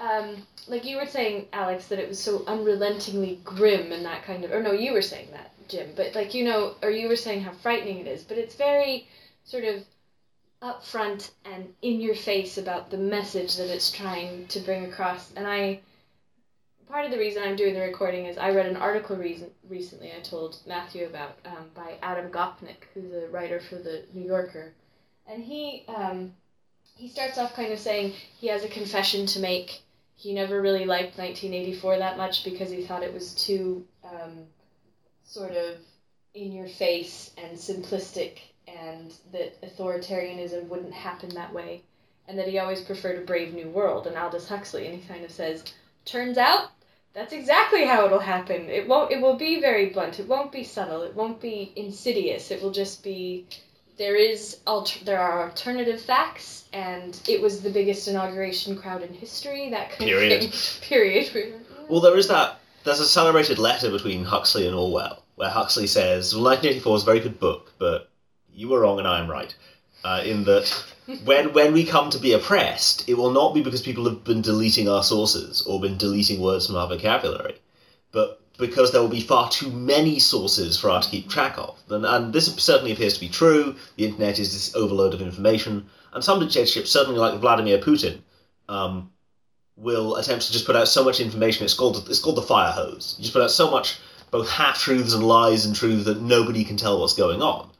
Um, 0.00 0.36
like 0.66 0.84
you 0.84 0.96
were 0.96 1.06
saying, 1.06 1.46
Alex, 1.52 1.86
that 1.86 1.98
it 1.98 2.08
was 2.08 2.18
so 2.18 2.44
unrelentingly 2.46 3.40
grim 3.44 3.92
and 3.92 4.04
that 4.04 4.24
kind 4.24 4.44
of, 4.44 4.52
or 4.52 4.62
no, 4.62 4.72
you 4.72 4.92
were 4.92 5.02
saying 5.02 5.28
that, 5.32 5.52
Jim, 5.68 5.90
but 5.94 6.14
like 6.14 6.34
you 6.34 6.44
know, 6.44 6.74
or 6.82 6.90
you 6.90 7.08
were 7.08 7.16
saying 7.16 7.42
how 7.42 7.52
frightening 7.52 7.98
it 7.98 8.06
is, 8.06 8.24
but 8.24 8.38
it's 8.38 8.54
very 8.54 9.06
sort 9.44 9.64
of 9.64 9.84
upfront 10.62 11.30
and 11.44 11.72
in 11.82 12.00
your 12.00 12.14
face 12.14 12.56
about 12.58 12.90
the 12.90 12.96
message 12.96 13.56
that 13.56 13.68
it's 13.72 13.90
trying 13.90 14.46
to 14.48 14.60
bring 14.60 14.86
across. 14.86 15.32
And 15.34 15.46
I, 15.46 15.80
part 16.88 17.04
of 17.04 17.10
the 17.10 17.18
reason 17.18 17.42
I'm 17.42 17.56
doing 17.56 17.74
the 17.74 17.80
recording 17.80 18.24
is 18.26 18.38
I 18.38 18.50
read 18.50 18.66
an 18.66 18.76
article 18.76 19.16
reason, 19.16 19.50
recently 19.68 20.10
I 20.12 20.20
told 20.20 20.58
Matthew 20.66 21.06
about 21.06 21.36
um, 21.44 21.66
by 21.74 21.94
Adam 22.02 22.30
Gopnik, 22.30 22.88
who's 22.94 23.12
a 23.12 23.28
writer 23.28 23.60
for 23.60 23.76
the 23.76 24.04
New 24.14 24.26
Yorker, 24.26 24.72
and 25.26 25.42
he 25.44 25.84
um, 25.88 26.32
he 26.94 27.08
starts 27.08 27.38
off 27.38 27.54
kind 27.54 27.72
of 27.72 27.78
saying 27.78 28.12
he 28.38 28.46
has 28.48 28.64
a 28.64 28.68
confession 28.68 29.26
to 29.26 29.40
make. 29.40 29.82
He 30.16 30.32
never 30.32 30.60
really 30.60 30.84
liked 30.84 31.18
1984 31.18 31.98
that 31.98 32.16
much 32.16 32.44
because 32.44 32.70
he 32.70 32.82
thought 32.82 33.02
it 33.02 33.12
was 33.12 33.34
too 33.34 33.84
um, 34.04 34.46
sort 35.24 35.52
of 35.52 35.76
in 36.34 36.52
your 36.52 36.68
face 36.68 37.32
and 37.36 37.56
simplistic 37.56 38.38
and 38.66 39.12
that 39.32 39.60
authoritarianism 39.62 40.68
wouldn't 40.68 40.94
happen 40.94 41.28
that 41.30 41.52
way. 41.52 41.82
And 42.26 42.38
that 42.38 42.48
he 42.48 42.58
always 42.58 42.80
preferred 42.80 43.18
a 43.18 43.26
brave 43.26 43.52
new 43.52 43.68
world. 43.68 44.06
And 44.06 44.16
aldous 44.16 44.48
huxley 44.48 44.86
and 44.86 44.98
he 44.98 45.06
kind 45.06 45.24
of 45.24 45.30
says 45.30 45.64
turns 46.04 46.38
out 46.38 46.70
that's 47.12 47.32
exactly 47.32 47.84
how 47.84 48.06
it'll 48.06 48.18
happen. 48.18 48.68
It 48.70 48.88
won't 48.88 49.12
it 49.12 49.20
will 49.20 49.36
be 49.36 49.60
very 49.60 49.90
blunt. 49.90 50.20
It 50.20 50.28
won't 50.28 50.52
be 50.52 50.64
subtle. 50.64 51.02
It 51.02 51.14
won't 51.14 51.40
be 51.40 51.72
insidious. 51.76 52.50
It 52.50 52.62
will 52.62 52.72
just 52.72 53.02
be 53.04 53.46
there 53.96 54.16
is 54.16 54.58
alter- 54.66 55.04
there 55.04 55.20
are 55.20 55.44
alternative 55.48 56.00
facts 56.00 56.64
and 56.72 57.20
it 57.28 57.40
was 57.40 57.60
the 57.62 57.70
biggest 57.70 58.08
inauguration 58.08 58.76
crowd 58.76 59.02
in 59.02 59.12
history 59.14 59.70
that 59.70 59.90
kind 59.90 60.08
Period. 60.10 60.44
of 60.44 60.54
thing 60.54 60.88
period 60.88 61.54
Well, 61.88 62.00
there 62.00 62.16
is 62.16 62.28
that. 62.28 62.58
There's 62.84 63.00
a 63.00 63.06
celebrated 63.06 63.58
letter 63.58 63.90
between 63.90 64.24
Huxley 64.24 64.66
and 64.66 64.74
Orwell, 64.74 65.22
where 65.36 65.50
Huxley 65.50 65.86
says, 65.86 66.34
"Well, 66.34 66.44
1984 66.44 66.96
is 66.96 67.02
a 67.02 67.04
very 67.06 67.20
good 67.20 67.38
book, 67.38 67.72
but 67.78 68.08
you 68.54 68.68
were 68.68 68.80
wrong 68.80 68.98
and 68.98 69.06
I 69.08 69.20
am 69.20 69.30
right." 69.30 69.54
Uh, 70.02 70.22
in 70.24 70.44
that, 70.44 70.66
when 71.24 71.52
when 71.52 71.72
we 71.74 71.84
come 71.84 72.08
to 72.10 72.18
be 72.18 72.32
oppressed, 72.32 73.08
it 73.08 73.14
will 73.18 73.30
not 73.30 73.54
be 73.54 73.62
because 73.62 73.82
people 73.82 74.04
have 74.04 74.24
been 74.24 74.40
deleting 74.42 74.88
our 74.88 75.02
sources 75.02 75.62
or 75.66 75.80
been 75.80 75.96
deleting 75.98 76.40
words 76.40 76.66
from 76.66 76.76
our 76.76 76.88
vocabulary, 76.88 77.54
but 77.54 77.63
because 78.58 78.92
there 78.92 79.00
will 79.00 79.08
be 79.08 79.20
far 79.20 79.50
too 79.50 79.70
many 79.70 80.18
sources 80.18 80.78
for 80.78 80.90
us 80.90 81.06
to 81.06 81.10
keep 81.10 81.28
track 81.28 81.58
of. 81.58 81.76
And, 81.88 82.04
and 82.06 82.32
this 82.32 82.54
certainly 82.56 82.92
appears 82.92 83.14
to 83.14 83.20
be 83.20 83.28
true. 83.28 83.74
The 83.96 84.06
internet 84.06 84.38
is 84.38 84.52
this 84.52 84.74
overload 84.76 85.14
of 85.14 85.20
information, 85.20 85.86
and 86.12 86.22
some 86.22 86.38
dictatorships, 86.40 86.90
certainly 86.90 87.18
like 87.18 87.40
Vladimir 87.40 87.78
Putin, 87.78 88.18
um, 88.68 89.10
will 89.76 90.16
attempt 90.16 90.46
to 90.46 90.52
just 90.52 90.66
put 90.66 90.76
out 90.76 90.86
so 90.88 91.02
much 91.02 91.20
information. 91.20 91.64
It's 91.64 91.74
called 91.74 92.06
it's 92.08 92.20
called 92.20 92.36
the 92.36 92.42
fire 92.42 92.70
hose. 92.70 93.16
You 93.18 93.22
just 93.22 93.32
put 93.32 93.42
out 93.42 93.50
so 93.50 93.70
much 93.70 93.98
both 94.30 94.48
half 94.48 94.78
truths 94.78 95.14
and 95.14 95.26
lies 95.26 95.64
and 95.66 95.74
truths 95.74 96.04
that 96.04 96.20
nobody 96.20 96.64
can 96.64 96.76
tell 96.76 97.00
what's 97.00 97.14
going 97.14 97.42
on. 97.42 97.70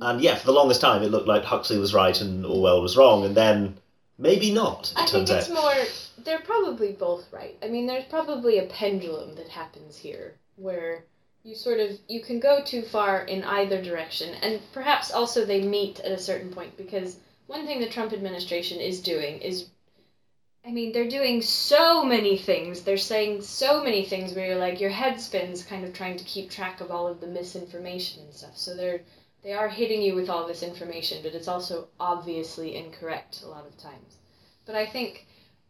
And 0.00 0.20
yeah, 0.20 0.36
for 0.36 0.46
the 0.46 0.52
longest 0.52 0.80
time, 0.80 1.02
it 1.02 1.10
looked 1.10 1.26
like 1.26 1.44
Huxley 1.44 1.78
was 1.78 1.92
right 1.94 2.18
and 2.20 2.44
Orwell 2.46 2.82
was 2.82 2.96
wrong, 2.96 3.24
and 3.24 3.34
then 3.34 3.78
maybe 4.18 4.52
not. 4.52 4.92
It 4.92 4.98
I 4.98 5.06
think 5.06 5.28
turns 5.28 5.30
it's 5.30 5.50
out. 5.50 5.54
more. 5.54 5.84
They're 6.24 6.40
probably 6.40 6.92
both 6.92 7.32
right. 7.32 7.56
I 7.62 7.68
mean, 7.68 7.86
there's 7.86 8.04
probably 8.04 8.58
a 8.58 8.66
pendulum 8.66 9.34
that 9.36 9.48
happens 9.48 9.96
here 9.96 10.34
where 10.56 11.04
you 11.44 11.54
sort 11.54 11.80
of 11.80 11.98
you 12.08 12.20
can 12.20 12.40
go 12.40 12.62
too 12.62 12.82
far 12.82 13.22
in 13.22 13.44
either 13.44 13.82
direction, 13.82 14.34
and 14.42 14.60
perhaps 14.72 15.10
also 15.10 15.44
they 15.44 15.62
meet 15.62 16.00
at 16.00 16.12
a 16.12 16.18
certain 16.18 16.52
point 16.52 16.76
because 16.76 17.18
one 17.46 17.66
thing 17.66 17.80
the 17.80 17.88
Trump 17.88 18.12
administration 18.12 18.80
is 18.80 19.00
doing 19.00 19.40
is. 19.40 19.68
I 20.66 20.70
mean, 20.70 20.92
they're 20.92 21.08
doing 21.08 21.40
so 21.40 22.04
many 22.04 22.36
things. 22.36 22.82
They're 22.82 22.98
saying 22.98 23.40
so 23.40 23.82
many 23.82 24.04
things 24.04 24.34
where 24.34 24.48
you're 24.48 24.58
like, 24.58 24.80
your 24.80 24.90
head 24.90 25.18
spins 25.18 25.62
kind 25.62 25.82
of 25.82 25.94
trying 25.94 26.18
to 26.18 26.24
keep 26.24 26.50
track 26.50 26.82
of 26.82 26.90
all 26.90 27.06
of 27.06 27.20
the 27.20 27.26
misinformation 27.26 28.24
and 28.24 28.34
stuff. 28.34 28.56
So 28.56 28.74
they're 28.74 29.00
they 29.42 29.52
are 29.52 29.68
hitting 29.68 30.02
you 30.02 30.16
with 30.16 30.28
all 30.28 30.46
this 30.46 30.64
information, 30.64 31.22
but 31.22 31.34
it's 31.34 31.46
also 31.46 31.88
obviously 32.00 32.74
incorrect 32.74 33.42
a 33.42 33.48
lot 33.48 33.66
of 33.66 33.78
times. 33.78 34.16
But 34.66 34.74
I 34.74 34.84
think, 34.84 35.27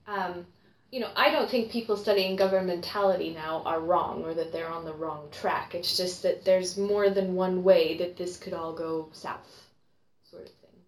um, 0.09 0.47
you 0.91 1.01
know, 1.01 1.11
I 1.15 1.31
don't 1.31 1.51
think 1.51 1.71
people 1.71 1.97
studying 1.97 2.37
governmentality 2.37 3.35
now 3.35 3.63
are 3.67 3.81
wrong 3.81 4.25
or 4.25 4.33
that 4.35 4.53
they're 4.53 4.71
on 4.71 4.87
the 4.87 4.95
wrong 4.95 5.29
track. 5.31 5.75
It's 5.75 5.97
just 5.97 6.23
that 6.23 6.45
there's 6.45 6.79
more 6.79 7.11
than 7.11 7.35
one 7.35 7.63
way 7.63 7.99
that 7.99 8.17
this 8.17 8.39
could 8.39 8.55
all 8.55 8.73
go 8.73 9.11
south, 9.13 9.67
sort 10.31 10.45
of 10.45 10.49
thing. 10.49 10.81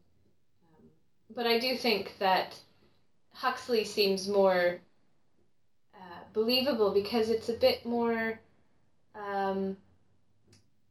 Um, 0.72 0.88
but 1.36 1.46
I 1.46 1.58
do 1.58 1.76
think 1.76 2.16
that 2.18 2.58
Huxley 3.34 3.84
seems 3.84 4.26
more 4.26 4.78
uh, 5.94 6.18
believable 6.32 6.92
because 6.92 7.28
it's 7.28 7.50
a 7.50 7.54
bit 7.54 7.84
more. 7.84 8.40
Um, 9.14 9.76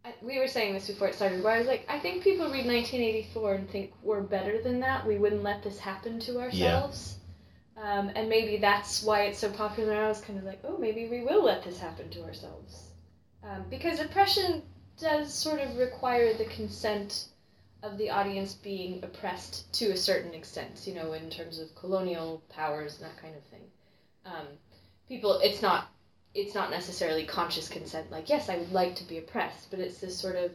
I, 0.06 0.14
we 0.22 0.38
were 0.38 0.48
saying 0.48 0.76
this 0.76 0.88
before 0.88 1.08
it 1.08 1.16
started, 1.16 1.44
where 1.44 1.54
I 1.54 1.58
was 1.58 1.68
like, 1.68 1.84
I 1.90 1.98
think 1.98 2.24
people 2.24 2.46
read 2.46 2.68
1984 2.68 3.54
and 3.56 3.70
think 3.70 3.92
we're 4.04 4.22
better 4.22 4.62
than 4.62 4.82
that. 4.82 5.06
We 5.06 5.18
wouldn't 5.18 5.42
let 5.42 5.64
this 5.64 5.80
happen 5.80 6.20
to 6.22 6.40
ourselves. 6.40 7.16
Um, 7.82 8.12
and 8.16 8.28
maybe 8.28 8.58
that's 8.58 9.04
why 9.04 9.24
it's 9.24 9.40
so 9.40 9.50
popular. 9.50 9.96
I 9.96 10.08
was 10.08 10.22
kind 10.22 10.38
of 10.38 10.46
like, 10.46 10.60
oh, 10.66 10.78
maybe 10.78 11.08
we 11.08 11.22
will 11.22 11.44
let 11.44 11.64
this 11.64 11.80
happen 11.80 12.10
to 12.10 12.24
ourselves. 12.24 12.92
Um, 13.44 13.64
because 13.70 14.00
oppression 14.00 14.62
does 15.00 15.34
sort 15.34 15.62
of 15.62 15.78
require 15.78 16.34
the 16.34 16.46
consent 16.46 17.30
of 17.82 17.98
the 17.98 18.10
audience 18.10 18.54
being 18.54 19.02
oppressed 19.04 19.72
to 19.74 19.92
a 19.92 19.98
certain 19.98 20.34
extent, 20.34 20.84
you 20.86 20.94
know, 20.94 21.14
in 21.14 21.30
terms 21.30 21.60
of 21.60 21.74
colonial 21.76 22.44
powers 22.50 22.98
and 22.98 23.06
that 23.06 23.22
kind 23.22 23.36
of 23.36 23.44
thing. 23.44 23.64
Um, 24.26 24.48
people, 25.08 25.40
it's 25.42 25.62
not 25.62 25.90
it's 26.36 26.54
not 26.54 26.70
necessarily 26.70 27.26
conscious 27.26 27.68
consent 27.68 28.12
like 28.12 28.30
yes 28.30 28.50
i 28.50 28.58
would 28.58 28.72
like 28.72 28.96
to 28.96 29.04
be 29.06 29.18
oppressed 29.18 29.70
but 29.72 29.80
it's 29.80 30.00
this 30.00 30.18
sort 30.18 30.36
of 30.36 30.52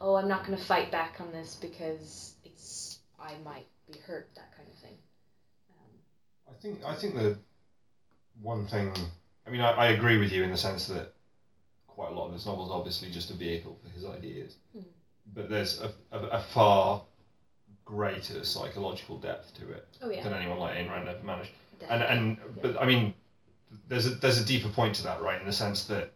oh 0.00 0.14
i'm 0.14 0.28
not 0.28 0.44
going 0.44 0.56
to 0.56 0.64
fight 0.64 0.90
back 0.90 1.16
on 1.20 1.32
this 1.32 1.56
because 1.60 2.34
it's 2.44 2.98
i 3.18 3.32
might 3.44 3.66
be 3.90 3.98
hurt 4.06 4.28
that 4.34 4.54
kind 4.56 4.68
of 4.68 4.78
thing 4.78 4.94
um, 5.70 6.45
I 6.56 6.62
think 6.62 6.80
I 6.84 6.94
think 6.94 7.14
the 7.14 7.36
one 8.40 8.66
thing. 8.66 8.92
I 9.46 9.50
mean, 9.50 9.60
I, 9.60 9.72
I 9.72 9.86
agree 9.88 10.18
with 10.18 10.32
you 10.32 10.42
in 10.42 10.50
the 10.50 10.56
sense 10.56 10.86
that 10.86 11.12
quite 11.86 12.10
a 12.10 12.14
lot 12.14 12.26
of 12.28 12.32
his 12.32 12.46
novels 12.46 12.70
obviously 12.70 13.10
just 13.10 13.30
a 13.30 13.34
vehicle 13.34 13.78
for 13.82 13.90
his 13.90 14.04
ideas, 14.04 14.56
Mm. 14.76 14.84
but 15.34 15.48
there's 15.48 15.80
a, 15.80 15.90
a, 16.12 16.18
a 16.18 16.40
far 16.40 17.02
greater 17.84 18.44
psychological 18.44 19.16
depth 19.18 19.54
to 19.54 19.70
it 19.70 19.86
oh 20.02 20.10
yeah 20.10 20.22
than 20.24 20.32
anyone 20.32 20.58
like 20.58 20.74
Ayn 20.76 20.90
Rand 20.90 21.08
ever 21.08 21.22
managed. 21.24 21.50
And 21.88 22.00
definitely. 22.00 22.16
and 22.16 22.62
but 22.62 22.80
I 22.82 22.86
mean, 22.86 23.14
there's 23.88 24.06
a 24.06 24.10
there's 24.10 24.40
a 24.40 24.44
deeper 24.44 24.68
point 24.68 24.94
to 24.96 25.02
that, 25.04 25.20
right? 25.22 25.40
In 25.40 25.46
the 25.46 25.52
sense 25.52 25.84
that 25.84 26.12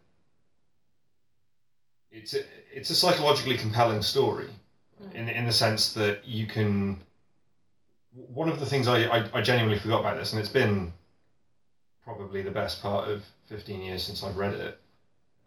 it's 2.11 2.33
a, 2.33 2.41
it's 2.73 2.89
a 2.89 2.95
psychologically 2.95 3.57
compelling 3.57 4.01
story, 4.01 4.49
Mm. 5.01 5.15
in 5.15 5.29
in 5.29 5.45
the 5.45 5.51
sense 5.53 5.93
that 5.93 6.25
you 6.27 6.45
can 6.45 6.99
one 8.13 8.49
of 8.49 8.59
the 8.59 8.65
things 8.65 8.87
I, 8.87 9.03
I, 9.05 9.29
I 9.33 9.41
genuinely 9.41 9.79
forgot 9.79 10.01
about 10.01 10.17
this, 10.17 10.33
and 10.33 10.39
it's 10.39 10.49
been 10.49 10.93
probably 12.03 12.41
the 12.41 12.51
best 12.51 12.81
part 12.81 13.09
of 13.09 13.23
15 13.47 13.81
years 13.81 14.03
since 14.03 14.23
I've 14.23 14.35
read 14.37 14.53
it, 14.53 14.79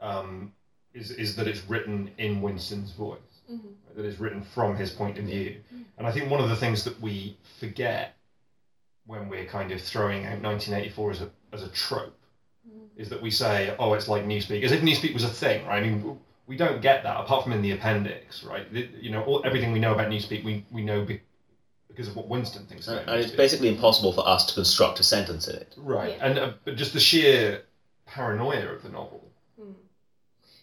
um, 0.00 0.52
is, 0.92 1.10
is 1.10 1.36
that 1.36 1.48
it's 1.48 1.62
written 1.68 2.10
in 2.18 2.40
Winston's 2.40 2.92
voice, 2.92 3.18
Mhm. 3.50 3.74
that 3.96 4.04
it's 4.06 4.18
written 4.18 4.42
from 4.42 4.76
his 4.76 4.90
point 4.90 5.18
of 5.18 5.24
view. 5.24 5.60
And 5.98 6.06
I 6.06 6.12
think 6.12 6.30
one 6.30 6.40
of 6.40 6.48
the 6.48 6.56
things 6.56 6.84
that 6.84 6.98
we 7.00 7.36
forget 7.60 8.16
when 9.06 9.28
we're 9.28 9.44
kind 9.44 9.70
of 9.70 9.80
throwing 9.82 10.24
out 10.24 10.40
1984 10.40 11.10
as 11.10 11.20
a, 11.20 11.30
as 11.52 11.62
a 11.62 11.68
trope 11.68 12.18
Mhm. 12.66 12.88
is 12.96 13.10
that 13.10 13.20
we 13.20 13.30
say, 13.30 13.74
oh, 13.78 13.92
it's 13.92 14.08
like 14.08 14.24
Newspeak, 14.24 14.62
as 14.62 14.72
if 14.72 14.80
Newspeak 14.80 15.12
was 15.12 15.24
a 15.24 15.28
thing, 15.28 15.66
right? 15.66 15.82
I 15.82 15.86
mean, 15.86 16.18
we 16.46 16.56
don't 16.56 16.80
get 16.80 17.02
that 17.02 17.18
apart 17.20 17.42
from 17.42 17.52
in 17.52 17.60
the 17.60 17.72
appendix, 17.72 18.42
right? 18.44 18.70
The- 18.72 18.88
you 18.98 19.10
know, 19.10 19.22
all, 19.24 19.42
everything 19.44 19.72
we 19.72 19.80
know 19.80 19.92
about 19.92 20.08
Newspeak, 20.08 20.42
we, 20.44 20.64
we 20.70 20.82
know 20.82 21.04
be, 21.04 21.20
because 21.94 22.08
of 22.08 22.16
what 22.16 22.28
Winston 22.28 22.66
thinks 22.66 22.88
about 22.88 23.08
And 23.08 23.20
it's 23.20 23.32
Newspeak. 23.32 23.36
basically 23.36 23.68
impossible 23.68 24.12
for 24.12 24.26
us 24.26 24.46
to 24.46 24.54
construct 24.54 24.98
a 24.98 25.04
sentence 25.04 25.46
in 25.48 25.56
it. 25.56 25.74
Right, 25.76 26.16
Yeah. 26.16 26.26
and 26.26 26.38
uh, 26.38 26.52
but 26.64 26.76
just 26.76 26.92
the 26.92 27.00
sheer 27.00 27.62
paranoia 28.06 28.68
of 28.72 28.82
the 28.82 28.88
novel. 28.88 29.30
Mm. 29.60 29.74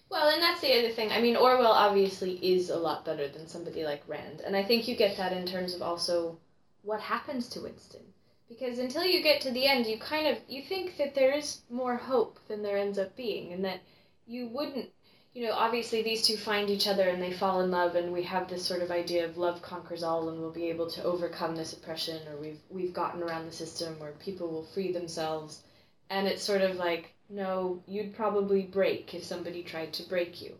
Well, 0.09 0.27
and 0.27 0.41
that's 0.41 0.61
the 0.61 0.77
other 0.77 0.89
thing. 0.91 1.11
I 1.11 1.21
mean, 1.21 1.38
Orwell 1.38 1.71
obviously 1.71 2.34
is 2.36 2.69
a 2.69 2.75
lot 2.77 3.05
better 3.05 3.27
than 3.29 3.47
somebody 3.47 3.84
like 3.86 4.03
Rand, 4.07 4.41
and 4.45 4.55
I 4.57 4.63
think 4.63 4.88
you 4.88 4.95
get 4.95 5.15
that 5.17 5.32
in 5.32 5.45
terms 5.45 5.73
of 5.73 5.82
also 5.82 6.38
what 6.84 6.99
happens 6.99 7.47
to 7.49 7.61
Winston. 7.61 8.01
Because 8.49 8.79
until 8.79 9.05
you 9.05 9.23
get 9.23 9.39
to 9.41 9.51
the 9.51 9.65
end, 9.65 9.86
you 9.86 9.97
kind 9.97 10.27
of 10.27 10.38
you 10.49 10.61
think 10.61 10.97
that 10.97 11.15
there 11.15 11.32
is 11.32 11.61
more 11.69 11.95
hope 11.95 12.38
than 12.49 12.61
there 12.61 12.77
ends 12.77 12.99
up 12.99 13.15
being, 13.15 13.53
and 13.53 13.63
that 13.63 13.79
you 14.27 14.47
wouldn't, 14.49 14.89
you 15.34 15.45
know, 15.45 15.53
obviously 15.53 16.03
these 16.03 16.23
two 16.23 16.36
find 16.36 16.69
each 16.69 16.88
other 16.88 17.07
and 17.07 17.21
they 17.21 17.32
fall 17.32 17.61
in 17.61 17.71
love, 17.71 17.95
and 17.95 18.11
we 18.11 18.23
have 18.23 18.49
this 18.49 18.65
sort 18.65 18.82
of 18.82 18.91
idea 18.91 19.25
of 19.25 19.38
love 19.38 19.61
conquers 19.61 20.03
all, 20.03 20.29
and 20.29 20.39
we'll 20.39 20.51
be 20.51 20.69
able 20.69 20.89
to 20.91 21.03
overcome 21.03 21.55
this 21.55 21.73
oppression, 21.73 22.19
or 22.27 22.36
we've 22.38 22.59
we've 22.69 22.93
gotten 22.93 23.23
around 23.23 23.45
the 23.45 23.51
system 23.51 23.97
where 23.99 24.11
people 24.13 24.49
will 24.49 24.65
free 24.65 24.91
themselves, 24.91 25.61
and 26.09 26.27
it's 26.27 26.43
sort 26.43 26.61
of 26.61 26.75
like 26.75 27.13
no, 27.29 27.82
you'd 27.88 28.13
probably 28.13 28.63
break 28.63 29.13
if 29.13 29.23
somebody 29.23 29.63
tried 29.63 29.93
to 29.93 30.03
break 30.03 30.41
you. 30.41 30.53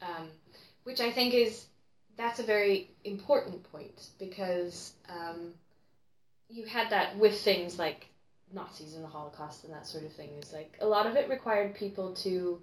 Um, 0.00 0.28
which 0.84 1.00
I 1.00 1.10
think 1.10 1.34
is 1.34 1.66
that's 2.16 2.40
a 2.40 2.42
very 2.42 2.90
important 3.04 3.70
point 3.70 4.08
because 4.18 4.94
um, 5.08 5.52
you 6.48 6.64
had 6.64 6.90
that 6.90 7.18
with 7.18 7.38
things 7.38 7.78
like 7.78 8.06
Nazis 8.52 8.94
and 8.94 9.04
the 9.04 9.08
Holocaust 9.08 9.64
and 9.64 9.74
that 9.74 9.86
sort 9.86 10.04
of 10.04 10.12
thing. 10.12 10.30
Is 10.40 10.52
like 10.52 10.78
a 10.80 10.86
lot 10.86 11.06
of 11.06 11.16
it 11.16 11.28
required 11.28 11.74
people 11.74 12.14
to 12.14 12.60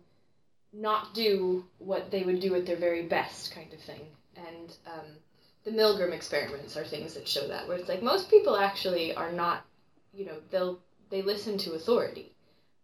not 0.73 1.13
do 1.13 1.65
what 1.77 2.11
they 2.11 2.23
would 2.23 2.39
do 2.39 2.55
at 2.55 2.65
their 2.65 2.77
very 2.77 3.03
best, 3.03 3.53
kind 3.53 3.71
of 3.73 3.79
thing. 3.79 4.01
And 4.35 4.75
um, 4.87 5.05
the 5.63 5.71
Milgram 5.71 6.13
experiments 6.13 6.75
are 6.75 6.83
things 6.83 7.13
that 7.13 7.27
show 7.27 7.47
that, 7.47 7.67
where 7.67 7.77
it's 7.77 7.89
like 7.89 8.01
most 8.01 8.29
people 8.29 8.57
actually 8.57 9.13
are 9.13 9.31
not, 9.31 9.65
you 10.13 10.25
know, 10.25 10.37
they'll 10.49 10.79
they 11.09 11.21
listen 11.21 11.57
to 11.59 11.73
authority 11.73 12.33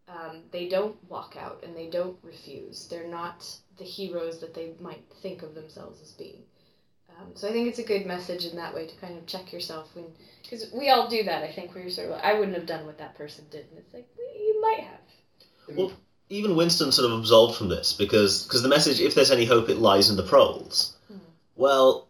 um, 0.09 0.41
they 0.51 0.67
don't 0.67 0.95
walk 1.09 1.35
out 1.39 1.63
and 1.63 1.75
they 1.75 1.87
don't 1.87 2.17
refuse. 2.23 2.87
They're 2.87 3.07
not 3.07 3.45
the 3.77 3.83
heroes 3.83 4.39
that 4.39 4.53
they 4.53 4.73
might 4.79 5.03
think 5.21 5.43
of 5.43 5.55
themselves 5.55 6.01
as 6.01 6.11
being. 6.11 6.43
Um, 7.17 7.31
so 7.35 7.47
I 7.47 7.51
think 7.51 7.67
it's 7.67 7.79
a 7.79 7.83
good 7.83 8.05
message 8.05 8.45
in 8.45 8.55
that 8.55 8.73
way 8.73 8.87
to 8.87 8.95
kind 8.97 9.17
of 9.17 9.25
check 9.25 9.51
yourself 9.51 9.89
when, 9.93 10.05
because 10.41 10.71
we 10.73 10.89
all 10.89 11.07
do 11.07 11.23
that. 11.23 11.43
I 11.43 11.51
think 11.51 11.73
where 11.73 11.83
you're 11.83 11.91
sort 11.91 12.07
of 12.07 12.15
like, 12.15 12.23
I 12.23 12.33
wouldn't 12.33 12.57
have 12.57 12.65
done 12.65 12.85
what 12.85 12.97
that 12.97 13.15
person 13.15 13.45
did, 13.51 13.65
and 13.69 13.79
it's 13.79 13.93
like 13.93 14.07
you 14.17 14.61
might 14.61 14.79
have. 14.79 15.75
Well, 15.75 15.91
even 16.29 16.55
Winston 16.55 16.91
sort 16.91 17.11
of 17.11 17.17
absolved 17.17 17.57
from 17.57 17.69
this 17.69 17.91
because 17.93 18.43
because 18.43 18.61
the 18.61 18.69
message, 18.69 19.01
if 19.01 19.15
there's 19.15 19.31
any 19.31 19.45
hope, 19.45 19.69
it 19.69 19.79
lies 19.79 20.09
in 20.09 20.15
the 20.15 20.23
proles. 20.23 20.95
Mhm. 21.11 21.19
Well, 21.55 22.07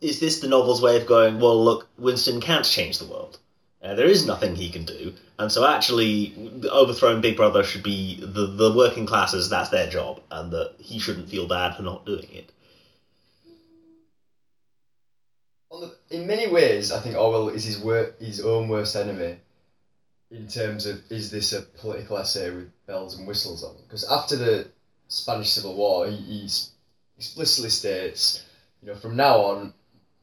is 0.00 0.20
this 0.20 0.40
the 0.40 0.48
novel's 0.48 0.82
way 0.82 0.96
of 0.96 1.06
going? 1.06 1.38
Well, 1.38 1.62
look, 1.62 1.86
Winston 1.98 2.40
can't 2.40 2.64
change 2.64 2.98
the 2.98 3.04
world. 3.04 3.38
Uh, 3.82 3.94
there 3.94 4.06
is 4.06 4.24
nothing 4.24 4.54
he 4.54 4.70
can 4.70 4.84
do, 4.84 5.12
and 5.38 5.50
so 5.50 5.66
actually, 5.66 6.34
overthrowing 6.70 7.20
Big 7.20 7.36
Brother 7.36 7.64
should 7.64 7.82
be 7.82 8.16
the 8.20 8.46
the 8.46 8.72
working 8.72 9.06
classes. 9.06 9.48
That's 9.48 9.70
their 9.70 9.88
job, 9.90 10.20
and 10.30 10.52
that 10.52 10.74
he 10.78 10.98
shouldn't 10.98 11.28
feel 11.28 11.46
bad 11.46 11.76
for 11.76 11.82
not 11.82 12.06
doing 12.06 12.28
it. 12.32 12.50
In 16.10 16.26
many 16.26 16.46
ways, 16.46 16.92
I 16.92 17.00
think 17.00 17.16
Orwell 17.16 17.48
is 17.48 17.64
his 17.64 17.78
wor- 17.78 18.14
his 18.20 18.40
own 18.40 18.68
worst 18.68 18.94
enemy. 18.94 19.38
In 20.32 20.48
terms 20.48 20.86
of 20.86 21.00
is 21.10 21.30
this 21.30 21.52
a 21.52 21.60
political 21.60 22.16
essay 22.16 22.50
with 22.50 22.70
bells 22.86 23.18
and 23.18 23.28
whistles 23.28 23.62
on? 23.62 23.76
Because 23.84 24.04
after 24.10 24.34
the 24.34 24.66
Spanish 25.08 25.50
Civil 25.50 25.74
War, 25.76 26.06
he, 26.06 26.16
he 26.16 26.48
explicitly 27.18 27.68
states, 27.68 28.42
you 28.80 28.88
know, 28.88 28.94
from 28.94 29.14
now 29.14 29.36
on, 29.42 29.74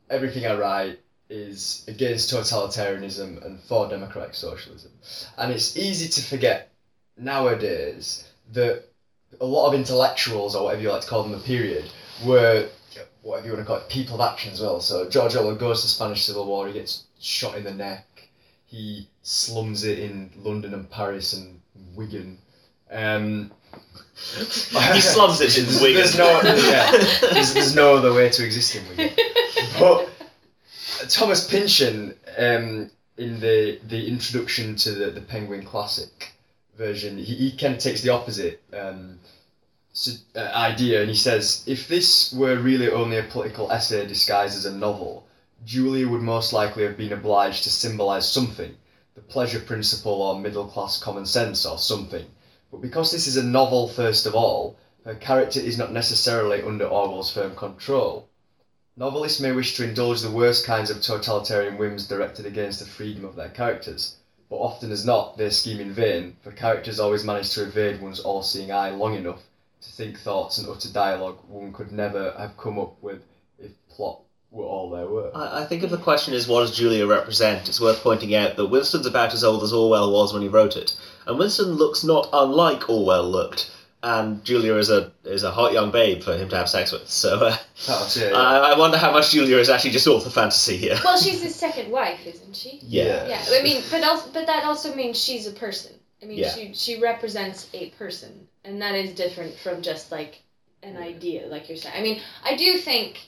everything 0.10 0.48
I 0.48 0.56
write 0.56 1.00
is 1.30 1.86
against 1.88 2.34
totalitarianism 2.34 3.46
and 3.46 3.60
for 3.62 3.88
democratic 3.88 4.34
socialism. 4.34 4.92
And 5.38 5.52
it's 5.52 5.78
easy 5.78 6.10
to 6.10 6.28
forget 6.28 6.72
nowadays 7.16 8.28
that 8.54 8.86
a 9.40 9.46
lot 9.46 9.68
of 9.68 9.76
intellectuals, 9.76 10.56
or 10.56 10.64
whatever 10.64 10.82
you 10.82 10.92
like 10.92 11.02
to 11.02 11.08
call 11.08 11.22
them, 11.22 11.34
the 11.34 11.38
period, 11.38 11.86
were 12.26 12.68
whatever 13.22 13.48
you 13.48 13.54
want 13.54 13.64
to 13.64 13.68
call 13.68 13.78
it, 13.78 13.90
people 13.90 14.20
of 14.20 14.32
action 14.32 14.52
as 14.52 14.62
well. 14.62 14.80
So 14.80 15.08
George 15.10 15.36
Orwell 15.36 15.56
goes 15.56 15.82
to 15.82 15.88
the 15.88 15.92
Spanish 15.92 16.26
Civil 16.26 16.46
War, 16.46 16.68
he 16.68 16.74
gets 16.74 17.04
shot 17.20 17.56
in 17.56 17.64
the 17.64 17.74
neck, 17.74 18.08
he 18.70 19.08
slums 19.24 19.84
it 19.84 20.00
in 20.00 20.30
London 20.38 20.74
and 20.74 20.90
Paris 20.90 21.34
and 21.34 21.60
Wigan. 21.96 22.38
Um, 22.92 23.52
he 24.38 24.44
slums 25.02 25.42
it 25.42 25.58
in 25.58 25.66
there's, 25.66 25.82
Wigan. 25.82 25.96
There's 25.96 26.18
no, 26.18 26.42
yeah, 26.70 26.92
there's, 27.34 27.54
there's 27.54 27.76
no 27.76 27.96
other 27.96 28.14
way 28.14 28.30
to 28.30 28.46
exist 28.46 28.76
in 28.76 28.88
Wigan. 28.90 29.16
But 29.80 30.10
Thomas 31.08 31.48
Pynchon, 31.48 32.14
um, 32.38 32.90
in 33.18 33.40
the 33.40 33.80
the 33.88 34.08
introduction 34.08 34.76
to 34.78 34.92
the, 34.92 35.12
the 35.12 35.22
Penguin 35.22 35.64
Classic 35.66 36.32
version, 36.78 37.18
he, 37.18 37.36
he 37.36 37.52
kind 37.58 37.74
of 37.74 37.80
takes 37.80 38.02
the 38.02 38.10
opposite 38.10 38.62
um, 38.74 39.20
s- 39.94 40.24
uh, 40.36 40.40
idea 40.56 41.02
and 41.02 41.10
he 41.10 41.16
says, 41.16 41.64
if 41.68 41.88
this 41.88 42.34
were 42.34 42.58
really 42.58 42.90
only 42.90 43.18
a 43.18 43.24
political 43.24 43.72
essay 43.72 44.06
disguised 44.08 44.56
as 44.58 44.66
a 44.66 44.74
novel, 44.74 45.26
Julia 45.66 46.08
would 46.08 46.22
most 46.22 46.54
likely 46.54 46.84
have 46.84 46.96
been 46.96 47.12
obliged 47.12 47.64
to 47.64 47.70
symbolise 47.70 48.32
something, 48.32 48.78
the 49.14 49.22
pleasure 49.22 49.60
principle 49.60 50.22
or 50.22 50.40
middle 50.40 50.66
class 50.66 50.98
common 50.98 51.26
sense 51.26 51.66
or 51.66 51.78
something. 51.78 52.26
But 52.72 52.80
because 52.80 53.12
this 53.12 53.28
is 53.28 53.36
a 53.36 53.44
novel 53.44 53.90
first 53.90 54.26
of 54.26 54.34
all, 54.34 54.78
her 55.04 55.16
character 55.16 55.60
is 55.60 55.78
not 55.78 55.92
necessarily 55.92 56.62
under 56.62 56.86
Orwell's 56.86 57.32
firm 57.32 57.56
control. 57.58 58.30
Novelists 58.96 59.42
may 59.42 59.52
wish 59.52 59.76
to 59.76 59.84
indulge 59.84 60.22
the 60.22 60.32
worst 60.32 60.66
kinds 60.66 60.90
of 60.90 61.02
totalitarian 61.02 61.78
whims 61.78 62.08
directed 62.08 62.46
against 62.46 62.80
the 62.80 62.86
freedom 62.86 63.26
of 63.26 63.36
their 63.36 63.50
characters, 63.50 64.16
but 64.50 64.58
often 64.58 64.92
as 64.94 65.06
not, 65.06 65.38
they 65.38 65.50
scheme 65.50 65.82
in 65.82 65.92
vain, 65.92 66.38
for 66.42 66.54
characters 66.54 67.02
always 67.02 67.26
manage 67.26 67.50
to 67.52 67.64
evade 67.64 68.02
one's 68.02 68.22
all 68.22 68.44
seeing 68.44 68.72
eye 68.72 68.92
long 68.92 69.16
enough 69.16 69.44
to 69.82 69.92
think 69.92 70.18
thoughts 70.18 70.58
and 70.58 70.70
utter 70.70 70.90
dialogue 70.90 71.40
one 71.48 71.74
could 71.74 71.92
never 71.92 72.32
have 72.38 72.56
come 72.56 72.80
up 72.80 72.96
with 73.02 73.24
if 73.60 73.72
plot 73.90 74.22
were 74.52 74.64
all 74.66 74.90
there 74.90 75.08
were. 75.08 75.32
I 75.36 75.62
I 75.62 75.66
think 75.66 75.84
if 75.84 75.92
the 75.92 75.98
question 75.98 76.34
is 76.34 76.48
what 76.48 76.62
does 76.62 76.76
Julia 76.76 77.06
represent, 77.08 77.68
it's 77.70 77.80
worth 77.82 78.02
pointing 78.02 78.34
out 78.36 78.56
that 78.56 78.68
Winston's 78.68 79.06
about 79.06 79.34
as 79.34 79.44
old 79.44 79.64
as 79.64 79.74
Orwell 79.74 80.12
was 80.12 80.34
when 80.34 80.42
he 80.42 80.48
wrote 80.48 80.76
it, 80.78 80.96
and 81.28 81.38
Winston 81.38 81.74
looks 81.74 82.04
not 82.04 82.30
unlike 82.34 82.90
Orwell 82.90 83.30
looked, 83.30 83.72
and 84.02 84.44
Julia 84.44 84.76
is 84.76 84.90
a 84.90 85.12
is 85.24 85.44
a 85.44 85.52
hot 85.52 85.74
young 85.74 85.92
babe 85.92 86.24
for 86.24 86.36
him 86.36 86.50
to 86.50 86.56
have 86.58 86.70
sex 86.70 86.92
with. 86.92 87.08
So 87.10 87.36
uh, 87.46 87.58
That's 87.88 88.18
it, 88.18 88.32
yeah. 88.32 88.38
I, 88.38 88.74
I 88.74 88.78
wonder 88.80 88.98
how 88.98 89.12
much 89.12 89.32
Julia 89.32 89.58
is 89.58 89.70
actually 89.70 89.92
just 89.92 90.08
author 90.08 90.30
fantasy 90.30 90.78
here. 90.78 90.98
Well, 91.04 91.18
she's 91.20 91.42
his 91.44 91.56
second 91.56 91.92
wife, 91.92 92.26
isn't 92.26 92.56
she? 92.56 92.80
Yeah. 92.84 93.28
Yeah, 93.28 93.44
I 93.50 93.62
mean, 93.62 93.84
but 93.92 94.04
also, 94.04 94.30
but 94.34 94.48
that 94.48 94.64
also 94.64 94.96
means 94.96 95.22
she's 95.24 95.46
a 95.48 95.52
person. 95.52 95.94
I 96.24 96.26
mean, 96.26 96.40
Yeah. 96.40 96.50
she 96.50 96.74
she 96.74 97.00
represents 97.00 97.68
a 97.74 97.90
person, 97.92 98.48
and 98.66 98.82
that 98.82 98.96
is 98.96 99.14
different 99.14 99.56
from 99.60 99.82
just 99.82 100.12
like 100.12 100.42
an 100.82 100.98
idea, 100.98 101.46
like 101.48 101.70
you're 101.70 101.78
saying. 101.78 101.96
I 101.98 102.02
mean, 102.02 102.22
I 102.44 102.56
do 102.56 102.78
think 102.78 103.20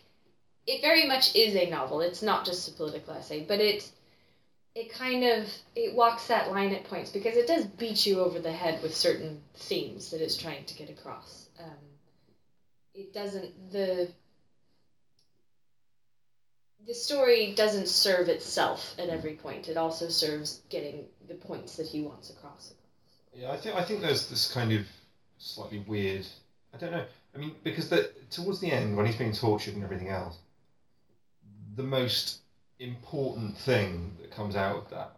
it 0.67 0.81
very 0.81 1.07
much 1.07 1.35
is 1.35 1.55
a 1.55 1.69
novel. 1.69 2.01
It's 2.01 2.21
not 2.21 2.45
just 2.45 2.67
a 2.67 2.71
political 2.71 3.13
essay, 3.13 3.45
but 3.47 3.59
it 3.59 3.89
it 4.73 4.93
kind 4.93 5.23
of 5.23 5.47
it 5.75 5.95
walks 5.95 6.27
that 6.27 6.51
line 6.51 6.73
at 6.73 6.85
points 6.85 7.11
because 7.11 7.35
it 7.35 7.47
does 7.47 7.65
beat 7.65 8.05
you 8.05 8.19
over 8.19 8.39
the 8.39 8.51
head 8.51 8.81
with 8.81 8.95
certain 8.95 9.41
themes 9.55 10.11
that 10.11 10.21
it's 10.21 10.37
trying 10.37 10.63
to 10.65 10.75
get 10.75 10.89
across. 10.89 11.47
Um, 11.59 11.77
it 12.93 13.13
doesn't 13.13 13.71
the 13.71 14.09
the 16.87 16.93
story 16.93 17.53
doesn't 17.53 17.87
serve 17.87 18.27
itself 18.27 18.95
at 18.97 19.09
every 19.09 19.33
point. 19.33 19.69
It 19.69 19.77
also 19.77 20.09
serves 20.09 20.61
getting 20.69 21.05
the 21.27 21.35
points 21.35 21.75
that 21.77 21.87
he 21.87 22.01
wants 22.01 22.29
across. 22.29 22.73
Yeah, 23.33 23.51
I 23.51 23.57
think 23.57 23.75
I 23.75 23.83
think 23.83 24.01
there's 24.01 24.29
this 24.29 24.51
kind 24.51 24.71
of 24.71 24.85
slightly 25.37 25.79
weird. 25.79 26.25
I 26.73 26.77
don't 26.77 26.91
know. 26.91 27.05
I 27.35 27.37
mean, 27.37 27.55
because 27.63 27.89
the 27.89 28.11
towards 28.29 28.59
the 28.59 28.71
end 28.71 28.95
when 28.95 29.05
he's 29.05 29.15
being 29.15 29.33
tortured 29.33 29.75
and 29.75 29.83
everything 29.83 30.09
else, 30.09 30.37
the 31.75 31.83
most 31.83 32.39
important 32.79 33.57
thing 33.57 34.15
that 34.19 34.31
comes 34.31 34.55
out 34.55 34.75
of 34.75 34.89
that 34.89 35.17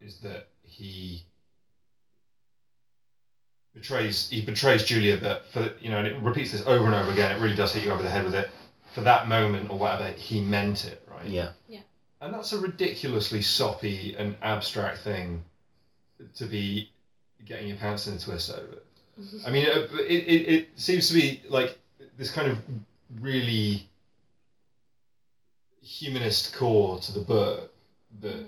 is 0.00 0.18
that 0.20 0.48
he 0.62 1.24
betrays 3.74 4.28
he 4.30 4.40
betrays 4.40 4.84
Julia 4.84 5.16
that 5.18 5.46
for 5.52 5.70
you 5.80 5.90
know 5.90 5.98
and 5.98 6.06
it 6.06 6.20
repeats 6.20 6.52
this 6.52 6.66
over 6.66 6.86
and 6.86 6.94
over 6.94 7.10
again. 7.10 7.34
It 7.34 7.40
really 7.40 7.56
does 7.56 7.72
hit 7.72 7.84
you 7.84 7.90
over 7.90 8.02
the 8.02 8.10
head 8.10 8.24
with 8.24 8.34
it. 8.34 8.50
For 8.94 9.00
that 9.02 9.26
moment 9.26 9.70
or 9.70 9.78
whatever, 9.78 10.10
he 10.10 10.42
meant 10.42 10.84
it, 10.84 11.02
right? 11.10 11.26
Yeah. 11.26 11.50
Yeah 11.66 11.80
and 12.22 12.32
that's 12.32 12.52
a 12.52 12.58
ridiculously 12.58 13.42
soppy 13.42 14.14
and 14.16 14.36
abstract 14.42 14.98
thing 14.98 15.42
to 16.36 16.46
be 16.46 16.88
getting 17.44 17.66
your 17.66 17.76
pants 17.76 18.06
in 18.06 18.14
a 18.14 18.18
twist 18.18 18.50
over. 18.50 18.78
Mm-hmm. 19.20 19.38
I 19.44 19.50
mean, 19.50 19.66
it, 19.66 19.90
it, 19.92 20.28
it, 20.28 20.48
it 20.48 20.68
seems 20.76 21.08
to 21.08 21.14
be 21.14 21.42
like 21.48 21.78
this 22.16 22.30
kind 22.30 22.48
of 22.48 22.58
really 23.20 23.88
humanist 25.82 26.54
core 26.54 26.98
to 27.00 27.12
the 27.12 27.20
book 27.20 27.72
that 28.20 28.46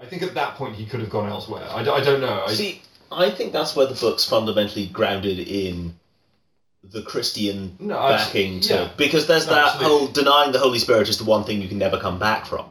I 0.00 0.06
think 0.06 0.22
at 0.22 0.34
that 0.34 0.54
point 0.54 0.76
he 0.76 0.86
could 0.86 1.00
have 1.00 1.10
gone 1.10 1.28
elsewhere. 1.28 1.66
I, 1.70 1.80
I 1.80 2.00
don't 2.00 2.20
know. 2.20 2.44
I, 2.46 2.52
See, 2.52 2.82
I 3.10 3.30
think 3.30 3.52
that's 3.52 3.74
where 3.74 3.86
the 3.86 3.94
book's 3.94 4.24
fundamentally 4.24 4.86
grounded 4.86 5.38
in 5.38 5.94
the 6.84 7.02
Christian 7.02 7.76
no, 7.80 7.96
backing 7.96 8.60
to 8.60 8.74
yeah. 8.74 8.90
because 8.96 9.26
there's 9.26 9.46
No, 9.46 9.54
that 9.54 9.66
absolutely. 9.74 9.98
whole 9.98 10.06
denying 10.08 10.52
the 10.52 10.58
Holy 10.60 10.78
Spirit 10.78 11.08
is 11.08 11.18
the 11.18 11.24
one 11.24 11.44
thing 11.44 11.60
you 11.60 11.68
can 11.68 11.78
never 11.78 11.98
come 11.98 12.18
back 12.18 12.46
from. 12.46 12.66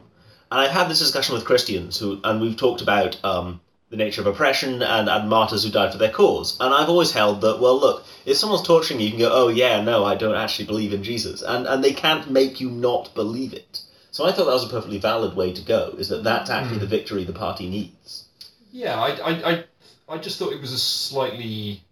And 0.50 0.60
I've 0.60 0.70
had 0.70 0.88
this 0.88 0.98
discussion 0.98 1.34
with 1.34 1.44
Christians 1.44 1.98
who, 1.98 2.20
and 2.24 2.40
we've 2.40 2.56
talked 2.56 2.80
about 2.80 3.22
um, 3.22 3.60
the 3.90 3.96
nature 3.96 4.20
of 4.20 4.26
oppression 4.26 4.82
and, 4.82 5.08
and 5.08 5.28
martyrs 5.30 5.64
who 5.64 5.70
died 5.70 5.92
for 5.92 5.98
their 5.98 6.10
cause. 6.10 6.58
And 6.60 6.74
I've 6.74 6.90
always 6.90 7.12
held 7.12 7.40
that, 7.40 7.58
well, 7.58 7.78
look, 7.80 8.04
if 8.26 8.36
someone's 8.36 8.66
torturing 8.66 9.00
you, 9.00 9.06
you 9.06 9.12
can 9.12 9.20
go, 9.20 9.30
oh 9.32 9.48
yeah, 9.48 9.80
no, 9.82 10.04
I 10.04 10.14
don't 10.14 10.34
actually 10.34 10.66
believe 10.66 10.92
in 10.92 11.02
Jesus, 11.02 11.40
and 11.42 11.66
and 11.66 11.82
they 11.82 11.92
can't 11.94 12.30
make 12.30 12.60
you 12.60 12.70
not 12.70 13.14
believe 13.14 13.52
it. 13.54 13.80
So 14.10 14.26
I 14.26 14.32
thought 14.32 14.46
that 14.46 14.52
was 14.52 14.64
a 14.66 14.70
perfectly 14.70 14.98
valid 14.98 15.34
way 15.36 15.52
to 15.52 15.62
go. 15.62 15.94
Is 15.98 16.08
that 16.08 16.24
that's 16.24 16.50
actually 16.50 16.76
Mm. 16.78 16.80
the 16.80 16.86
victory 16.86 17.24
the 17.24 17.32
party 17.32 17.68
needs. 17.68 18.24
Yeah, 18.72 19.00
I, 19.00 19.08
I, 19.16 19.50
I, 19.52 19.64
I 20.08 20.18
just 20.18 20.38
thought 20.38 20.52
it 20.52 20.60
was 20.60 20.72
a 20.72 20.78
slightly. 20.78 21.82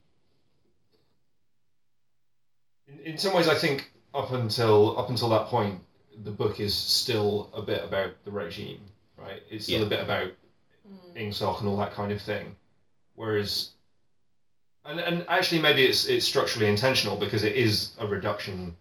In, 2.89 2.99
in 3.01 3.19
some 3.19 3.35
ways, 3.35 3.49
I 3.49 3.55
think 3.55 3.91
up 4.15 4.33
until 4.33 4.99
up 4.99 5.09
until 5.09 5.29
that 5.31 5.47
point, 5.47 5.81
the 6.25 6.31
book 6.31 6.61
is 6.61 6.75
still 6.75 7.51
a 7.55 7.63
bit 7.63 7.83
about 7.85 8.13
the 8.25 8.31
regime, 8.31 8.81
right? 9.17 9.43
It's 9.51 9.65
still 9.65 9.81
Yeah. 9.81 9.87
a 9.87 9.89
bit 9.89 10.01
about 10.01 10.33
Mm. 10.87 11.29
Ingsoc 11.29 11.61
and 11.61 11.69
all 11.69 11.77
that 11.79 11.93
kind 11.93 12.13
of 12.13 12.21
thing, 12.21 12.55
whereas. 13.15 13.71
And, 14.85 15.01
and 15.01 15.27
actually, 15.29 15.61
maybe 15.61 15.85
it's 15.85 16.07
it's 16.07 16.25
structurally 16.25 16.69
intentional 16.69 17.17
because 17.17 17.43
it 17.43 17.57
is 17.57 17.93
a 17.99 18.07
reduction 18.07 18.77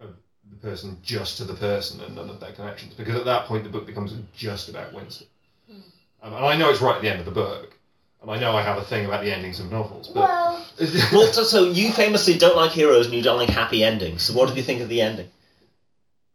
of 0.00 0.10
the 0.50 0.56
person 0.56 0.98
just 1.02 1.38
to 1.38 1.44
the 1.44 1.54
person 1.54 2.00
and 2.02 2.14
none 2.14 2.28
of 2.28 2.40
their 2.40 2.52
connections. 2.52 2.92
Because 2.94 3.14
at 3.16 3.24
that 3.24 3.46
point, 3.46 3.64
the 3.64 3.70
book 3.70 3.86
becomes 3.86 4.14
just 4.36 4.68
about 4.68 4.92
Winston. 4.92 5.26
Hmm. 5.66 5.80
Um, 6.22 6.34
and 6.34 6.44
I 6.44 6.56
know 6.56 6.68
it's 6.68 6.82
right 6.82 6.96
at 6.96 7.02
the 7.02 7.10
end 7.10 7.20
of 7.20 7.24
the 7.24 7.30
book, 7.32 7.74
and 8.20 8.30
I 8.30 8.38
know 8.38 8.54
I 8.56 8.62
have 8.62 8.78
a 8.78 8.84
thing 8.84 9.06
about 9.06 9.22
the 9.24 9.32
endings 9.32 9.60
of 9.60 9.70
novels, 9.70 10.08
but 10.08 10.22
Well, 10.28 10.66
Well, 11.12 11.32
so, 11.32 11.42
so 11.42 11.64
you 11.70 11.92
famously 11.92 12.36
don't 12.38 12.56
like 12.56 12.72
heroes 12.72 13.06
and 13.06 13.14
you 13.14 13.22
don't 13.22 13.38
like 13.38 13.50
happy 13.50 13.84
endings. 13.84 14.22
So 14.22 14.34
what 14.34 14.48
did 14.48 14.56
you 14.56 14.62
think 14.62 14.80
of 14.80 14.88
the 14.88 15.00
ending? 15.00 15.30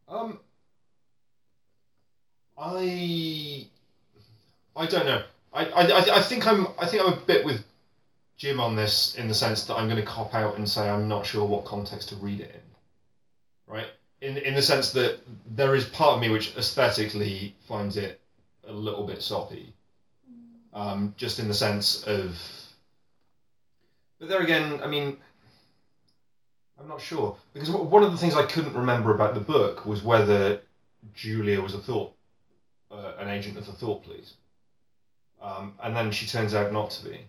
um, 0.08 0.40
I 2.58 3.69
I 4.80 4.86
don't 4.86 5.06
know. 5.06 5.22
I, 5.52 5.66
I, 5.66 6.18
I- 6.20 6.22
think 6.22 6.48
I'm 6.48 6.68
I 6.80 6.88
think 6.88 7.04
I'm 7.04 7.12
a 7.14 7.18
bit 7.18 7.44
with 7.46 7.66
Jim 8.38 8.62
on 8.62 8.78
this 8.78 9.16
in 9.16 9.28
the 9.28 9.34
sense 9.34 9.66
that 9.66 9.76
I'm 9.76 9.90
going 9.90 10.00
to 10.00 10.06
cop 10.08 10.34
out 10.34 10.58
and 10.58 10.68
say 10.70 10.90
I'm 10.90 11.10
not 11.10 11.26
sure 11.26 11.46
what 11.46 11.66
context 11.66 12.10
to 12.10 12.16
read 12.16 12.40
it 12.40 12.56
in, 12.56 13.74
right? 13.74 13.88
In 14.22 14.38
in 14.38 14.54
the 14.54 14.62
sense 14.62 14.92
that 14.94 15.20
there 15.56 15.76
is 15.76 15.84
part 15.86 16.16
of 16.16 16.22
me 16.22 16.30
which 16.30 16.56
aesthetically 16.56 17.54
finds 17.68 17.98
it 17.98 18.22
a 18.68 18.72
little 18.72 19.06
bit 19.06 19.22
soppy, 19.22 19.74
um, 20.74 21.14
just 21.18 21.40
in 21.40 21.50
the 21.50 21.54
sense 21.54 22.04
of. 22.04 22.40
But 24.18 24.30
there 24.30 24.42
again, 24.42 24.80
I 24.82 24.88
mean, 24.88 25.18
I'm 26.80 26.88
not 26.88 27.02
sure 27.02 27.36
because 27.54 27.70
one 27.70 28.04
of 28.04 28.12
the 28.14 28.18
things 28.18 28.36
I 28.36 28.46
couldn't 28.46 28.76
remember 28.76 29.14
about 29.14 29.34
the 29.34 29.42
book 29.42 29.86
was 29.86 30.04
whether 30.04 30.62
Julia 31.14 31.60
was 31.60 31.74
a 31.74 31.80
thought, 31.80 32.14
uh, 32.92 33.14
an 33.20 33.28
agent 33.28 33.58
of 33.58 33.66
the 33.66 33.74
thought 33.74 34.04
police, 34.06 34.36
um, 35.42 35.74
and 35.84 35.96
then 35.96 36.12
she 36.12 36.26
turns 36.28 36.54
out 36.54 36.72
not 36.74 36.92
to 36.92 37.06
be. 37.06 37.20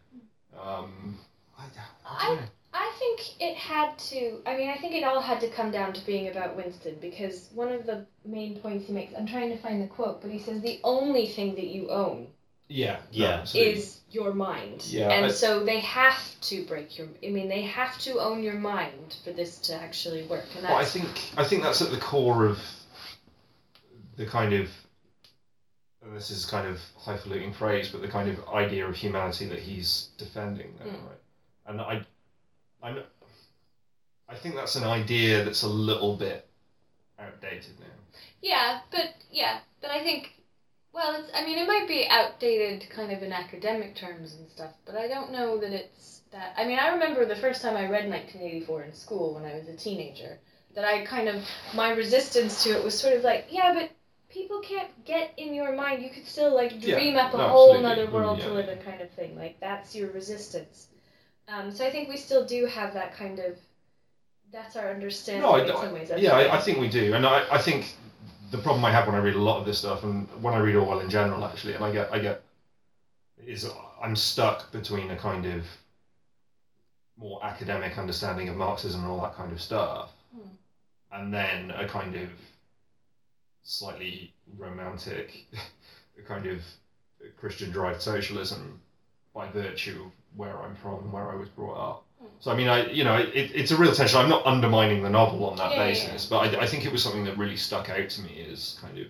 Um, 0.61 1.19
I, 1.59 1.65
I. 2.07 2.39
I 2.73 2.93
think 3.01 3.21
it 3.41 3.57
had 3.57 3.99
to. 3.99 4.41
I 4.47 4.57
mean, 4.57 4.71
I 4.71 4.77
think 4.77 4.95
it 4.95 5.03
all 5.03 5.21
had 5.21 5.41
to 5.41 5.49
come 5.49 5.71
down 5.73 5.93
to 5.93 6.07
being 6.07 6.29
about 6.29 6.57
Winston 6.57 6.97
because 7.01 7.49
one 7.53 7.73
of 7.73 7.85
the 7.85 8.07
main 8.25 8.59
points 8.61 8.87
he 8.87 8.93
makes. 8.93 9.13
I'm 9.17 9.27
trying 9.27 9.51
to 9.51 9.57
find 9.57 9.83
the 9.83 9.89
quote, 9.89 10.23
but 10.23 10.31
he 10.31 10.39
says 10.39 10.61
the 10.63 10.81
only 10.85 11.27
thing 11.27 11.57
that 11.57 11.67
you 11.67 11.91
own 11.91 12.29
Yeah. 12.69 12.99
Yeah. 13.11 13.41
absolutely. 13.41 13.73
is 13.73 14.01
your 14.13 14.33
mind. 14.33 14.85
Yeah, 14.87 15.11
And 15.11 15.27
I- 15.27 15.31
so 15.31 15.65
they 15.65 15.81
have 15.81 16.23
to 16.43 16.65
break 16.67 16.97
your. 16.97 17.09
I 17.25 17.29
mean, 17.31 17.49
they 17.49 17.63
have 17.63 17.99
to 18.03 18.21
own 18.21 18.43
your 18.43 18.55
mind 18.59 19.17
for 19.25 19.33
this 19.33 19.59
to 19.63 19.75
actually 19.75 20.23
work. 20.25 20.45
And 20.55 20.65
Well, 20.65 20.77
I 20.77 20.85
think 20.85 21.09
I 21.37 21.45
think 21.45 21.65
that's 21.65 21.83
at 21.83 21.91
the 21.91 21.99
core 21.99 22.47
of 22.47 22.61
the 24.17 24.27
kind 24.27 24.53
of 24.53 24.61
and 24.61 24.80
this 26.15 26.31
is 26.31 26.45
kind 26.45 26.67
of 26.67 26.79
highfalutin 26.99 27.53
phrase, 27.53 27.91
but 27.91 28.03
the 28.03 28.09
kind 28.09 28.29
of 28.29 28.47
idea 28.49 28.87
of 28.87 28.97
humanity 28.97 29.47
that 29.49 29.59
he's 29.61 30.09
defending 30.19 30.75
there, 30.79 30.89
Mm. 30.89 31.07
right? 31.07 31.21
And 31.67 31.81
I, 31.81 32.05
I'm, 32.83 33.03
I 34.29 34.35
think 34.35 34.55
that's 34.55 34.77
an 34.77 34.85
idea 34.85 35.45
that's 35.45 35.63
a 35.63 35.69
little 35.69 36.17
bit 36.17 36.49
outdated 37.19 37.79
now. 37.81 37.87
Yeah, 38.43 38.81
but 38.91 39.15
yeah, 39.31 39.61
but 39.81 39.91
I 39.91 40.03
think. 40.03 40.33
Well, 40.93 41.15
it's. 41.21 41.31
I 41.35 41.45
mean, 41.45 41.59
it 41.59 41.69
might 41.69 41.87
be 41.87 42.07
outdated, 42.09 42.89
kind 42.91 43.13
of 43.13 43.23
in 43.23 43.33
academic 43.33 43.95
terms 43.95 44.35
and 44.35 44.49
stuff, 44.51 44.73
but 44.87 44.97
I 44.97 45.07
don't 45.07 45.31
know 45.31 45.59
that 45.59 45.73
it's 45.73 46.23
that. 46.33 46.55
I 46.57 46.65
mean, 46.67 46.79
I 46.79 46.89
remember 46.89 47.25
the 47.25 47.37
first 47.37 47.63
time 47.63 47.77
I 47.77 47.83
read 47.83 48.09
1984 48.09 48.83
in 48.85 48.93
school 48.95 49.35
when 49.35 49.45
I 49.45 49.55
was 49.55 49.69
a 49.69 49.77
teenager. 49.77 50.39
That 50.75 50.85
I 50.85 51.05
kind 51.05 51.29
of 51.29 51.45
my 51.75 51.91
resistance 51.93 52.65
to 52.65 52.71
it 52.71 52.83
was 52.85 52.99
sort 52.99 53.15
of 53.15 53.23
like, 53.25 53.47
yeah, 53.51 53.75
but 53.75 53.91
people 54.31 54.61
can't 54.61 55.05
get 55.05 55.33
in 55.37 55.55
your 55.55 55.73
mind. 55.75 56.03
You 56.03 56.11
could 56.11 56.27
still 56.27 56.55
like 56.55 56.73
Yeah, 56.79 56.97
dream 56.97 57.17
up 57.17 57.35
a 57.35 57.39
no, 57.39 57.49
whole 57.49 57.75
absolutely. 57.75 58.03
other 58.05 58.13
world 58.13 58.39
Mm, 58.39 58.45
to 58.45 58.53
live 58.53 58.67
yeah. 58.67 58.73
in, 58.73 58.83
kind 58.83 59.01
of 59.01 59.11
thing. 59.11 59.37
Like 59.37 59.59
that's 59.61 59.95
your 59.95 60.11
resistance. 60.11 60.89
Um, 61.49 61.71
so 61.73 61.85
I 61.87 61.91
think 61.91 62.09
we 62.09 62.17
still 62.17 62.45
do 62.47 62.67
have 62.67 62.95
that 62.95 63.15
kind 63.15 63.39
of. 63.41 63.59
That's 64.53 64.77
our 64.77 64.91
understanding 64.91 65.43
No, 65.43 65.53
I, 65.53 65.61
in 65.63 65.69
some 65.69 65.93
ways. 65.93 66.09
That's 66.09 66.23
yeah, 66.23 66.33
I, 66.33 66.57
I 66.57 66.61
think 66.61 66.79
we 66.79 66.89
do, 66.89 67.15
and 67.15 67.25
I, 67.27 67.45
I 67.53 67.59
think 67.59 67.95
the 68.51 68.59
problem 68.59 68.85
I 68.85 68.91
have 68.91 69.07
when 69.07 69.15
I 69.15 69.19
read 69.21 69.37
a 69.37 69.41
lot 69.41 69.59
of 69.61 69.67
this 69.67 69.79
stuff, 69.79 70.03
and 70.03 70.27
when 70.43 70.55
I 70.55 70.59
read 70.59 70.75
Orwell 70.75 71.01
in 71.01 71.09
general, 71.11 71.45
actually, 71.45 71.75
and 71.75 71.85
I 71.85 71.93
get, 71.93 72.13
I 72.13 72.19
get, 72.19 72.43
is 73.47 73.71
I'm 74.03 74.17
stuck 74.17 74.73
between 74.73 75.11
a 75.13 75.17
kind 75.17 75.47
of 75.47 75.65
more 77.17 77.45
academic 77.45 77.99
understanding 77.99 78.49
of 78.49 78.57
Marxism 78.57 79.03
and 79.03 79.11
all 79.11 79.21
that 79.21 79.35
kind 79.37 79.53
of 79.53 79.61
stuff, 79.61 80.11
Hmm. 80.35 80.49
and 81.13 81.33
then 81.33 81.71
a 81.71 81.87
kind 81.87 82.17
of 82.17 82.29
slightly 83.63 84.33
romantic, 84.59 85.47
kind 86.27 86.47
of 86.47 86.61
Christian-derived 87.39 88.01
socialism 88.01 88.81
by 89.35 89.49
virtue 89.51 90.05
of 90.07 90.13
where 90.37 90.63
I'm 90.63 90.75
from 90.77 91.05
and 91.05 91.13
where 91.13 91.31
I 91.31 91.35
was 91.35 91.49
brought 91.49 91.77
up. 91.77 92.05
Hmm. 92.21 92.27
So 92.41 92.51
I 92.51 92.57
mean, 92.57 92.69
I 92.69 92.91
you 92.91 93.05
know, 93.05 93.17
it, 93.17 93.51
it's 93.55 93.71
a 93.71 93.77
real 93.77 93.93
tension. 93.93 94.19
I'm 94.19 94.29
not 94.29 94.47
undermining 94.47 95.03
the 95.03 95.11
novel 95.11 95.45
on 95.47 95.57
that 95.57 95.73
Yeah, 95.73 95.79
yeah, 95.79 95.89
basis, 95.89 96.27
but 96.27 96.55
I, 96.55 96.63
I 96.63 96.67
think 96.67 96.85
it 96.85 96.93
was 96.93 97.03
something 97.03 97.25
that 97.25 97.39
really 97.39 97.57
stuck 97.57 97.89
out 97.89 98.09
to 98.11 98.23
me 98.23 98.47
as 98.51 98.79
kind 98.81 98.99
of 98.99 99.07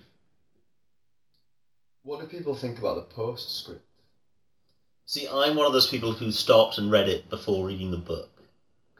What 2.02 2.20
do 2.20 2.26
people 2.26 2.54
think 2.54 2.78
about 2.78 2.96
the 2.96 3.14
postscript? 3.14 3.84
See, 5.06 5.26
I'm 5.26 5.56
one 5.56 5.66
of 5.66 5.72
those 5.72 5.88
people 5.88 6.12
who 6.12 6.30
stopped 6.30 6.78
and 6.78 6.90
read 6.90 7.08
it 7.08 7.28
before 7.28 7.66
reading 7.66 7.90
the 7.90 7.96
book 7.96 8.30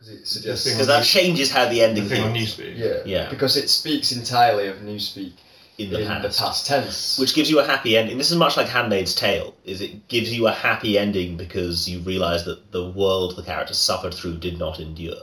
Because 0.00 0.14
it 0.14 0.26
suggests. 0.26 0.68
because 0.70 0.86
that 0.86 1.04
changes 1.04 1.50
how 1.50 1.64
the 1.66 1.70
the 1.76 1.82
ending 1.82 2.08
thing 2.08 2.22
on 2.22 2.32
feels 2.34 2.56
Newspeak. 2.56 2.76
Yeah, 2.78 3.02
Yeah. 3.04 3.28
Because 3.30 3.56
it 3.56 3.68
speaks 3.68 4.12
entirely 4.12 4.66
of 4.68 4.78
Newspeak 4.78 5.32
in 5.78 5.90
the 5.90 6.00
in 6.00 6.06
past. 6.08 6.22
the 6.38 6.42
past 6.44 6.66
tense. 6.66 7.18
which 7.18 7.34
gives 7.34 7.50
you 7.50 7.60
a 7.60 7.64
happy 7.66 7.96
ending. 7.96 8.16
This 8.18 8.30
is 8.30 8.36
much 8.38 8.56
like 8.56 8.66
Handmaid's 8.66 9.14
Tale. 9.14 9.54
Is 9.64 9.80
it 9.82 10.08
gives 10.08 10.32
you 10.32 10.46
a 10.46 10.52
happy 10.52 10.98
ending 10.98 11.36
because 11.36 11.88
you 11.88 12.00
realise 12.00 12.42
that 12.44 12.72
the 12.72 12.90
world 12.90 13.36
the 13.36 13.42
characters 13.42 13.78
suffered 13.78 14.14
through 14.14 14.38
did 14.38 14.58
not 14.58 14.80
endure. 14.80 15.22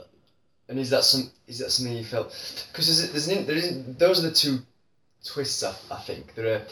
And 0.68 0.78
is 0.78 0.90
that 0.90 1.02
some? 1.04 1.30
Is 1.48 1.58
that 1.58 1.70
something 1.72 1.96
you 1.96 2.04
felt? 2.04 2.28
Because 2.70 2.86
there's, 2.86 3.10
there's, 3.12 3.28
an- 3.28 3.46
there 3.46 3.56
isn't. 3.56 3.98
Those 3.98 4.22
are 4.24 4.28
the 4.28 4.34
two 4.34 4.58
twists. 5.24 5.62
I, 5.64 5.74
I 5.90 5.98
think 6.02 6.34
there 6.34 6.54
are. 6.54 6.62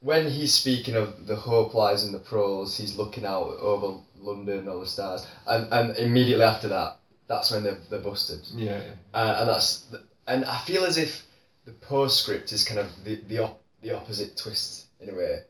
When 0.00 0.28
he's 0.30 0.52
speaking 0.52 0.96
of 0.96 1.26
the 1.26 1.36
hope 1.36 1.72
lies 1.74 2.04
in 2.04 2.12
the 2.12 2.18
proles, 2.18 2.76
he's 2.76 2.96
looking 2.96 3.24
out 3.24 3.44
over 3.60 3.98
London, 4.18 4.68
all 4.68 4.80
the 4.80 4.86
stars, 4.86 5.26
and 5.46 5.70
and 5.72 5.96
immediately 5.98 6.44
after 6.44 6.68
that, 6.68 6.96
that's 7.26 7.50
when 7.50 7.62
they're, 7.64 7.78
they're 7.90 8.00
busted. 8.00 8.40
Yeah, 8.54 8.78
yeah. 8.78 8.90
Uh, 9.12 9.36
and 9.40 9.48
that's 9.48 9.86
and 10.26 10.44
I 10.44 10.58
feel 10.60 10.84
as 10.84 10.98
if 10.98 11.22
the 11.64 11.72
postscript 11.72 12.52
is 12.52 12.64
kind 12.64 12.80
of 12.80 12.88
the 13.04 13.16
the, 13.28 13.38
op- 13.38 13.62
the 13.82 13.94
opposite 13.96 14.36
twist 14.36 14.86
in 15.00 15.10
a 15.10 15.14
way. 15.14 15.40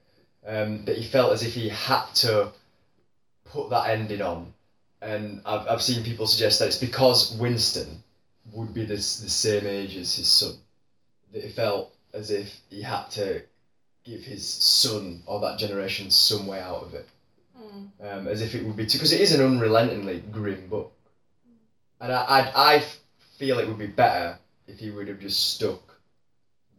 Um, 0.47 0.85
that 0.85 0.99
he 0.99 1.05
felt 1.05 1.33
as 1.33 1.43
if 1.43 1.55
he 1.55 1.71
had 1.71 2.05
to 2.17 2.53
put 3.47 3.71
that 3.71 3.89
ending 3.89 4.21
on, 4.21 4.53
and 5.01 5.41
I've, 5.47 5.67
I've 5.69 5.83
seen 5.83 6.05
people 6.05 6.27
suggest 6.27 6.59
that 6.59 6.67
it's 6.67 6.77
because 6.77 7.35
Winston 7.39 8.03
would 8.53 8.75
be 8.75 8.85
this 8.85 9.21
the 9.21 9.31
same 9.31 9.67
age 9.67 9.97
as 9.97 10.15
his 10.15 10.29
son 10.29 10.55
that 11.33 11.43
he 11.43 11.51
felt 11.51 11.95
as 12.13 12.31
if 12.31 12.55
he 12.69 12.83
had 12.83 13.11
to 13.13 13.43
give 14.05 14.21
his 14.23 14.47
son 14.47 15.23
or 15.27 15.41
that 15.41 15.59
generation 15.59 16.11
some 16.11 16.47
way 16.47 16.61
out 16.61 16.83
of 16.83 16.95
it 16.95 17.09
Mm. 17.59 17.89
um, 18.03 18.27
as 18.29 18.43
if 18.43 18.55
it 18.57 18.65
would 18.65 18.77
be 18.77 18.85
too 18.85 18.99
because 18.99 19.13
it 19.13 19.21
is 19.21 19.33
an 19.33 19.41
unrelentingly 19.41 20.21
grim 20.33 20.67
book, 20.69 20.93
and 22.01 22.13
I, 22.13 22.25
I 22.25 22.75
I 22.77 22.85
feel 23.39 23.59
it 23.59 23.67
would 23.69 23.79
be 23.79 23.87
better 23.87 24.39
if 24.67 24.79
he 24.79 24.91
would 24.91 25.09
have 25.09 25.21
just 25.21 25.55
stuck 25.55 25.81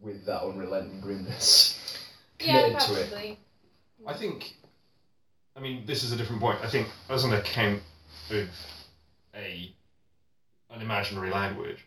with 0.00 0.24
that 0.26 0.42
unrelenting 0.42 1.00
grimness. 1.00 1.82
Yeah, 2.38 2.60
Committed 2.68 2.80
to 2.80 2.92
it. 2.92 3.10
possibly. 3.10 3.38
I 4.06 4.12
think, 4.12 4.56
I 5.56 5.60
mean, 5.60 5.86
this 5.86 6.02
is 6.04 6.12
a 6.12 6.16
different 6.16 6.42
point. 6.42 6.58
I 6.62 6.68
think 6.68 6.86
as 7.08 7.24
an 7.24 7.32
account 7.32 7.80
of 8.30 8.48
a 9.34 9.72
an 10.70 10.82
imaginary 10.82 11.30
language, 11.30 11.86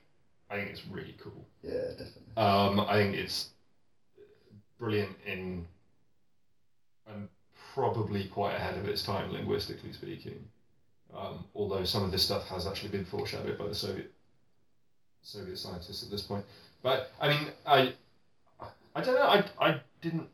I 0.50 0.56
think 0.56 0.72
it's 0.72 0.88
really 0.88 1.16
cool. 1.22 1.46
Yeah, 1.62 1.92
definitely. 1.92 2.34
Um, 2.36 2.80
I 2.80 2.94
think 2.96 3.14
it's 3.16 3.50
brilliant 4.80 5.16
in 5.24 5.68
and 7.06 7.30
probably 7.76 8.26
quite 8.26 8.56
ahead 8.56 8.76
of 8.76 8.88
its 8.88 9.04
time 9.04 9.32
linguistically 9.32 9.94
speaking. 9.94 10.44
Um, 11.16 11.46
although 11.56 11.84
some 11.84 12.04
of 12.04 12.12
this 12.12 12.24
stuff 12.24 12.48
has 12.48 12.68
actually 12.68 12.90
been 12.90 13.06
foreshadowed 13.06 13.58
by 13.58 13.68
the 13.68 13.76
Soviet 13.76 14.12
Soviet 15.22 15.58
scientists 15.58 16.04
at 16.04 16.12
this 16.12 16.22
point. 16.22 16.46
But 16.84 17.12
I 17.20 17.30
mean, 17.30 17.48
I 17.66 17.94
I 18.96 19.02
don't 19.02 19.16
know. 19.16 19.28
I, 19.28 19.44
I 19.60 19.82
didn't 20.02 20.30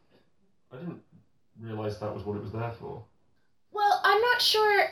I 0.72 0.78
didn't 0.78 1.02
realize 1.60 2.00
that 2.00 2.14
was 2.14 2.24
what 2.24 2.38
it 2.38 2.44
was 2.44 2.52
there 2.52 2.74
for. 2.80 3.04
Well, 3.72 4.02
I'm 4.04 4.22
not 4.22 4.42
sure. 4.42 4.88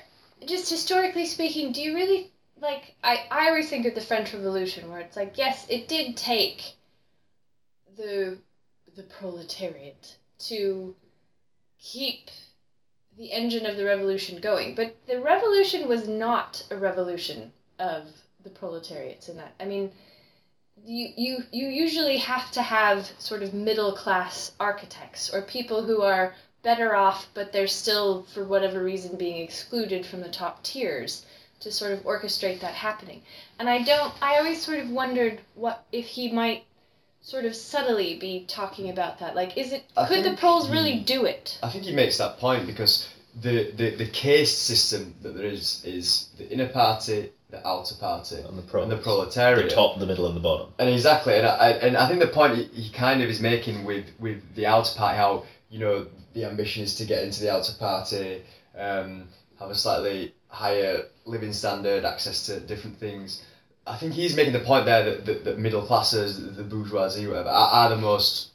Just 0.46 0.70
historically 0.70 1.26
speaking, 1.26 1.72
do 1.72 1.82
you 1.82 1.96
really 1.96 2.32
like? 2.62 2.96
I 3.04 3.26
I 3.30 3.48
always 3.50 3.70
think 3.70 3.86
of 3.86 3.96
the 3.96 4.02
French 4.02 4.34
Revolution, 4.34 4.90
where 4.90 5.00
it's 5.00 5.16
like, 5.16 5.38
yes, 5.38 5.66
it 5.70 5.88
did 5.88 6.18
take 6.18 6.76
the 7.98 8.38
the 8.96 9.04
proletariat 9.04 10.18
to 10.40 10.96
keep 11.80 12.30
the 13.18 13.32
engine 13.32 13.66
of 13.66 13.78
the 13.78 13.86
revolution 13.86 14.40
going, 14.42 14.76
but 14.76 14.96
the 15.08 15.20
revolution 15.20 15.88
was 15.88 16.08
not 16.08 16.64
a 16.72 16.78
revolution 16.78 17.52
of 17.80 18.08
the 18.44 18.50
proletariats 18.50 19.30
in 19.30 19.38
that. 19.38 19.54
I 19.60 19.66
mean, 19.66 19.92
you 20.86 21.10
you 21.16 21.44
you 21.52 21.68
usually 21.68 22.18
have 22.18 22.52
to 22.52 22.62
have 22.62 23.12
sort 23.20 23.44
of 23.44 23.54
middle 23.54 23.94
class 23.94 24.52
architects 24.60 25.34
or 25.34 25.42
people 25.42 25.84
who 25.84 26.02
are 26.02 26.34
better 26.64 26.96
off, 26.96 27.28
but 27.34 27.52
they're 27.52 27.68
still, 27.68 28.24
for 28.34 28.44
whatever 28.46 28.84
reason, 28.84 29.18
being 29.18 29.42
excluded 29.42 30.06
from 30.06 30.22
the 30.22 30.30
top 30.30 30.64
tiers 30.64 31.26
to 31.60 31.72
sort 31.72 31.92
of 31.92 32.00
orchestrate 32.04 32.60
that 32.62 32.74
happening. 32.74 33.22
And 33.60 33.70
I 33.70 33.84
don't, 33.84 34.14
I 34.22 34.38
always 34.38 34.66
sort 34.66 34.80
of 34.80 34.90
wondered 34.90 35.42
what 35.56 35.86
if 35.92 36.06
he 36.06 36.32
might 36.32 36.66
sort 37.24 37.46
of 37.46 37.56
subtly 37.56 38.18
be 38.20 38.46
talking 38.48 38.90
about 38.90 39.20
that. 39.20 39.34
Like, 39.36 39.58
is 39.58 39.72
it, 39.74 39.84
I 39.98 40.08
could 40.08 40.20
the 40.20 40.24
think 40.24 40.40
proles 40.40 40.70
really 40.70 41.00
do 41.00 41.26
it? 41.26 41.58
I 41.64 41.70
think 41.70 41.86
he 41.86 41.96
makes 41.96 42.18
that 42.18 42.38
point 42.38 42.68
because 42.68 43.08
the, 43.42 43.72
the, 43.72 43.96
the 43.96 44.08
caste 44.08 44.64
system 44.64 45.16
that 45.24 45.36
there 45.36 45.48
is 45.48 45.84
is 45.86 46.30
the 46.38 46.48
inner 46.52 46.68
party, 46.68 47.32
the 47.50 47.66
outer 47.68 47.96
party, 47.96 48.36
And 48.36 48.58
the 48.58 48.62
pro- 48.62 48.84
and 48.84 48.92
the 48.92 48.98
proletariat, 48.98 49.70
the 49.70 49.74
proletariat. 49.74 49.94
top, 49.94 50.00
the 50.00 50.06
middle, 50.06 50.28
and 50.28 50.36
the 50.36 50.42
bottom. 50.42 50.74
And 50.78 50.90
exactly, 50.90 51.36
and 51.38 51.48
I, 51.48 51.70
and 51.72 51.98
I 51.98 52.08
think 52.08 52.20
the 52.20 52.28
point 52.28 52.58
he, 52.58 52.64
he 52.82 52.90
kind 52.92 53.24
of 53.24 53.30
is 53.30 53.40
making 53.40 53.86
with, 53.86 54.06
with 54.20 54.42
the 54.56 54.66
outer 54.68 54.94
party, 54.98 55.18
how 55.18 55.46
you 55.70 55.80
know 55.80 56.08
the 56.34 56.46
ambition 56.46 56.84
is 56.84 56.96
to 56.96 57.06
get 57.06 57.24
into 57.24 57.42
the 57.42 57.52
outer 57.52 57.74
party, 57.80 58.42
um, 58.78 59.28
have 59.60 59.70
a 59.70 59.76
slightly 59.76 60.34
higher 60.50 61.06
living 61.26 61.54
standard, 61.54 62.06
access 62.06 62.46
to 62.48 62.60
different 62.60 62.98
things. 62.98 63.44
I 63.86 63.98
think 63.98 64.14
he's 64.14 64.36
making 64.36 64.54
the 64.54 64.60
point 64.60 64.86
there 64.86 65.04
that, 65.04 65.26
that, 65.26 65.44
that 65.44 65.60
middle 65.60 65.82
classes, 65.82 66.56
the 66.56 66.64
bourgeoisie, 66.64 67.28
whatever, 67.28 67.50
are, 67.50 67.70
are 67.70 67.90
the 67.90 67.98
most 67.98 68.50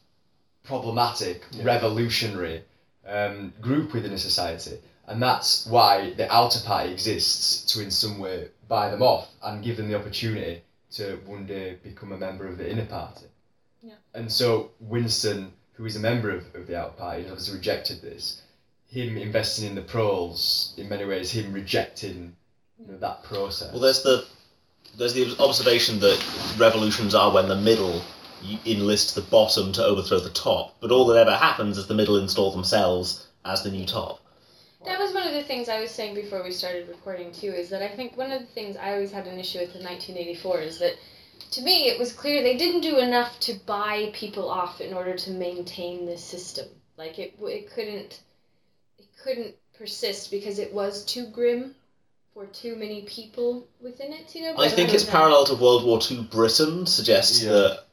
problematic, 0.64 1.44
Yeah. 1.52 1.64
revolutionary 1.64 2.62
um, 3.06 3.52
group 3.60 3.92
within 3.92 4.12
a 4.12 4.18
society, 4.18 4.78
and 5.06 5.20
that's 5.22 5.66
why 5.66 6.12
the 6.14 6.30
outer 6.32 6.60
party 6.60 6.92
exists 6.92 7.72
to, 7.72 7.82
in 7.82 7.90
some 7.90 8.18
way, 8.18 8.48
buy 8.68 8.90
them 8.90 9.02
off 9.02 9.28
and 9.42 9.64
give 9.64 9.76
them 9.76 9.88
the 9.88 9.96
opportunity 9.98 10.62
to 10.92 11.16
one 11.26 11.46
day 11.46 11.76
become 11.82 12.12
a 12.12 12.16
member 12.18 12.46
of 12.46 12.58
the 12.58 12.70
inner 12.70 12.86
party. 12.86 13.26
Yeah. 13.82 13.94
And 14.14 14.30
so 14.30 14.70
Winston, 14.80 15.52
who 15.74 15.84
is 15.86 15.96
a 15.96 16.00
member 16.00 16.30
of, 16.30 16.44
of 16.54 16.66
the 16.66 16.78
outer 16.78 16.96
party, 16.96 17.22
has 17.22 17.30
obviously 17.30 17.56
rejected 17.58 18.02
this. 18.02 18.42
Him 18.90 19.16
investing 19.18 19.66
in 19.68 19.74
the 19.74 19.82
proles, 19.82 20.74
in 20.78 20.88
many 20.88 21.04
ways, 21.04 21.30
him 21.30 21.52
rejecting 21.52 22.34
you 22.80 22.92
know, 22.92 22.98
that 22.98 23.22
process. 23.22 23.72
Well, 23.72 23.82
there's 23.82 24.02
the 24.02 24.26
there's 24.99 25.14
the 25.14 25.34
observation 25.38 26.01
that 26.01 26.20
revolutions 26.59 27.14
are 27.14 27.32
when 27.32 27.49
the 27.49 27.57
middle 27.57 28.03
enlist 28.66 29.14
the 29.14 29.20
bottom 29.22 29.72
to 29.72 29.84
overthrow 29.84 30.18
the 30.18 30.30
top, 30.30 30.76
but 30.80 30.90
all 30.90 31.07
that 31.07 31.16
ever 31.16 31.36
happens 31.36 31.78
is 31.78 31.86
the 31.86 31.94
middle 31.94 32.18
install 32.18 32.51
themselves 32.51 33.28
as 33.44 33.62
the 33.62 33.70
new 33.70 33.86
top. 33.86 34.20
That 34.84 34.99
was 34.99 35.14
one 35.14 35.26
of 35.26 35.34
the 35.34 35.42
things 35.42 35.68
I 35.68 35.80
was 35.80 35.90
saying 35.90 36.14
before 36.14 36.42
we 36.42 36.53
started 36.53 36.88
recording 36.88 37.32
too. 37.32 37.49
Is 37.49 37.68
that 37.70 37.82
I 37.82 37.88
think 37.88 38.16
one 38.16 38.32
of 38.32 38.40
the 38.40 38.46
things 38.46 38.76
I 38.76 38.92
always 38.92 39.12
had 39.12 39.26
an 39.26 39.38
issue 39.38 39.59
with 39.59 39.74
in 39.74 39.84
1984 39.84 40.61
is 40.61 40.78
that 40.78 40.94
to 41.53 41.62
me 41.62 41.88
it 41.88 41.99
was 41.99 42.12
clear 42.12 42.42
they 42.42 42.57
didn't 42.57 42.80
do 42.80 42.99
enough 42.99 43.38
to 43.40 43.55
buy 43.66 44.11
people 44.14 44.49
off 44.49 44.80
in 44.80 44.94
order 44.94 45.16
to 45.16 45.30
maintain 45.30 46.07
this 46.07 46.24
system. 46.24 46.66
Like 46.96 47.18
it, 47.18 47.34
it 47.40 47.70
couldn't, 47.72 48.20
it 48.99 49.07
couldn't 49.22 49.55
persist 49.76 50.30
because 50.30 50.59
it 50.59 50.72
was 50.72 51.05
too 51.05 51.26
grim 51.26 51.74
for 52.39 52.47
too 52.47 52.76
many 52.76 53.03
people 53.03 53.66
within 53.80 54.12
it. 54.12 54.32
You 54.34 54.43
know. 54.43 54.59
I 54.59 54.68
think 54.68 54.95
it's 54.95 55.05
parallel 55.05 55.45
to 55.47 55.55
World 55.57 55.84
War 55.84 55.99
II 56.09 56.22
Britain 56.30 56.86
suggests 56.86 57.43
Yeah. 57.43 57.51
that 57.51 57.84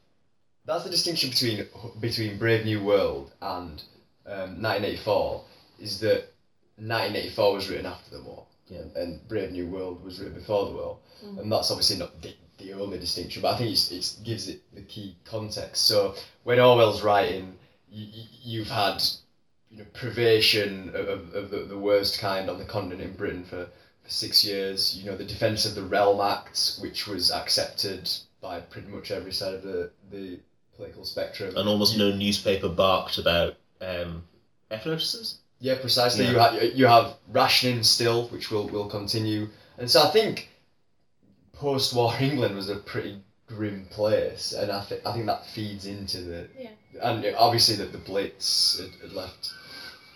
That's 0.66 0.84
the 0.84 0.90
distinction 0.90 1.30
between 1.30 1.66
between 2.00 2.38
Brave 2.38 2.64
New 2.64 2.82
World 2.82 3.32
and 3.42 3.82
um, 4.26 4.62
1984 4.62 5.44
is 5.80 5.98
that 6.00 6.32
1984 6.76 7.54
was 7.54 7.68
written 7.68 7.86
after 7.86 8.10
the 8.16 8.22
war, 8.22 8.46
Yeah. 8.68 8.82
and 8.94 9.26
Brave 9.28 9.50
New 9.50 9.66
World 9.68 10.04
was 10.04 10.18
written 10.20 10.34
before 10.34 10.66
the 10.66 10.72
war, 10.72 10.98
Mhm. 11.24 11.40
and 11.40 11.52
that's 11.52 11.70
obviously 11.70 11.96
not 11.96 12.20
the, 12.22 12.34
the 12.58 12.72
only 12.74 12.98
distinction, 12.98 13.42
but 13.42 13.54
I 13.54 13.58
think 13.58 13.72
it's, 13.72 13.90
it 13.90 14.24
gives 14.24 14.48
it 14.48 14.60
the 14.74 14.82
key 14.82 15.16
context. 15.24 15.86
So 15.86 16.14
when 16.44 16.58
Orwell's 16.60 17.02
writing, 17.02 17.58
you, 17.90 18.06
you've 18.42 18.68
had 18.68 19.02
you 19.70 19.78
know 19.78 19.86
privation 19.92 20.90
of, 20.90 21.08
of, 21.08 21.34
of 21.34 21.50
the, 21.50 21.58
the 21.74 21.78
worst 21.78 22.18
kind 22.20 22.48
on 22.48 22.58
the 22.58 22.64
continent 22.64 23.00
in 23.00 23.12
Britain 23.14 23.44
for, 23.44 23.66
for 23.66 23.70
six 24.06 24.44
years. 24.44 24.96
You 24.96 25.10
know 25.10 25.16
the 25.16 25.24
Defence 25.24 25.66
of 25.66 25.74
the 25.74 25.82
Realm 25.82 26.20
Act, 26.20 26.78
which 26.80 27.06
was 27.06 27.30
accepted 27.30 28.08
by 28.40 28.60
pretty 28.60 28.88
much 28.88 29.10
every 29.10 29.32
side 29.32 29.54
of 29.54 29.62
the 29.62 29.90
the 30.10 30.38
political 30.76 31.04
spectrum. 31.04 31.56
and 31.56 31.68
almost 31.68 31.96
no 31.96 32.12
newspaper 32.14 32.68
barked 32.68 33.18
about 33.18 33.56
um, 33.80 34.22
F 34.70 34.84
notices. 34.86 35.38
Yeah, 35.58 35.76
precisely. 35.80 36.24
Yeah. 36.26 36.30
You 36.32 36.38
have 36.38 36.62
you 36.78 36.86
have 36.86 37.14
rationing 37.32 37.82
still, 37.82 38.28
which 38.28 38.50
will 38.50 38.68
will 38.68 38.88
continue, 38.88 39.48
and 39.78 39.90
so 39.90 40.02
I 40.02 40.10
think 40.10 40.50
post-war 41.54 42.14
England 42.20 42.54
was 42.56 42.68
a 42.68 42.76
pretty 42.76 43.20
grim 43.46 43.86
place, 43.90 44.52
and 44.52 44.70
I 44.70 44.80
think 44.82 45.06
I 45.06 45.12
think 45.12 45.26
that 45.26 45.46
feeds 45.46 45.86
into 45.86 46.18
the 46.20 46.48
Yeah. 46.58 46.70
and 47.02 47.34
obviously 47.38 47.76
that 47.76 47.92
the 47.92 47.98
Blitz 47.98 48.78
had, 48.78 48.90
had 49.00 49.12
left 49.12 49.50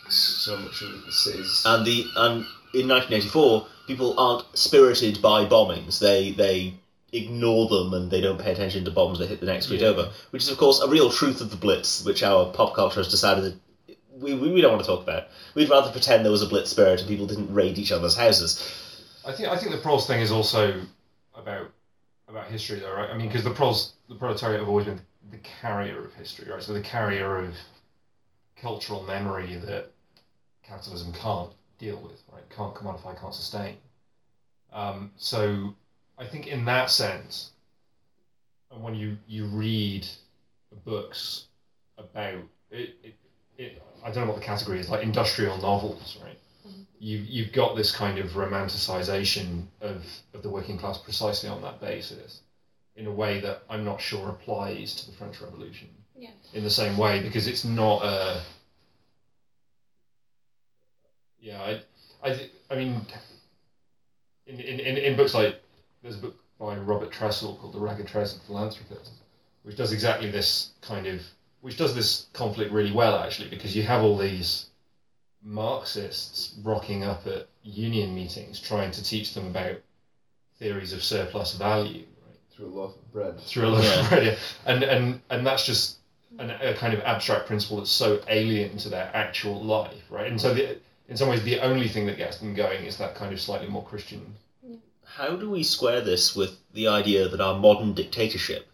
so 0.09 0.57
much 0.59 0.83
of 0.83 1.05
the 1.07 1.13
cities. 1.13 1.63
And 1.65 1.87
the 1.87 2.05
and 2.17 2.45
in 2.75 2.89
1984, 2.89 3.67
people 3.87 4.19
aren't 4.19 4.45
spirited 4.57 5.21
by 5.23 5.45
bombings. 5.45 5.99
They 5.99 6.33
they 6.33 6.75
ignore 7.13 7.69
them 7.69 7.93
and 7.93 8.11
they 8.11 8.21
don't 8.21 8.41
pay 8.41 8.53
attention 8.53 8.85
to 8.85 8.91
bombs 8.91 9.19
that 9.19 9.29
hit 9.29 9.41
the 9.41 9.47
next 9.47 9.67
street 9.67 9.81
Yeah. 9.81 9.89
over, 9.89 10.11
which 10.31 10.45
is 10.45 10.49
of 10.49 10.59
course 10.59 10.81
a 10.81 10.89
real 10.89 11.11
truth 11.11 11.41
of 11.41 11.51
the 11.51 11.57
Blitz, 11.57 12.05
which 12.05 12.23
our 12.23 12.47
pop 12.53 12.75
culture 12.75 13.01
has 13.01 13.09
decided 13.11 13.45
that 13.45 13.97
we, 14.13 14.35
we, 14.35 14.53
we 14.53 14.61
don't 14.61 14.73
want 14.73 14.85
to 14.85 14.89
talk 14.89 15.03
about. 15.03 15.25
We'd 15.55 15.71
rather 15.71 15.91
pretend 15.91 16.25
there 16.25 16.31
was 16.31 16.43
a 16.43 16.47
Blitz 16.47 16.71
spirit 16.71 17.01
and 17.01 17.09
people 17.09 17.27
didn't 17.27 17.53
raid 17.53 17.79
each 17.79 17.91
other's 17.91 18.17
houses. 18.17 18.63
I 19.27 19.33
think 19.33 19.49
I 19.49 19.57
think 19.57 19.73
the 19.73 19.79
proles 19.79 20.07
thing 20.07 20.21
is 20.21 20.31
also 20.31 20.81
about 21.35 21.71
about 22.29 22.47
history, 22.47 22.79
though, 22.79 22.93
right? 22.95 23.11
I 23.11 23.17
mean, 23.17 23.27
because 23.27 23.43
the 23.43 23.51
proles, 23.51 23.95
the 24.09 24.15
proletariat 24.15 24.61
have 24.61 24.69
always 24.69 24.87
been 24.87 25.01
the 25.33 25.39
carrier 25.39 26.05
of 26.05 26.15
history, 26.15 26.49
right? 26.51 26.63
So 26.63 26.73
the 26.73 26.81
carrier 26.81 27.39
of 27.45 27.55
cultural 28.57 29.03
memory 29.03 29.57
that 29.57 29.91
capitalism 30.63 31.13
can't 31.13 31.51
deal 31.79 31.97
with, 32.01 32.23
Can't 32.55 32.75
commodify, 32.75 33.19
can't 33.21 33.35
sustain. 33.35 33.77
Um, 34.73 35.11
so 35.17 35.75
I 36.19 36.27
think 36.27 36.47
in 36.47 36.65
that 36.67 36.91
sense, 36.91 37.51
and 38.71 38.83
when 38.83 38.95
you 38.95 39.17
you 39.27 39.47
read 39.47 40.07
books 40.85 41.47
about 41.99 42.43
it, 42.71 42.97
it, 43.03 43.15
it 43.59 43.83
I 44.05 44.11
don't 44.11 44.25
know 44.25 44.33
what 44.33 44.41
the 44.41 44.47
category 44.47 44.81
is, 44.81 44.89
like 44.89 45.03
industrial 45.03 45.59
novels, 45.59 46.19
right? 46.23 46.37
you 47.01 47.25
you've 47.27 47.53
got 47.53 47.75
this 47.75 47.91
kind 47.91 48.19
of 48.19 48.33
romanticization 48.33 49.65
of, 49.81 50.05
of 50.35 50.43
the 50.43 50.51
working 50.51 50.79
class 50.79 50.99
precisely 50.99 51.49
on 51.49 51.63
that 51.63 51.81
basis, 51.81 52.43
in 52.95 53.07
a 53.07 53.11
way 53.11 53.41
that 53.41 53.63
I'm 53.69 53.85
not 53.85 54.01
sure 54.01 54.29
applies 54.29 54.95
to 54.97 55.11
the 55.11 55.17
French 55.17 55.41
Revolution. 55.41 55.89
Yeah. 56.15 56.31
In 56.53 56.63
the 56.63 56.71
same 56.71 56.99
way, 56.99 57.23
because 57.23 57.47
it's 57.47 57.65
not 57.65 58.05
a. 58.05 58.43
Yeah, 61.41 61.63
I, 61.63 61.81
I, 62.23 62.35
thi- 62.35 62.51
I 62.71 62.75
mean, 62.77 63.01
in, 64.47 64.61
in, 64.61 64.81
in, 64.81 64.97
in 64.97 65.17
books 65.17 65.35
like 65.35 65.61
there's 66.03 66.17
a 66.17 66.21
book 66.21 66.37
by 66.59 66.77
Robert 66.77 67.11
Tressell 67.11 67.59
called 67.59 67.73
The 67.73 67.79
Ragged 67.79 68.07
Trousered 68.07 68.43
Philanthropists, 68.43 69.21
which 69.63 69.77
does 69.77 69.93
exactly 69.93 70.31
this 70.31 70.71
kind 70.83 71.07
of, 71.07 71.23
which 71.61 71.77
does 71.77 71.95
this 71.95 72.27
conflict 72.33 72.73
really 72.73 72.93
well 72.93 73.19
actually, 73.19 73.49
because 73.49 73.75
you 73.77 73.83
have 73.85 74.03
all 74.03 74.17
these 74.17 74.67
Marxists 75.43 76.55
rocking 76.63 77.05
up 77.05 77.27
at 77.27 77.47
union 77.63 78.15
meetings 78.15 78.61
trying 78.61 78.91
to 78.91 79.03
teach 79.03 79.33
them 79.35 79.47
about 79.47 79.77
theories 80.59 80.93
of 80.93 81.03
surplus 81.03 81.55
value 81.55 82.05
right? 82.27 82.37
through 82.51 82.67
a 82.67 82.69
loaf 82.69 82.95
of 82.97 83.13
bread. 83.13 83.41
through 83.41 83.67
a 83.67 83.71
lot 83.71 83.85
Yeah. 83.85 84.01
of 84.01 84.13
radio, 84.13 84.37
and 84.67 84.83
and 84.83 85.21
and 85.31 85.47
that's 85.47 85.65
just 85.65 85.97
an, 86.39 86.51
a 86.51 86.75
kind 86.75 86.93
of 86.93 87.01
abstract 87.01 87.47
principle 87.47 87.79
that's 87.79 87.91
so 87.91 88.21
alien 88.29 88.77
to 88.79 88.91
their 88.91 89.11
actual 89.15 89.63
life, 89.63 90.03
right? 90.11 90.27
And 90.31 90.39
so, 90.41 90.53
the, 90.55 90.79
in 91.11 91.17
some 91.17 91.29
ways, 91.29 91.43
the 91.43 91.59
only 91.59 91.89
thing 91.89 92.07
that 92.07 92.17
gets 92.17 92.39
them 92.39 92.55
going 92.55 92.85
is 92.85 92.97
that 92.97 93.17
kind 93.17 93.33
of 93.33 93.41
slightly 93.41 93.67
more 93.67 93.83
Christian. 93.83 94.37
How 95.05 95.35
do 95.35 95.51
we 95.51 95.65
square 95.65 96.01
this 96.01 96.37
with 96.37 96.57
the 96.73 96.87
idea 96.87 97.29
that 97.29 97.41
our 97.41 97.59
modern 97.59 97.95
dictatorship 97.95 98.69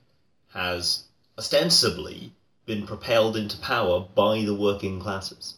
has 0.53 1.05
ostensibly 1.39 2.32
been 2.66 2.87
propelled 2.87 3.39
into 3.39 3.57
power 3.57 4.07
by 4.14 4.45
the 4.45 4.55
working 4.55 5.01
classes? 5.01 5.55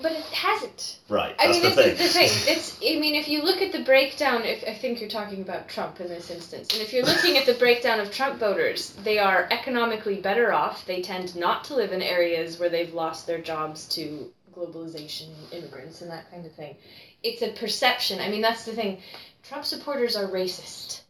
But 0.00 0.12
it, 0.12 0.24
hasn't. 0.26 0.98
Right, 1.08 1.34
I 1.38 1.48
mean, 1.48 1.62
the 1.62 1.70
this 1.70 1.76
thing. 1.76 1.90
is 1.90 1.98
the 1.98 2.08
thing. 2.08 2.56
It's. 2.56 2.76
I 2.76 3.00
mean, 3.00 3.16
if 3.16 3.28
you 3.28 3.42
look 3.42 3.60
at 3.60 3.72
the 3.72 3.80
breakdown, 3.80 4.44
if 4.44 4.62
I 4.66 4.74
think 4.74 5.00
you're 5.00 5.10
talking 5.10 5.42
about 5.42 5.68
Trump 5.68 6.00
in 6.00 6.08
this 6.08 6.30
instance, 6.30 6.72
and 6.72 6.82
if 6.82 6.92
you're 6.92 7.04
looking 7.04 7.36
at 7.36 7.46
the 7.46 7.54
breakdown 7.54 7.98
of 7.98 8.12
Trump 8.12 8.38
voters, 8.38 8.92
they 9.02 9.18
are 9.18 9.48
economically 9.50 10.20
better 10.20 10.52
off. 10.52 10.86
They 10.86 11.02
tend 11.02 11.34
not 11.34 11.64
to 11.64 11.74
live 11.74 11.92
in 11.92 12.02
areas 12.02 12.60
where 12.60 12.68
they've 12.68 12.94
lost 12.94 13.26
their 13.26 13.40
jobs 13.40 13.86
to 13.96 14.30
globalization, 14.54 15.28
immigrants, 15.52 16.00
and 16.00 16.10
that 16.10 16.30
kind 16.30 16.46
of 16.46 16.52
thing. 16.52 16.76
It's 17.22 17.42
a 17.42 17.50
perception. 17.50 18.20
I 18.20 18.28
mean, 18.28 18.40
that's 18.40 18.64
the 18.64 18.72
thing. 18.72 18.98
Trump 19.42 19.64
supporters 19.64 20.14
are 20.14 20.28
racist. 20.28 21.02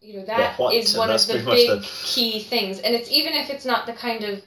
You 0.00 0.18
know, 0.18 0.24
that 0.26 0.60
is 0.72 0.96
one 0.96 1.10
of 1.10 1.26
the 1.26 1.34
big 1.34 1.68
the- 1.68 1.88
key 2.04 2.40
things. 2.40 2.78
And 2.80 2.94
it's 2.94 3.10
even 3.10 3.32
if 3.34 3.48
it's 3.48 3.64
not 3.64 3.86
the 3.86 3.92
kind 3.92 4.24
of 4.24 4.42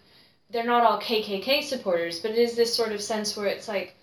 they're 0.49 0.65
not 0.65 0.83
all 0.83 0.99
KKK 0.99 1.63
supporters, 1.63 2.19
but 2.19 2.31
it 2.31 2.37
is 2.37 2.55
this 2.55 2.73
sort 2.73 2.91
of 2.91 3.01
sense 3.01 3.35
where 3.35 3.47
it's 3.47 3.67
like, 3.67 3.95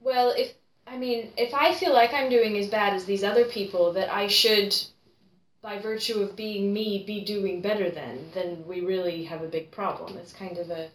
well, 0.00 0.34
if 0.36 0.54
I 0.86 0.98
mean, 0.98 1.32
if 1.36 1.54
I 1.54 1.72
feel 1.74 1.92
like 1.92 2.12
I'm 2.12 2.28
doing 2.28 2.58
as 2.58 2.68
bad 2.68 2.92
as 2.92 3.04
these 3.04 3.22
other 3.22 3.44
people, 3.44 3.92
that 3.92 4.12
I 4.12 4.26
should, 4.26 4.74
by 5.62 5.78
virtue 5.78 6.20
of 6.20 6.34
being 6.36 6.72
me, 6.72 7.04
be 7.06 7.24
doing 7.24 7.60
better 7.60 7.88
than, 7.88 8.30
then 8.34 8.64
we 8.66 8.80
really 8.80 9.24
have 9.24 9.42
a 9.42 9.48
big 9.48 9.70
problem. 9.70 10.16
It's 10.18 10.32
kind 10.32 10.58
of 10.58 10.70
a. 10.70 10.88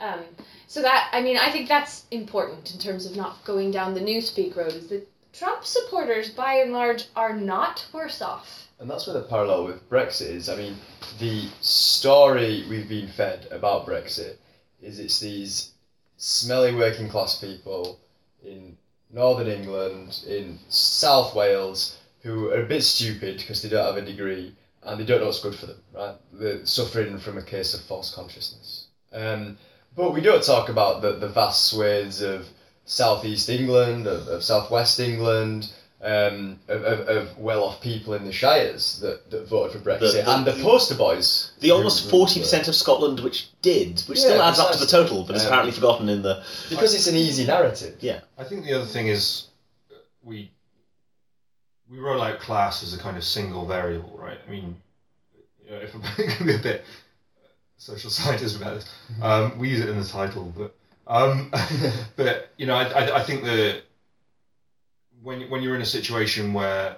Um, 0.00 0.20
so 0.66 0.82
that, 0.82 1.10
I 1.12 1.22
mean, 1.22 1.38
I 1.38 1.50
think 1.50 1.68
that's 1.68 2.06
important 2.10 2.72
in 2.72 2.78
terms 2.78 3.06
of 3.06 3.16
not 3.16 3.44
going 3.44 3.70
down 3.70 3.94
the 3.94 4.00
newspeak 4.00 4.56
road, 4.56 4.72
is 4.72 4.88
that 4.88 5.08
Trump 5.32 5.64
supporters, 5.64 6.30
by 6.30 6.54
and 6.54 6.72
large, 6.72 7.04
are 7.14 7.34
not 7.34 7.86
worse 7.92 8.20
off. 8.20 8.68
And 8.78 8.90
that's 8.90 9.06
where 9.06 9.14
the 9.14 9.28
parallel 9.28 9.64
with 9.64 9.88
Brexit 9.88 10.30
is. 10.30 10.48
I 10.48 10.56
mean, 10.56 10.76
the 11.18 11.48
story 11.60 12.66
we've 12.68 12.88
been 12.88 13.08
fed 13.08 13.48
about 13.50 13.86
Brexit 13.86 14.36
is 14.82 14.98
it's 14.98 15.20
these 15.20 15.72
smelly 16.16 16.74
working 16.74 17.08
class 17.08 17.38
people 17.40 17.98
in 18.44 18.76
northern 19.12 19.48
England, 19.48 20.24
in 20.26 20.58
South 20.68 21.34
Wales, 21.34 21.98
who 22.22 22.50
are 22.50 22.62
a 22.62 22.66
bit 22.66 22.82
stupid 22.82 23.38
because 23.38 23.62
they 23.62 23.68
don't 23.68 23.86
have 23.86 24.02
a 24.02 24.06
degree 24.06 24.54
and 24.82 25.00
they 25.00 25.04
don't 25.04 25.20
know 25.20 25.26
what's 25.26 25.40
good 25.40 25.54
for 25.54 25.66
them, 25.66 25.82
right? 25.94 26.14
They're 26.32 26.64
suffering 26.64 27.18
from 27.18 27.38
a 27.38 27.42
case 27.42 27.74
of 27.74 27.80
false 27.82 28.14
consciousness. 28.14 28.86
Um, 29.12 29.58
but 29.96 30.12
we 30.12 30.20
don't 30.20 30.42
talk 30.42 30.68
about 30.68 31.02
the, 31.02 31.12
the 31.12 31.28
vast 31.28 31.66
swathes 31.66 32.20
of 32.20 32.46
southeast 32.84 33.48
England, 33.48 34.06
of, 34.06 34.28
of 34.28 34.44
southwest 34.44 35.00
England, 35.00 35.72
um, 36.02 36.58
of, 36.68 36.82
of, 36.84 37.08
of 37.08 37.38
well-off 37.38 37.80
people 37.80 38.14
in 38.14 38.24
the 38.24 38.32
shires 38.32 39.00
that, 39.00 39.30
that 39.30 39.48
voted 39.48 39.72
for 39.72 39.88
Brexit, 39.90 40.00
The- 40.00 40.22
the- 40.22 40.30
and 40.30 40.46
the 40.46 40.52
poster 40.62 40.94
boys. 40.94 41.52
The 41.60 41.70
almost 41.70 42.10
forty 42.10 42.40
percent 42.40 42.68
of 42.68 42.74
Scotland 42.74 43.20
which 43.20 43.48
did, 43.62 44.00
which 44.06 44.20
still 44.20 44.36
Yeah, 44.36 44.48
adds 44.48 44.58
up 44.58 44.72
to 44.72 44.78
the 44.78 44.86
total, 44.86 45.24
but 45.24 45.36
is 45.36 45.42
Um, 45.42 45.48
apparently 45.48 45.72
forgotten 45.72 46.08
in 46.08 46.22
the. 46.22 46.42
because 46.70 46.94
it's 46.94 47.06
an 47.06 47.16
easy 47.16 47.46
narrative. 47.46 47.96
Yeah, 48.00 48.20
I 48.38 48.44
think 48.44 48.64
the 48.64 48.74
other 48.74 48.84
thing 48.86 49.08
is 49.08 49.46
uh, 49.90 49.96
we 50.22 50.50
we 51.90 51.98
roll 51.98 52.20
out 52.20 52.40
class 52.40 52.82
as 52.82 52.92
a 52.94 52.98
kind 52.98 53.16
of 53.16 53.24
single 53.24 53.64
variable, 53.64 54.16
right? 54.18 54.38
I 54.46 54.50
mean, 54.50 54.76
you 55.64 55.70
know, 55.70 55.78
if 55.78 55.94
I'm 55.94 56.00
going 56.16 56.30
to 56.38 56.44
be 56.44 56.54
a 56.56 56.58
bit 56.58 56.84
social 57.78 58.10
scientist 58.10 58.56
about 58.56 58.74
this, 58.74 58.88
um, 59.22 59.58
we 59.58 59.68
use 59.70 59.80
it 59.80 59.88
in 59.88 59.98
the 59.98 60.04
title, 60.06 60.52
but 60.56 60.74
um, 61.06 61.50
but 62.16 62.50
you 62.58 62.66
know, 62.66 62.74
I, 62.74 62.84
I, 62.84 63.16
I 63.20 63.22
think 63.24 63.44
that 63.44 63.82
when 65.22 65.48
when 65.50 65.62
you're 65.62 65.74
in 65.74 65.82
a 65.82 65.86
situation 65.86 66.52
where, 66.52 66.96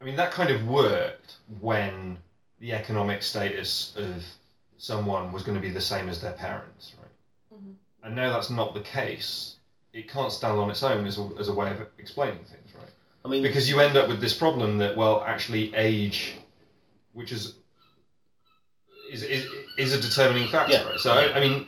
I 0.00 0.04
mean, 0.04 0.16
that 0.16 0.30
kind 0.32 0.50
of 0.50 0.66
worked 0.66 1.36
when 1.60 2.18
the 2.60 2.72
economic 2.72 3.22
status 3.22 3.92
of 3.96 4.24
someone 4.78 5.32
was 5.32 5.42
going 5.42 5.56
to 5.56 5.60
be 5.62 5.70
the 5.70 5.80
same 5.80 6.08
as 6.08 6.20
their 6.20 6.32
parents, 6.32 6.94
right? 7.00 7.58
Mhm. 7.60 7.74
And 8.02 8.14
now 8.16 8.32
that's 8.32 8.50
not 8.50 8.74
the 8.74 8.80
case. 8.80 9.56
It 9.92 10.10
can't 10.10 10.32
stand 10.32 10.58
on 10.58 10.70
its 10.70 10.82
own 10.82 11.06
as 11.06 11.18
a, 11.18 11.30
as 11.38 11.48
a 11.48 11.54
way 11.54 11.70
of 11.70 11.86
explaining 11.98 12.44
things, 12.44 12.74
right? 12.74 12.90
I 13.24 13.28
mean, 13.28 13.42
Because 13.42 13.68
you 13.68 13.80
end 13.80 13.96
up 13.96 14.08
with 14.08 14.20
this 14.20 14.34
problem 14.36 14.78
that, 14.78 14.96
well, 14.96 15.22
actually, 15.26 15.74
age, 15.74 16.34
which 17.12 17.32
is 17.32 17.54
is 19.10 19.22
is, 19.22 19.46
is 19.78 19.92
a 19.92 20.00
determining 20.00 20.48
factor, 20.48 20.72
Yeah. 20.72 20.84
right? 20.88 20.98
So 20.98 21.12
I, 21.12 21.34
I 21.36 21.40
mean, 21.40 21.66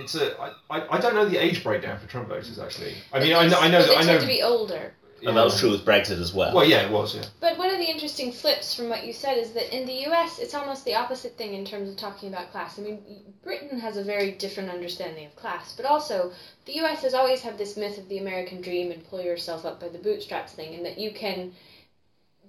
it's 0.00 0.14
a 0.14 0.38
I, 0.40 0.52
I, 0.70 0.96
I 0.96 1.00
don't 1.00 1.14
know 1.14 1.28
the 1.28 1.38
age 1.38 1.62
breakdown 1.62 1.98
for 1.98 2.08
Trump 2.08 2.28
voters 2.28 2.58
actually. 2.58 2.94
I 3.12 3.20
mean, 3.20 3.34
I 3.34 3.46
know 3.46 3.58
I 3.58 3.68
know 3.68 3.80
But 3.80 3.88
they 3.88 3.96
I 3.96 4.02
tend 4.02 4.08
know. 4.08 4.20
to 4.20 4.26
be 4.26 4.42
older. 4.42 4.92
and 5.24 5.36
that 5.36 5.44
was 5.44 5.60
true 5.60 5.70
with 5.70 5.84
Brexit 5.84 6.18
as 6.20 6.32
well. 6.32 6.54
Well, 6.54 6.64
yeah, 6.64 6.86
it 6.86 6.90
was, 6.90 7.14
yeah. 7.14 7.24
But 7.40 7.58
one 7.58 7.70
of 7.70 7.78
the 7.78 7.84
interesting 7.84 8.32
flips 8.32 8.74
from 8.74 8.88
what 8.88 9.06
you 9.06 9.12
said 9.12 9.36
is 9.36 9.52
that 9.52 9.76
in 9.76 9.86
the 9.86 10.06
US, 10.08 10.38
it's 10.38 10.54
almost 10.54 10.84
the 10.84 10.94
opposite 10.94 11.36
thing 11.36 11.52
in 11.52 11.64
terms 11.64 11.90
of 11.90 11.96
talking 11.96 12.30
about 12.30 12.50
class. 12.52 12.78
I 12.78 12.82
mean, 12.82 13.02
Britain 13.44 13.78
has 13.78 13.96
a 13.98 14.04
very 14.04 14.30
different 14.32 14.70
understanding 14.70 15.26
of 15.26 15.36
class, 15.36 15.74
but 15.76 15.84
also 15.84 16.32
the 16.64 16.78
US 16.80 17.02
has 17.02 17.14
always 17.14 17.42
had 17.42 17.58
this 17.58 17.76
myth 17.76 17.98
of 17.98 18.08
the 18.08 18.18
American 18.18 18.60
dream 18.62 18.90
and 18.90 19.06
pull 19.08 19.20
yourself 19.20 19.66
up 19.66 19.80
by 19.80 19.88
the 19.88 19.98
bootstraps 19.98 20.52
thing, 20.52 20.74
and 20.74 20.86
that 20.86 20.98
you 20.98 21.10
can, 21.10 21.52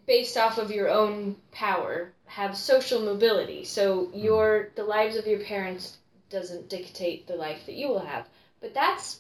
based 0.08 0.38
off 0.38 0.58
of 0.58 0.72
your 0.72 0.89
own 0.89 1.36
power, 1.52 2.14
have 2.26 2.56
social 2.56 3.02
mobility. 3.02 3.66
So 3.66 4.06
hmm. 4.06 4.18
your 4.18 4.70
the 4.76 4.84
lives 4.86 5.18
of 5.18 5.28
your 5.28 5.39
parents 5.39 5.97
doesn't 6.32 6.69
dictate 6.69 7.27
the 7.27 7.36
life 7.36 7.65
that 7.65 7.75
you 7.75 7.89
will 7.89 7.99
have. 7.99 8.27
But 8.59 8.73
that's 8.73 9.19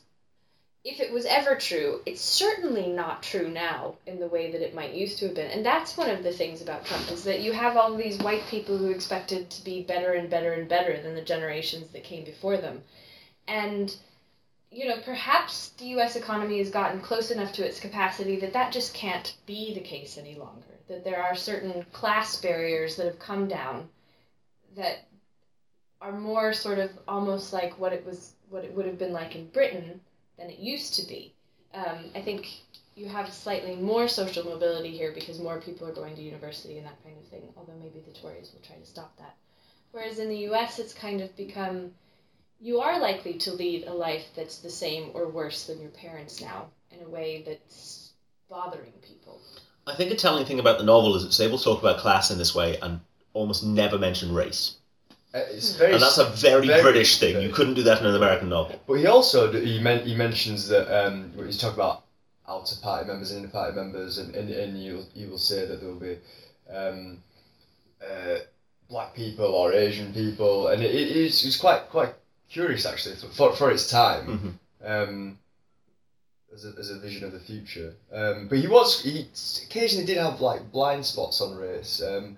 if 0.83 0.99
it 0.99 1.13
was 1.13 1.25
ever 1.25 1.55
true, 1.55 2.01
it's 2.07 2.21
certainly 2.21 2.87
not 2.87 3.21
true 3.21 3.47
now 3.47 3.95
in 4.07 4.19
the 4.19 4.27
way 4.27 4.51
that 4.51 4.63
it 4.63 4.73
might 4.73 4.93
used 4.93 5.19
to 5.19 5.27
have 5.27 5.35
been. 5.35 5.51
And 5.51 5.63
that's 5.63 5.95
one 5.95 6.09
of 6.09 6.23
the 6.23 6.33
things 6.33 6.61
about 6.61 6.85
Trump 6.85 7.11
is 7.11 7.23
that 7.25 7.41
you 7.41 7.51
have 7.51 7.77
all 7.77 7.95
these 7.95 8.17
white 8.17 8.43
people 8.47 8.77
who 8.77 8.89
expected 8.89 9.49
to 9.51 9.63
be 9.63 9.83
better 9.83 10.13
and 10.13 10.27
better 10.27 10.53
and 10.53 10.67
better 10.67 10.99
than 10.99 11.13
the 11.13 11.21
generations 11.21 11.91
that 11.91 12.03
came 12.03 12.23
before 12.23 12.57
them. 12.57 12.81
And 13.47 13.95
you 14.71 14.87
know, 14.87 14.97
perhaps 15.03 15.69
the 15.77 15.85
US 15.97 16.15
economy 16.15 16.57
has 16.59 16.71
gotten 16.71 17.01
close 17.01 17.29
enough 17.29 17.51
to 17.53 17.65
its 17.65 17.79
capacity 17.79 18.39
that 18.39 18.53
that 18.53 18.71
just 18.71 18.93
can't 18.93 19.35
be 19.45 19.73
the 19.73 19.81
case 19.81 20.17
any 20.17 20.35
longer. 20.35 20.65
That 20.87 21.03
there 21.03 21.21
are 21.21 21.35
certain 21.35 21.85
class 21.91 22.41
barriers 22.41 22.95
that 22.95 23.05
have 23.05 23.19
come 23.19 23.47
down 23.47 23.89
that 24.75 25.07
are 26.01 26.11
more 26.11 26.51
sort 26.51 26.79
of 26.79 26.89
almost 27.07 27.53
like 27.53 27.77
what 27.79 27.93
it 27.93 28.05
was 28.05 28.33
what 28.49 28.65
it 28.65 28.73
would 28.73 28.85
have 28.85 28.97
been 28.97 29.13
like 29.13 29.35
in 29.35 29.47
Britain 29.47 30.01
than 30.37 30.49
it 30.49 30.59
used 30.59 30.95
to 30.95 31.07
be. 31.07 31.33
Um, 31.73 32.05
I 32.15 32.21
think 32.21 32.49
you 32.95 33.07
have 33.07 33.31
slightly 33.31 33.75
more 33.75 34.07
social 34.07 34.43
mobility 34.43 34.91
here 34.91 35.13
because 35.13 35.39
more 35.39 35.61
people 35.61 35.87
are 35.87 35.93
going 35.93 36.15
to 36.15 36.21
university 36.21 36.77
and 36.77 36.85
that 36.85 37.01
kind 37.03 37.15
of 37.17 37.27
thing, 37.29 37.53
although 37.55 37.79
maybe 37.81 38.01
the 38.05 38.19
Tories 38.19 38.51
will 38.53 38.61
try 38.61 38.75
to 38.75 38.85
stop 38.85 39.15
that. 39.17 39.35
Whereas 39.91 40.19
in 40.19 40.27
the 40.27 40.49
US, 40.49 40.79
it's 40.79 40.93
kind 40.93 41.21
of 41.21 41.35
become 41.37 41.91
you 42.59 42.79
are 42.79 42.99
likely 42.99 43.33
to 43.33 43.53
lead 43.53 43.85
a 43.87 43.93
life 43.93 44.25
that's 44.35 44.59
the 44.59 44.69
same 44.69 45.11
or 45.13 45.27
worse 45.29 45.65
than 45.65 45.81
your 45.81 45.89
parents 45.89 46.41
now 46.41 46.67
in 46.91 47.03
a 47.03 47.09
way 47.09 47.43
that's 47.45 48.11
bothering 48.49 48.93
people. 49.01 49.41
I 49.87 49.95
think 49.95 50.11
a 50.11 50.15
telling 50.15 50.45
thing 50.45 50.59
about 50.59 50.77
the 50.77 50.83
novel 50.83 51.15
is 51.15 51.23
it's 51.23 51.39
able 51.39 51.57
to 51.57 51.63
talk 51.63 51.79
about 51.79 51.97
class 51.97 52.29
in 52.29 52.37
this 52.37 52.53
way 52.53 52.77
and 52.81 52.99
almost 53.33 53.65
never 53.65 53.97
mention 53.97 54.33
race. 54.33 54.77
Uh, 55.33 55.39
It's 55.49 55.75
very, 55.75 55.93
And 55.93 56.01
that's 56.01 56.17
a 56.17 56.29
very, 56.29 56.67
very 56.67 56.81
British 56.81 57.19
thing. 57.19 57.33
very- 57.33 57.45
You 57.45 57.53
couldn't 57.53 57.75
do 57.75 57.83
that 57.83 57.99
in 58.01 58.05
an 58.05 58.15
American 58.15 58.49
novel. 58.49 58.79
But 58.87 58.95
he 58.95 59.05
also 59.07 59.51
he 59.51 59.79
men, 59.79 60.05
he 60.05 60.15
mentions 60.15 60.67
that 60.67 60.85
um, 60.93 61.31
he's 61.45 61.57
talking 61.57 61.75
about 61.75 62.03
outer 62.47 62.75
party 62.81 63.07
members 63.07 63.31
and 63.31 63.39
inner 63.39 63.51
party 63.51 63.73
members, 63.75 64.17
and, 64.17 64.35
and, 64.35 64.49
and 64.49 64.81
you 64.83 65.05
you 65.15 65.29
will 65.29 65.37
say 65.51 65.65
that 65.65 65.79
there 65.79 65.89
will 65.89 65.99
be 65.99 66.17
um, 66.69 67.23
uh, 68.05 68.37
black 68.89 69.13
people 69.15 69.45
or 69.45 69.71
Asian 69.73 70.13
people, 70.13 70.67
and 70.67 70.83
it, 70.83 70.93
it, 70.93 71.15
it's, 71.15 71.45
it's 71.45 71.57
quite 71.57 71.89
quite 71.89 72.13
curious 72.49 72.85
actually 72.85 73.15
for, 73.15 73.55
for 73.55 73.71
its 73.71 73.89
time. 73.89 74.59
Um, 74.83 75.37
as 76.53 76.65
a, 76.65 76.73
as 76.77 76.89
a 76.89 76.99
vision 76.99 77.23
of 77.23 77.31
the 77.31 77.39
future, 77.39 77.93
um, 78.11 78.47
but 78.49 78.57
he 78.57 78.67
was 78.67 79.01
he 79.01 79.25
occasionally 79.65 80.05
did 80.05 80.17
have 80.17 80.41
like 80.41 80.69
blind 80.73 81.05
spots 81.05 81.39
on 81.39 81.55
race, 81.55 82.01
um, 82.05 82.37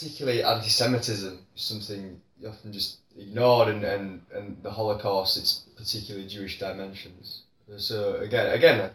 particularly 0.00 0.42
anti-Semitism, 0.42 1.38
something 1.54 2.20
you 2.40 2.48
often 2.48 2.72
just 2.72 2.98
ignored, 3.18 3.68
and, 3.68 3.84
and, 3.84 4.22
and 4.34 4.56
the 4.62 4.70
Holocaust, 4.70 5.36
its 5.36 5.64
particularly 5.76 6.26
Jewish 6.26 6.58
dimensions. 6.58 7.42
So 7.76 8.14
again, 8.16 8.52
again, 8.52 8.80
a 8.80 8.90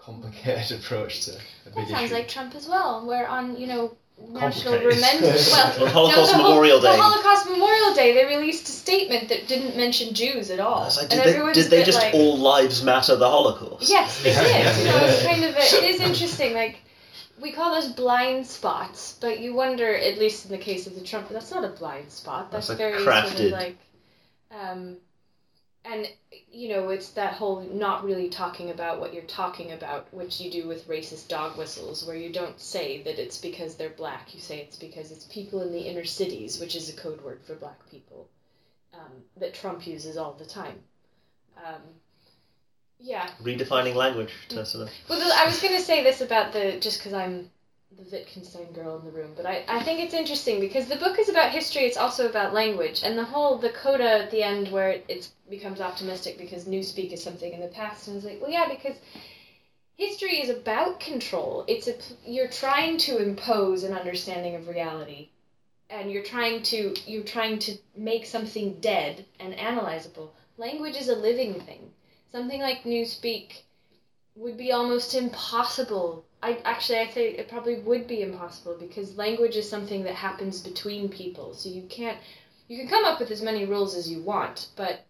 complicated 0.00 0.78
approach 0.80 1.24
to 1.24 1.32
a 1.32 1.34
That 1.64 1.74
big 1.74 1.88
sounds 1.88 2.04
issue. 2.04 2.14
like 2.14 2.28
Trump 2.28 2.54
as 2.54 2.68
well, 2.68 3.04
where 3.06 3.26
on, 3.28 3.56
you 3.56 3.66
know, 3.66 3.96
National 4.18 4.72
Complicated. 4.78 4.94
Remembrance. 4.94 5.50
Well, 5.50 5.82
On 5.82 5.88
Holocaust 5.90 6.32
no, 6.32 6.38
the, 6.38 6.44
Memorial 6.44 6.80
the 6.80 6.88
Day. 6.92 6.96
Holocaust 6.96 7.50
Memorial 7.50 7.94
Day, 7.94 8.14
they 8.14 8.24
released 8.24 8.66
a 8.68 8.72
statement 8.72 9.28
that 9.28 9.46
didn't 9.46 9.76
mention 9.76 10.14
Jews 10.14 10.50
at 10.50 10.58
all. 10.60 10.82
I 10.82 10.84
was 10.86 10.96
like, 11.02 11.12
and 11.12 11.22
did 11.22 11.36
they, 11.44 11.52
did 11.52 11.70
they 11.70 11.84
just 11.84 12.00
like, 12.00 12.14
all 12.14 12.38
lives 12.38 12.82
matter 12.82 13.14
the 13.16 13.28
Holocaust? 13.28 13.90
Yes, 13.90 14.22
they 14.22 14.30
Yeah, 14.30 14.42
did. 14.42 14.50
yeah, 14.50 14.78
you 14.78 14.84
know, 14.84 15.06
it's 15.06 15.22
kind 15.26 15.44
of 15.44 15.54
a, 15.54 15.58
it 15.58 15.84
is 15.96 16.00
interesting. 16.10 16.54
Like, 16.54 16.78
we 17.40 17.52
call 17.52 17.74
those 17.74 17.92
blind 17.92 18.46
spots, 18.46 19.16
but 19.20 19.40
you 19.40 19.54
wonder, 19.54 19.94
at 19.94 20.18
least 20.18 20.46
in 20.46 20.50
the 20.50 20.58
case 20.58 20.86
of 20.86 20.94
the 20.94 21.02
Trump, 21.02 21.28
that's 21.28 21.50
not 21.50 21.64
a 21.64 21.68
blind 21.68 22.10
spot. 22.10 22.50
That's, 22.50 22.68
That's 22.68 22.78
very 22.78 23.04
sort 23.04 23.40
of 23.40 23.50
like, 23.52 23.78
um, 24.50 24.96
and 25.84 26.08
you 26.50 26.70
know, 26.70 26.88
it's 26.88 27.10
that 27.10 27.34
whole 27.34 27.60
not 27.60 28.04
really 28.04 28.28
talking 28.28 28.70
about 28.70 29.00
what 29.00 29.12
you're 29.12 29.22
talking 29.24 29.72
about, 29.72 30.12
which 30.12 30.40
you 30.40 30.50
do 30.50 30.66
with 30.66 30.88
racist 30.88 31.28
dog 31.28 31.56
whistles, 31.58 32.04
where 32.04 32.16
you 32.16 32.32
don't 32.32 32.60
say 32.60 33.02
that 33.02 33.18
it's 33.18 33.38
because 33.38 33.76
they're 33.76 33.90
black. 33.90 34.34
You 34.34 34.40
say 34.40 34.58
it's 34.60 34.76
because 34.76 35.12
it's 35.12 35.24
people 35.26 35.62
in 35.62 35.72
the 35.72 35.80
inner 35.80 36.04
cities, 36.04 36.58
which 36.58 36.74
is 36.74 36.88
a 36.88 36.96
code 36.96 37.22
word 37.22 37.40
for 37.46 37.54
black 37.54 37.78
people, 37.90 38.28
um, 38.94 39.12
that 39.36 39.54
Trump 39.54 39.86
uses 39.86 40.16
all 40.16 40.32
the 40.32 40.46
time. 40.46 40.78
Um, 41.58 41.82
yeah, 42.98 43.28
Redefining 43.42 43.94
language. 43.94 44.32
Tessa. 44.48 44.88
well, 45.08 45.20
th- 45.20 45.32
I 45.32 45.46
was 45.46 45.60
going 45.60 45.74
to 45.74 45.82
say 45.82 46.02
this 46.02 46.20
about 46.20 46.52
the 46.52 46.78
just 46.80 46.98
because 46.98 47.12
I'm 47.12 47.50
the 47.96 48.02
Wittgenstein 48.10 48.72
girl 48.72 48.98
in 48.98 49.04
the 49.04 49.10
room, 49.10 49.32
but 49.36 49.46
I, 49.46 49.64
I 49.68 49.82
think 49.82 50.00
it's 50.00 50.14
interesting 50.14 50.60
because 50.60 50.86
the 50.86 50.96
book 50.96 51.18
is 51.18 51.28
about 51.28 51.50
history. 51.50 51.82
It's 51.82 51.96
also 51.96 52.28
about 52.28 52.52
language, 52.52 53.02
and 53.04 53.16
the 53.16 53.24
whole 53.24 53.58
the 53.58 53.70
coda 53.70 54.24
at 54.24 54.30
the 54.30 54.42
end 54.42 54.70
where 54.70 54.90
it 54.90 55.04
it's, 55.08 55.32
becomes 55.48 55.80
optimistic 55.80 56.38
because 56.38 56.64
newspeak 56.64 57.12
is 57.12 57.22
something 57.22 57.52
in 57.52 57.60
the 57.60 57.68
past, 57.68 58.08
and 58.08 58.16
it's 58.16 58.26
like, 58.26 58.40
well, 58.40 58.50
yeah, 58.50 58.68
because 58.68 58.96
history 59.96 60.40
is 60.40 60.50
about 60.50 61.00
control. 61.00 61.64
It's 61.68 61.88
a 61.88 61.94
you're 62.26 62.48
trying 62.48 62.98
to 62.98 63.18
impose 63.18 63.84
an 63.84 63.94
understanding 63.94 64.54
of 64.56 64.68
reality, 64.68 65.28
and 65.90 66.10
you're 66.10 66.24
trying 66.24 66.62
to 66.64 66.94
you're 67.06 67.24
trying 67.24 67.58
to 67.60 67.76
make 67.96 68.26
something 68.26 68.80
dead 68.80 69.24
and 69.38 69.54
analyzable. 69.54 70.30
Language 70.58 70.96
is 70.96 71.08
a 71.08 71.14
living 71.14 71.60
thing. 71.60 71.90
Something 72.32 72.60
like 72.60 72.84
newspeak 72.84 73.62
would 74.34 74.56
be 74.56 74.72
almost 74.72 75.14
impossible. 75.14 76.24
I 76.42 76.58
actually 76.64 77.00
I 77.00 77.06
think 77.06 77.38
it 77.38 77.48
probably 77.48 77.76
would 77.76 78.06
be 78.06 78.22
impossible 78.22 78.76
because 78.78 79.16
language 79.16 79.56
is 79.56 79.68
something 79.68 80.04
that 80.04 80.14
happens 80.14 80.60
between 80.60 81.08
people. 81.08 81.54
So 81.54 81.68
you 81.68 81.82
can't 81.88 82.18
you 82.68 82.78
can 82.78 82.88
come 82.88 83.04
up 83.04 83.20
with 83.20 83.30
as 83.30 83.42
many 83.42 83.64
rules 83.64 83.94
as 83.94 84.10
you 84.10 84.22
want, 84.22 84.68
but 84.76 85.04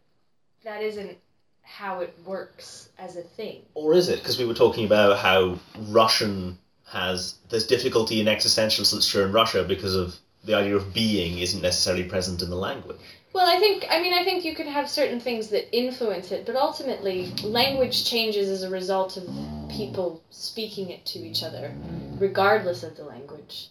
that 0.65 0.83
isn't 0.83 1.19
how 1.63 2.01
it 2.01 2.17
works 2.25 2.91
as 2.99 3.17
a 3.17 3.23
thing. 3.23 3.63
Or 3.75 3.95
is 3.95 4.09
it? 4.09 4.21
Because 4.21 4.39
we 4.39 4.47
were 4.47 4.55
talking 4.55 4.87
about 4.87 5.19
how 5.19 5.59
Russian 5.89 6.59
has 6.87 7.37
there's 7.49 7.67
difficulty 7.67 8.21
in 8.21 8.27
existentialist 8.27 8.93
literature 8.93 9.27
in 9.27 9.33
Russia 9.33 9.65
because 9.65 9.97
of 9.97 10.17
the 10.47 10.55
idea 10.55 10.77
of 10.77 10.95
being 10.95 11.39
isn't 11.39 11.61
necessarily 11.61 12.05
present 12.05 12.41
in 12.43 12.49
the 12.51 12.57
language. 12.57 12.97
Well, 13.33 13.47
I 13.55 13.59
think 13.59 13.85
I 13.91 14.01
mean 14.01 14.15
I 14.15 14.25
think 14.25 14.45
you 14.45 14.55
can 14.55 14.67
have 14.69 14.89
certain 14.89 15.21
things 15.21 15.49
that 15.49 15.77
influence 15.77 16.33
it, 16.33 16.47
but 16.47 16.57
ultimately 16.57 17.33
language 17.43 18.05
changes 18.09 18.49
as 18.49 18.63
a 18.63 18.71
result 18.71 19.17
of 19.19 19.25
people 19.69 20.23
speaking 20.31 20.91
it 20.91 21.05
to 21.07 21.19
each 21.19 21.43
other, 21.43 21.75
regardless 22.19 22.83
of 22.83 22.97
the 22.97 23.05
language. 23.05 23.69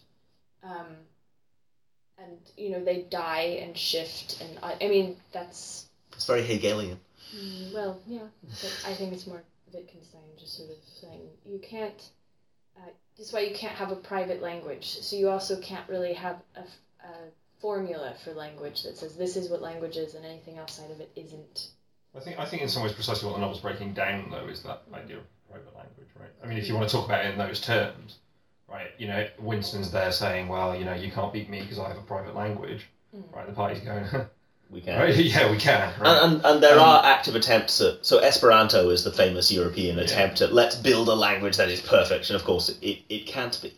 Um, 0.62 0.86
and 2.18 2.38
you 2.56 2.70
know 2.70 2.84
they 2.84 3.02
die 3.10 3.58
and 3.62 3.76
shift, 3.76 4.40
and 4.40 4.58
I, 4.62 4.76
I 4.84 4.88
mean 4.88 5.16
that's 5.32 5.86
It's 6.12 6.26
very 6.26 6.42
Hegelian. 6.42 7.00
mm, 7.34 7.72
well, 7.74 7.98
yeah. 8.06 8.28
But 8.62 8.82
I 8.86 8.94
think 8.94 9.12
it's 9.14 9.26
more 9.26 9.42
Wittgenstein 9.72 10.22
just 10.38 10.56
sort 10.58 10.70
of 10.70 10.76
saying 11.00 11.22
you 11.44 11.58
can't. 11.58 12.10
Uh, 12.76 12.90
that's 13.16 13.32
why 13.32 13.40
you 13.40 13.54
can't 13.54 13.74
have 13.74 13.90
a 13.92 13.96
private 13.96 14.42
language. 14.42 14.86
So 15.00 15.16
you 15.16 15.28
also 15.30 15.58
can't 15.60 15.88
really 15.88 16.12
have 16.14 16.36
a, 16.56 16.60
a 17.06 17.12
formula 17.60 18.14
for 18.22 18.32
language 18.32 18.82
that 18.82 18.96
says 18.98 19.16
this 19.16 19.36
is 19.36 19.48
what 19.48 19.62
language 19.62 19.96
is 19.96 20.14
and 20.14 20.24
anything 20.24 20.58
outside 20.58 20.90
of 20.90 21.00
it 21.00 21.10
isn't. 21.16 21.68
I 22.14 22.20
think 22.20 22.38
I 22.38 22.46
think 22.46 22.62
in 22.62 22.68
some 22.68 22.82
ways 22.82 22.92
precisely 22.92 23.26
what 23.26 23.34
the 23.34 23.40
novel's 23.40 23.60
breaking 23.60 23.92
down 23.94 24.30
though 24.30 24.46
is 24.46 24.62
that 24.62 24.82
idea 24.92 25.18
of 25.18 25.24
private 25.50 25.74
language, 25.74 26.08
right? 26.18 26.30
I 26.42 26.46
mean, 26.46 26.58
if 26.58 26.68
you 26.68 26.74
want 26.74 26.88
to 26.88 26.94
talk 26.94 27.06
about 27.06 27.24
it 27.24 27.32
in 27.32 27.38
those 27.38 27.60
terms, 27.60 28.18
right? 28.68 28.88
You 28.98 29.08
know, 29.08 29.26
Winston's 29.38 29.90
there 29.90 30.12
saying, 30.12 30.48
well, 30.48 30.74
you 30.76 30.84
know, 30.84 30.94
you 30.94 31.10
can't 31.10 31.32
beat 31.32 31.48
me 31.50 31.60
because 31.60 31.78
I 31.78 31.88
have 31.88 31.98
a 31.98 32.02
private 32.02 32.34
language, 32.34 32.88
Mm. 33.14 33.32
right? 33.32 33.46
The 33.46 33.52
party's 33.52 33.80
going, 33.80 34.04
We 34.70 34.80
can. 34.80 34.98
right? 34.98 35.14
Yeah, 35.34 35.50
we 35.50 35.58
can. 35.58 35.92
Right? 36.00 36.22
And, 36.22 36.34
and, 36.36 36.44
and 36.44 36.62
there 36.62 36.74
Um, 36.78 36.84
are 36.88 37.04
active 37.04 37.34
attempts 37.36 37.80
at 37.80 38.04
so 38.04 38.18
Esperanto 38.18 38.90
is 38.90 39.04
the 39.04 39.12
famous 39.12 39.50
European 39.52 39.96
Yeah. 39.96 40.04
attempt 40.04 40.40
at 40.40 40.52
let's 40.52 40.76
build 40.76 41.08
a 41.08 41.14
language 41.14 41.56
that 41.56 41.68
is 41.68 41.80
perfect, 41.80 42.30
and 42.30 42.36
of 42.36 42.44
course 42.44 42.68
it, 42.82 42.98
it 43.08 43.26
can't 43.26 43.58
be. 43.62 43.72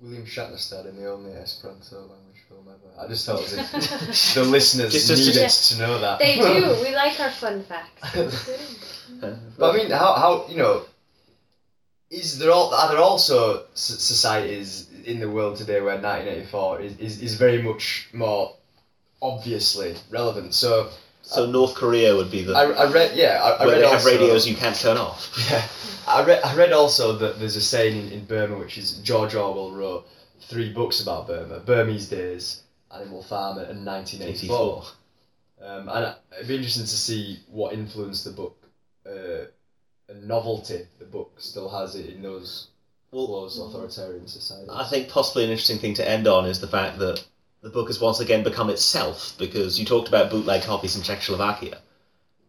William 0.00 0.26
Shatner 0.26 0.58
starred 0.58 0.86
in 0.86 0.96
the 0.96 1.10
only 1.10 1.32
Esperanto 1.32 1.96
language 2.00 2.42
film 2.48 2.66
ever. 2.68 3.02
I 3.02 3.08
just 3.08 3.24
thought 3.24 3.40
as 3.42 3.54
the 4.34 4.44
listeners 4.44 4.92
Just- 4.92 5.08
just- 5.08 5.20
needed 5.26 5.40
just- 5.40 5.72
to 5.72 5.78
know 5.78 5.98
that. 5.98 6.18
They 6.18 6.36
do. 6.48 6.76
We 6.82 6.94
like 6.94 7.18
our 7.20 7.30
fun 7.30 7.62
facts. 7.64 8.50
But 9.58 9.70
I 9.74 9.76
mean, 9.76 9.90
how, 9.90 10.12
how 10.14 10.46
you 10.50 10.58
know, 10.58 10.82
is 12.10 12.38
there 12.38 12.50
all 12.50 12.74
are 12.74 12.88
there 12.90 13.00
also 13.00 13.64
societies 13.74 14.88
in 15.04 15.18
the 15.20 15.30
world 15.30 15.56
today 15.56 15.80
where 15.80 15.96
1984 15.96 16.80
is, 16.82 16.98
is, 16.98 17.22
is 17.22 17.34
very 17.34 17.62
much 17.62 18.08
more 18.12 18.54
obviously 19.22 19.96
relevant? 20.10 20.54
So 20.54 20.90
So 21.22 21.46
North 21.46 21.74
Korea 21.74 22.14
would 22.16 22.30
be 22.30 22.42
the 22.42 22.54
I, 22.54 22.64
I 22.70 22.90
read 22.90 23.16
yeah 23.16 23.40
I, 23.42 23.50
I 23.62 23.66
where 23.66 23.76
read 23.76 23.82
they 23.82 23.88
have 23.88 24.04
also, 24.04 24.10
radios 24.10 24.46
you 24.46 24.56
can't 24.56 24.76
turn 24.76 24.96
off. 24.96 25.30
Yeah, 25.50 25.66
I 26.06 26.24
read 26.24 26.42
I 26.44 26.54
read 26.54 26.72
also 26.72 27.16
that 27.18 27.38
there's 27.38 27.56
a 27.56 27.60
saying 27.60 27.96
in, 28.06 28.12
in 28.12 28.24
Burma 28.26 28.58
which 28.58 28.78
is 28.78 28.98
George 28.98 29.34
Orwell 29.34 29.72
wrote 29.72 30.06
three 30.40 30.72
books 30.72 31.00
about 31.00 31.26
Burma: 31.26 31.60
Burmese 31.60 32.08
Days, 32.08 32.62
Animal 32.94 33.22
Farm, 33.22 33.58
and 33.58 33.84
1984. 33.86 34.84
Um, 35.62 35.88
and 35.88 36.14
it'd 36.36 36.48
be 36.48 36.56
interesting 36.56 36.84
to 36.84 36.88
see 36.88 37.38
what 37.48 37.72
influence 37.72 38.22
the 38.22 38.32
book, 38.32 38.56
uh, 39.06 39.46
and 40.10 40.28
novelty 40.28 40.86
the 40.98 41.06
book 41.06 41.32
still 41.38 41.70
has 41.70 41.94
it 41.96 42.10
in 42.10 42.22
those 42.22 42.68
Well, 43.10 43.46
authoritarian 43.46 44.26
societies. 44.26 44.68
I 44.70 44.84
think 44.84 45.08
possibly 45.08 45.44
an 45.44 45.50
interesting 45.50 45.78
thing 45.78 45.94
to 45.94 46.06
end 46.06 46.26
on 46.28 46.44
is 46.44 46.60
the 46.60 46.68
fact 46.68 46.98
that 46.98 47.24
the 47.64 47.70
book 47.70 47.88
has 47.88 47.98
once 47.98 48.20
again 48.20 48.44
become 48.44 48.68
itself 48.68 49.34
because 49.38 49.80
you 49.80 49.86
talked 49.86 50.06
about 50.06 50.30
bootleg 50.30 50.62
copies 50.62 50.96
in 50.96 51.02
Czechoslovakia. 51.02 51.78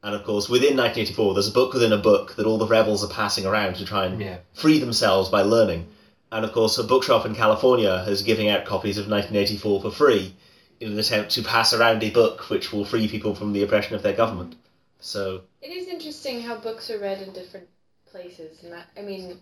And 0.03 0.13
of 0.13 0.25
course, 0.25 0.49
within 0.49 0.75
1984, 0.75 1.33
there's 1.33 1.47
a 1.47 1.53
book 1.53 1.73
within 1.73 1.93
a 1.93 1.97
book 1.97 2.35
that 2.35 2.45
all 2.45 2.57
the 2.57 2.67
rebels 2.67 3.01
are 3.01 3.07
passing 3.07 3.45
around 3.45 3.77
to 3.77 3.85
try 3.85 4.05
and 4.05 4.21
yeah. 4.21 4.39
free 4.53 4.77
themselves 4.77 5.29
by 5.29 5.41
learning. 5.41 5.87
And 6.33 6.43
of 6.43 6.51
course, 6.51 6.77
a 6.77 6.83
bookshop 6.83 7.25
in 7.25 7.33
California 7.33 8.03
is 8.09 8.23
giving 8.23 8.49
out 8.49 8.65
copies 8.65 8.97
of 8.97 9.09
1984 9.09 9.81
for 9.81 9.89
free 9.89 10.35
in 10.81 10.91
an 10.91 10.99
attempt 10.99 11.31
to 11.31 11.43
pass 11.43 11.71
around 11.73 12.03
a 12.03 12.09
book 12.09 12.49
which 12.49 12.73
will 12.73 12.83
free 12.83 13.07
people 13.07 13.33
from 13.33 13.53
the 13.53 13.63
oppression 13.63 13.95
of 13.95 14.03
their 14.03 14.13
government. 14.13 14.55
So, 14.99 15.43
It 15.61 15.71
is 15.71 15.87
interesting 15.87 16.41
how 16.41 16.57
books 16.57 16.89
are 16.89 16.99
read 16.99 17.21
in 17.21 17.31
different 17.31 17.69
places, 18.05 18.63
and 18.63 18.73
that 18.73 18.87
I 18.97 19.01
mean, 19.01 19.39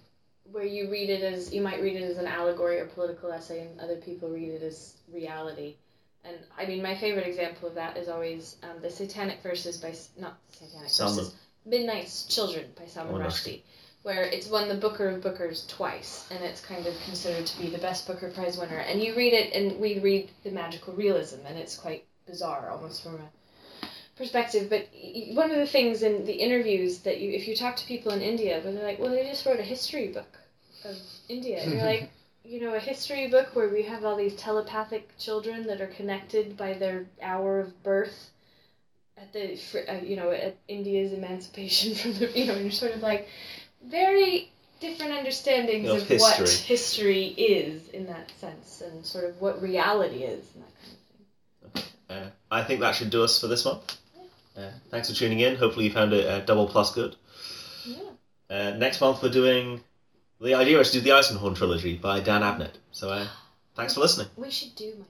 where 0.52 0.66
you 0.66 0.90
read 0.90 1.10
it 1.10 1.24
as 1.24 1.54
you 1.54 1.62
might 1.62 1.82
read 1.82 1.96
it 1.96 2.04
as 2.04 2.18
an 2.18 2.28
allegory 2.28 2.80
or 2.80 2.86
political 2.86 3.32
essay, 3.32 3.62
and 3.62 3.80
other 3.80 3.96
people 3.98 4.30
read 4.30 4.50
it 4.50 4.64
as 4.64 4.96
reality. 5.12 5.76
And 6.26 6.38
I 6.58 6.66
mean, 6.66 6.82
my 6.82 6.96
favorite 6.96 7.28
example 7.28 7.68
of 7.68 7.76
that 7.76 7.98
is 7.98 8.08
always 8.08 8.56
um, 8.64 8.82
the 8.82 8.90
Satanic 8.90 9.42
Verses 9.42 9.78
by 9.78 9.94
not 10.18 10.38
Satanic 10.52 10.90
Salman. 10.90 11.16
Verses, 11.16 11.36
Midnight's 11.66 12.26
Children 12.26 12.66
by 12.78 12.86
Salman 12.86 13.22
Oh, 13.22 13.26
Rushdie, 13.26 13.62
where 14.04 14.24
it's 14.24 14.48
won 14.48 14.68
the 14.68 14.76
Booker 14.76 15.10
of 15.10 15.22
Bookers 15.22 15.68
twice, 15.68 16.28
and 16.30 16.44
it's 16.44 16.62
kind 16.62 16.86
of 16.86 16.94
considered 17.06 17.46
to 17.48 17.60
be 17.62 17.70
the 17.70 17.78
best 17.78 18.06
Booker 18.06 18.30
Prize 18.30 18.58
winner. 18.58 18.80
And 18.80 19.02
you 19.02 19.16
read 19.16 19.34
it, 19.34 19.54
and 19.54 19.80
we 19.80 20.00
read 20.00 20.30
the 20.44 20.52
magical 20.52 20.94
realism, 20.94 21.40
and 21.46 21.58
it's 21.58 21.78
quite 21.78 22.06
bizarre, 22.26 22.70
almost 22.70 23.04
from 23.04 23.16
a 23.16 23.30
perspective. 24.16 24.70
But 24.70 24.88
one 25.34 25.52
of 25.52 25.58
the 25.58 25.68
things 25.68 26.04
in 26.04 26.26
the 26.26 26.34
interviews 26.34 27.00
that 27.00 27.20
you, 27.20 27.32
if 27.32 27.48
you 27.48 27.56
talk 27.56 27.76
to 27.78 27.86
people 27.86 28.12
in 28.12 28.22
India, 28.22 28.60
where 28.62 28.74
they're 28.74 28.84
like, 28.84 29.00
"Well, 29.00 29.12
they 29.12 29.24
just 29.26 29.46
wrote 29.46 29.60
a 29.60 29.64
history 29.64 30.08
book 30.08 30.38
of 30.86 30.98
India," 31.30 31.62
and 31.62 31.74
you're 31.74 31.86
like, 31.86 32.12
you 32.44 32.60
know, 32.62 32.74
a 32.74 32.80
history 32.80 33.28
book 33.28 33.56
where 33.56 33.70
we 33.70 33.84
have 33.84 34.04
all 34.06 34.16
these 34.16 34.36
telepathic 34.36 35.18
children 35.18 35.66
that 35.68 35.82
are 35.82 35.88
connected 35.88 36.58
by 36.58 36.74
their 36.74 37.06
hour 37.22 37.60
of 37.60 37.84
birth 37.84 38.32
at 39.18 39.32
the, 39.34 39.58
uh, 39.90 40.04
you 40.04 40.16
know, 40.16 40.32
at 40.32 40.56
India's 40.68 41.14
emancipation 41.14 41.96
from 42.00 42.14
the, 42.14 42.38
you 42.38 42.46
know, 42.46 42.54
and 42.54 42.64
you're 42.64 42.72
sort 42.72 42.94
of 42.94 43.02
like 43.02 43.28
very 43.86 44.52
different 44.80 45.14
understandings 45.14 45.90
Of 45.90 46.02
of, 46.12 46.20
what 46.20 46.36
history. 46.38 46.76
history 46.76 47.26
is 47.28 47.90
in 47.90 48.06
that 48.08 48.30
sense, 48.40 48.82
and 48.82 49.06
sort 49.06 49.26
of 49.26 49.40
what 49.42 49.62
reality 49.62 50.24
is, 50.24 50.46
and 50.56 50.64
that 50.64 50.74
kind 50.82 50.98
of 51.64 51.82
thing. 52.10 52.24
uh, 52.26 52.30
I 52.52 52.64
think 52.64 52.82
that 52.82 52.96
should 52.96 53.10
do 53.10 53.24
us 53.24 53.40
for 53.40 53.48
this 53.48 53.64
month. 53.66 53.98
Uh, 54.56 54.70
thanks 54.90 55.10
for 55.10 55.16
tuning 55.16 55.40
in. 55.40 55.56
Hopefully, 55.56 55.86
you 55.86 55.92
found 55.92 56.14
it 56.14 56.28
uh, 56.28 56.40
double 56.42 56.68
plus 56.68 56.94
good. 56.94 57.16
Yeah. 57.86 57.98
Uh, 58.50 58.72
next 58.72 59.02
month, 59.02 59.22
we're 59.24 59.30
doing. 59.30 59.82
The 60.40 60.56
idea 60.56 60.80
is 60.80 60.92
to 60.92 61.00
do 61.00 61.02
the 61.02 61.12
Eisenhorn 61.12 61.56
trilogy 61.56 61.96
by 61.96 62.20
Dan 62.20 62.42
Abnett. 62.42 62.74
So, 62.92 63.10
uh, 63.10 63.28
thanks 63.76 63.94
for 63.94 64.02
listening. 64.02 64.28
We 64.36 64.52
should 64.52 64.76
do 64.76 64.94
my 65.00 65.06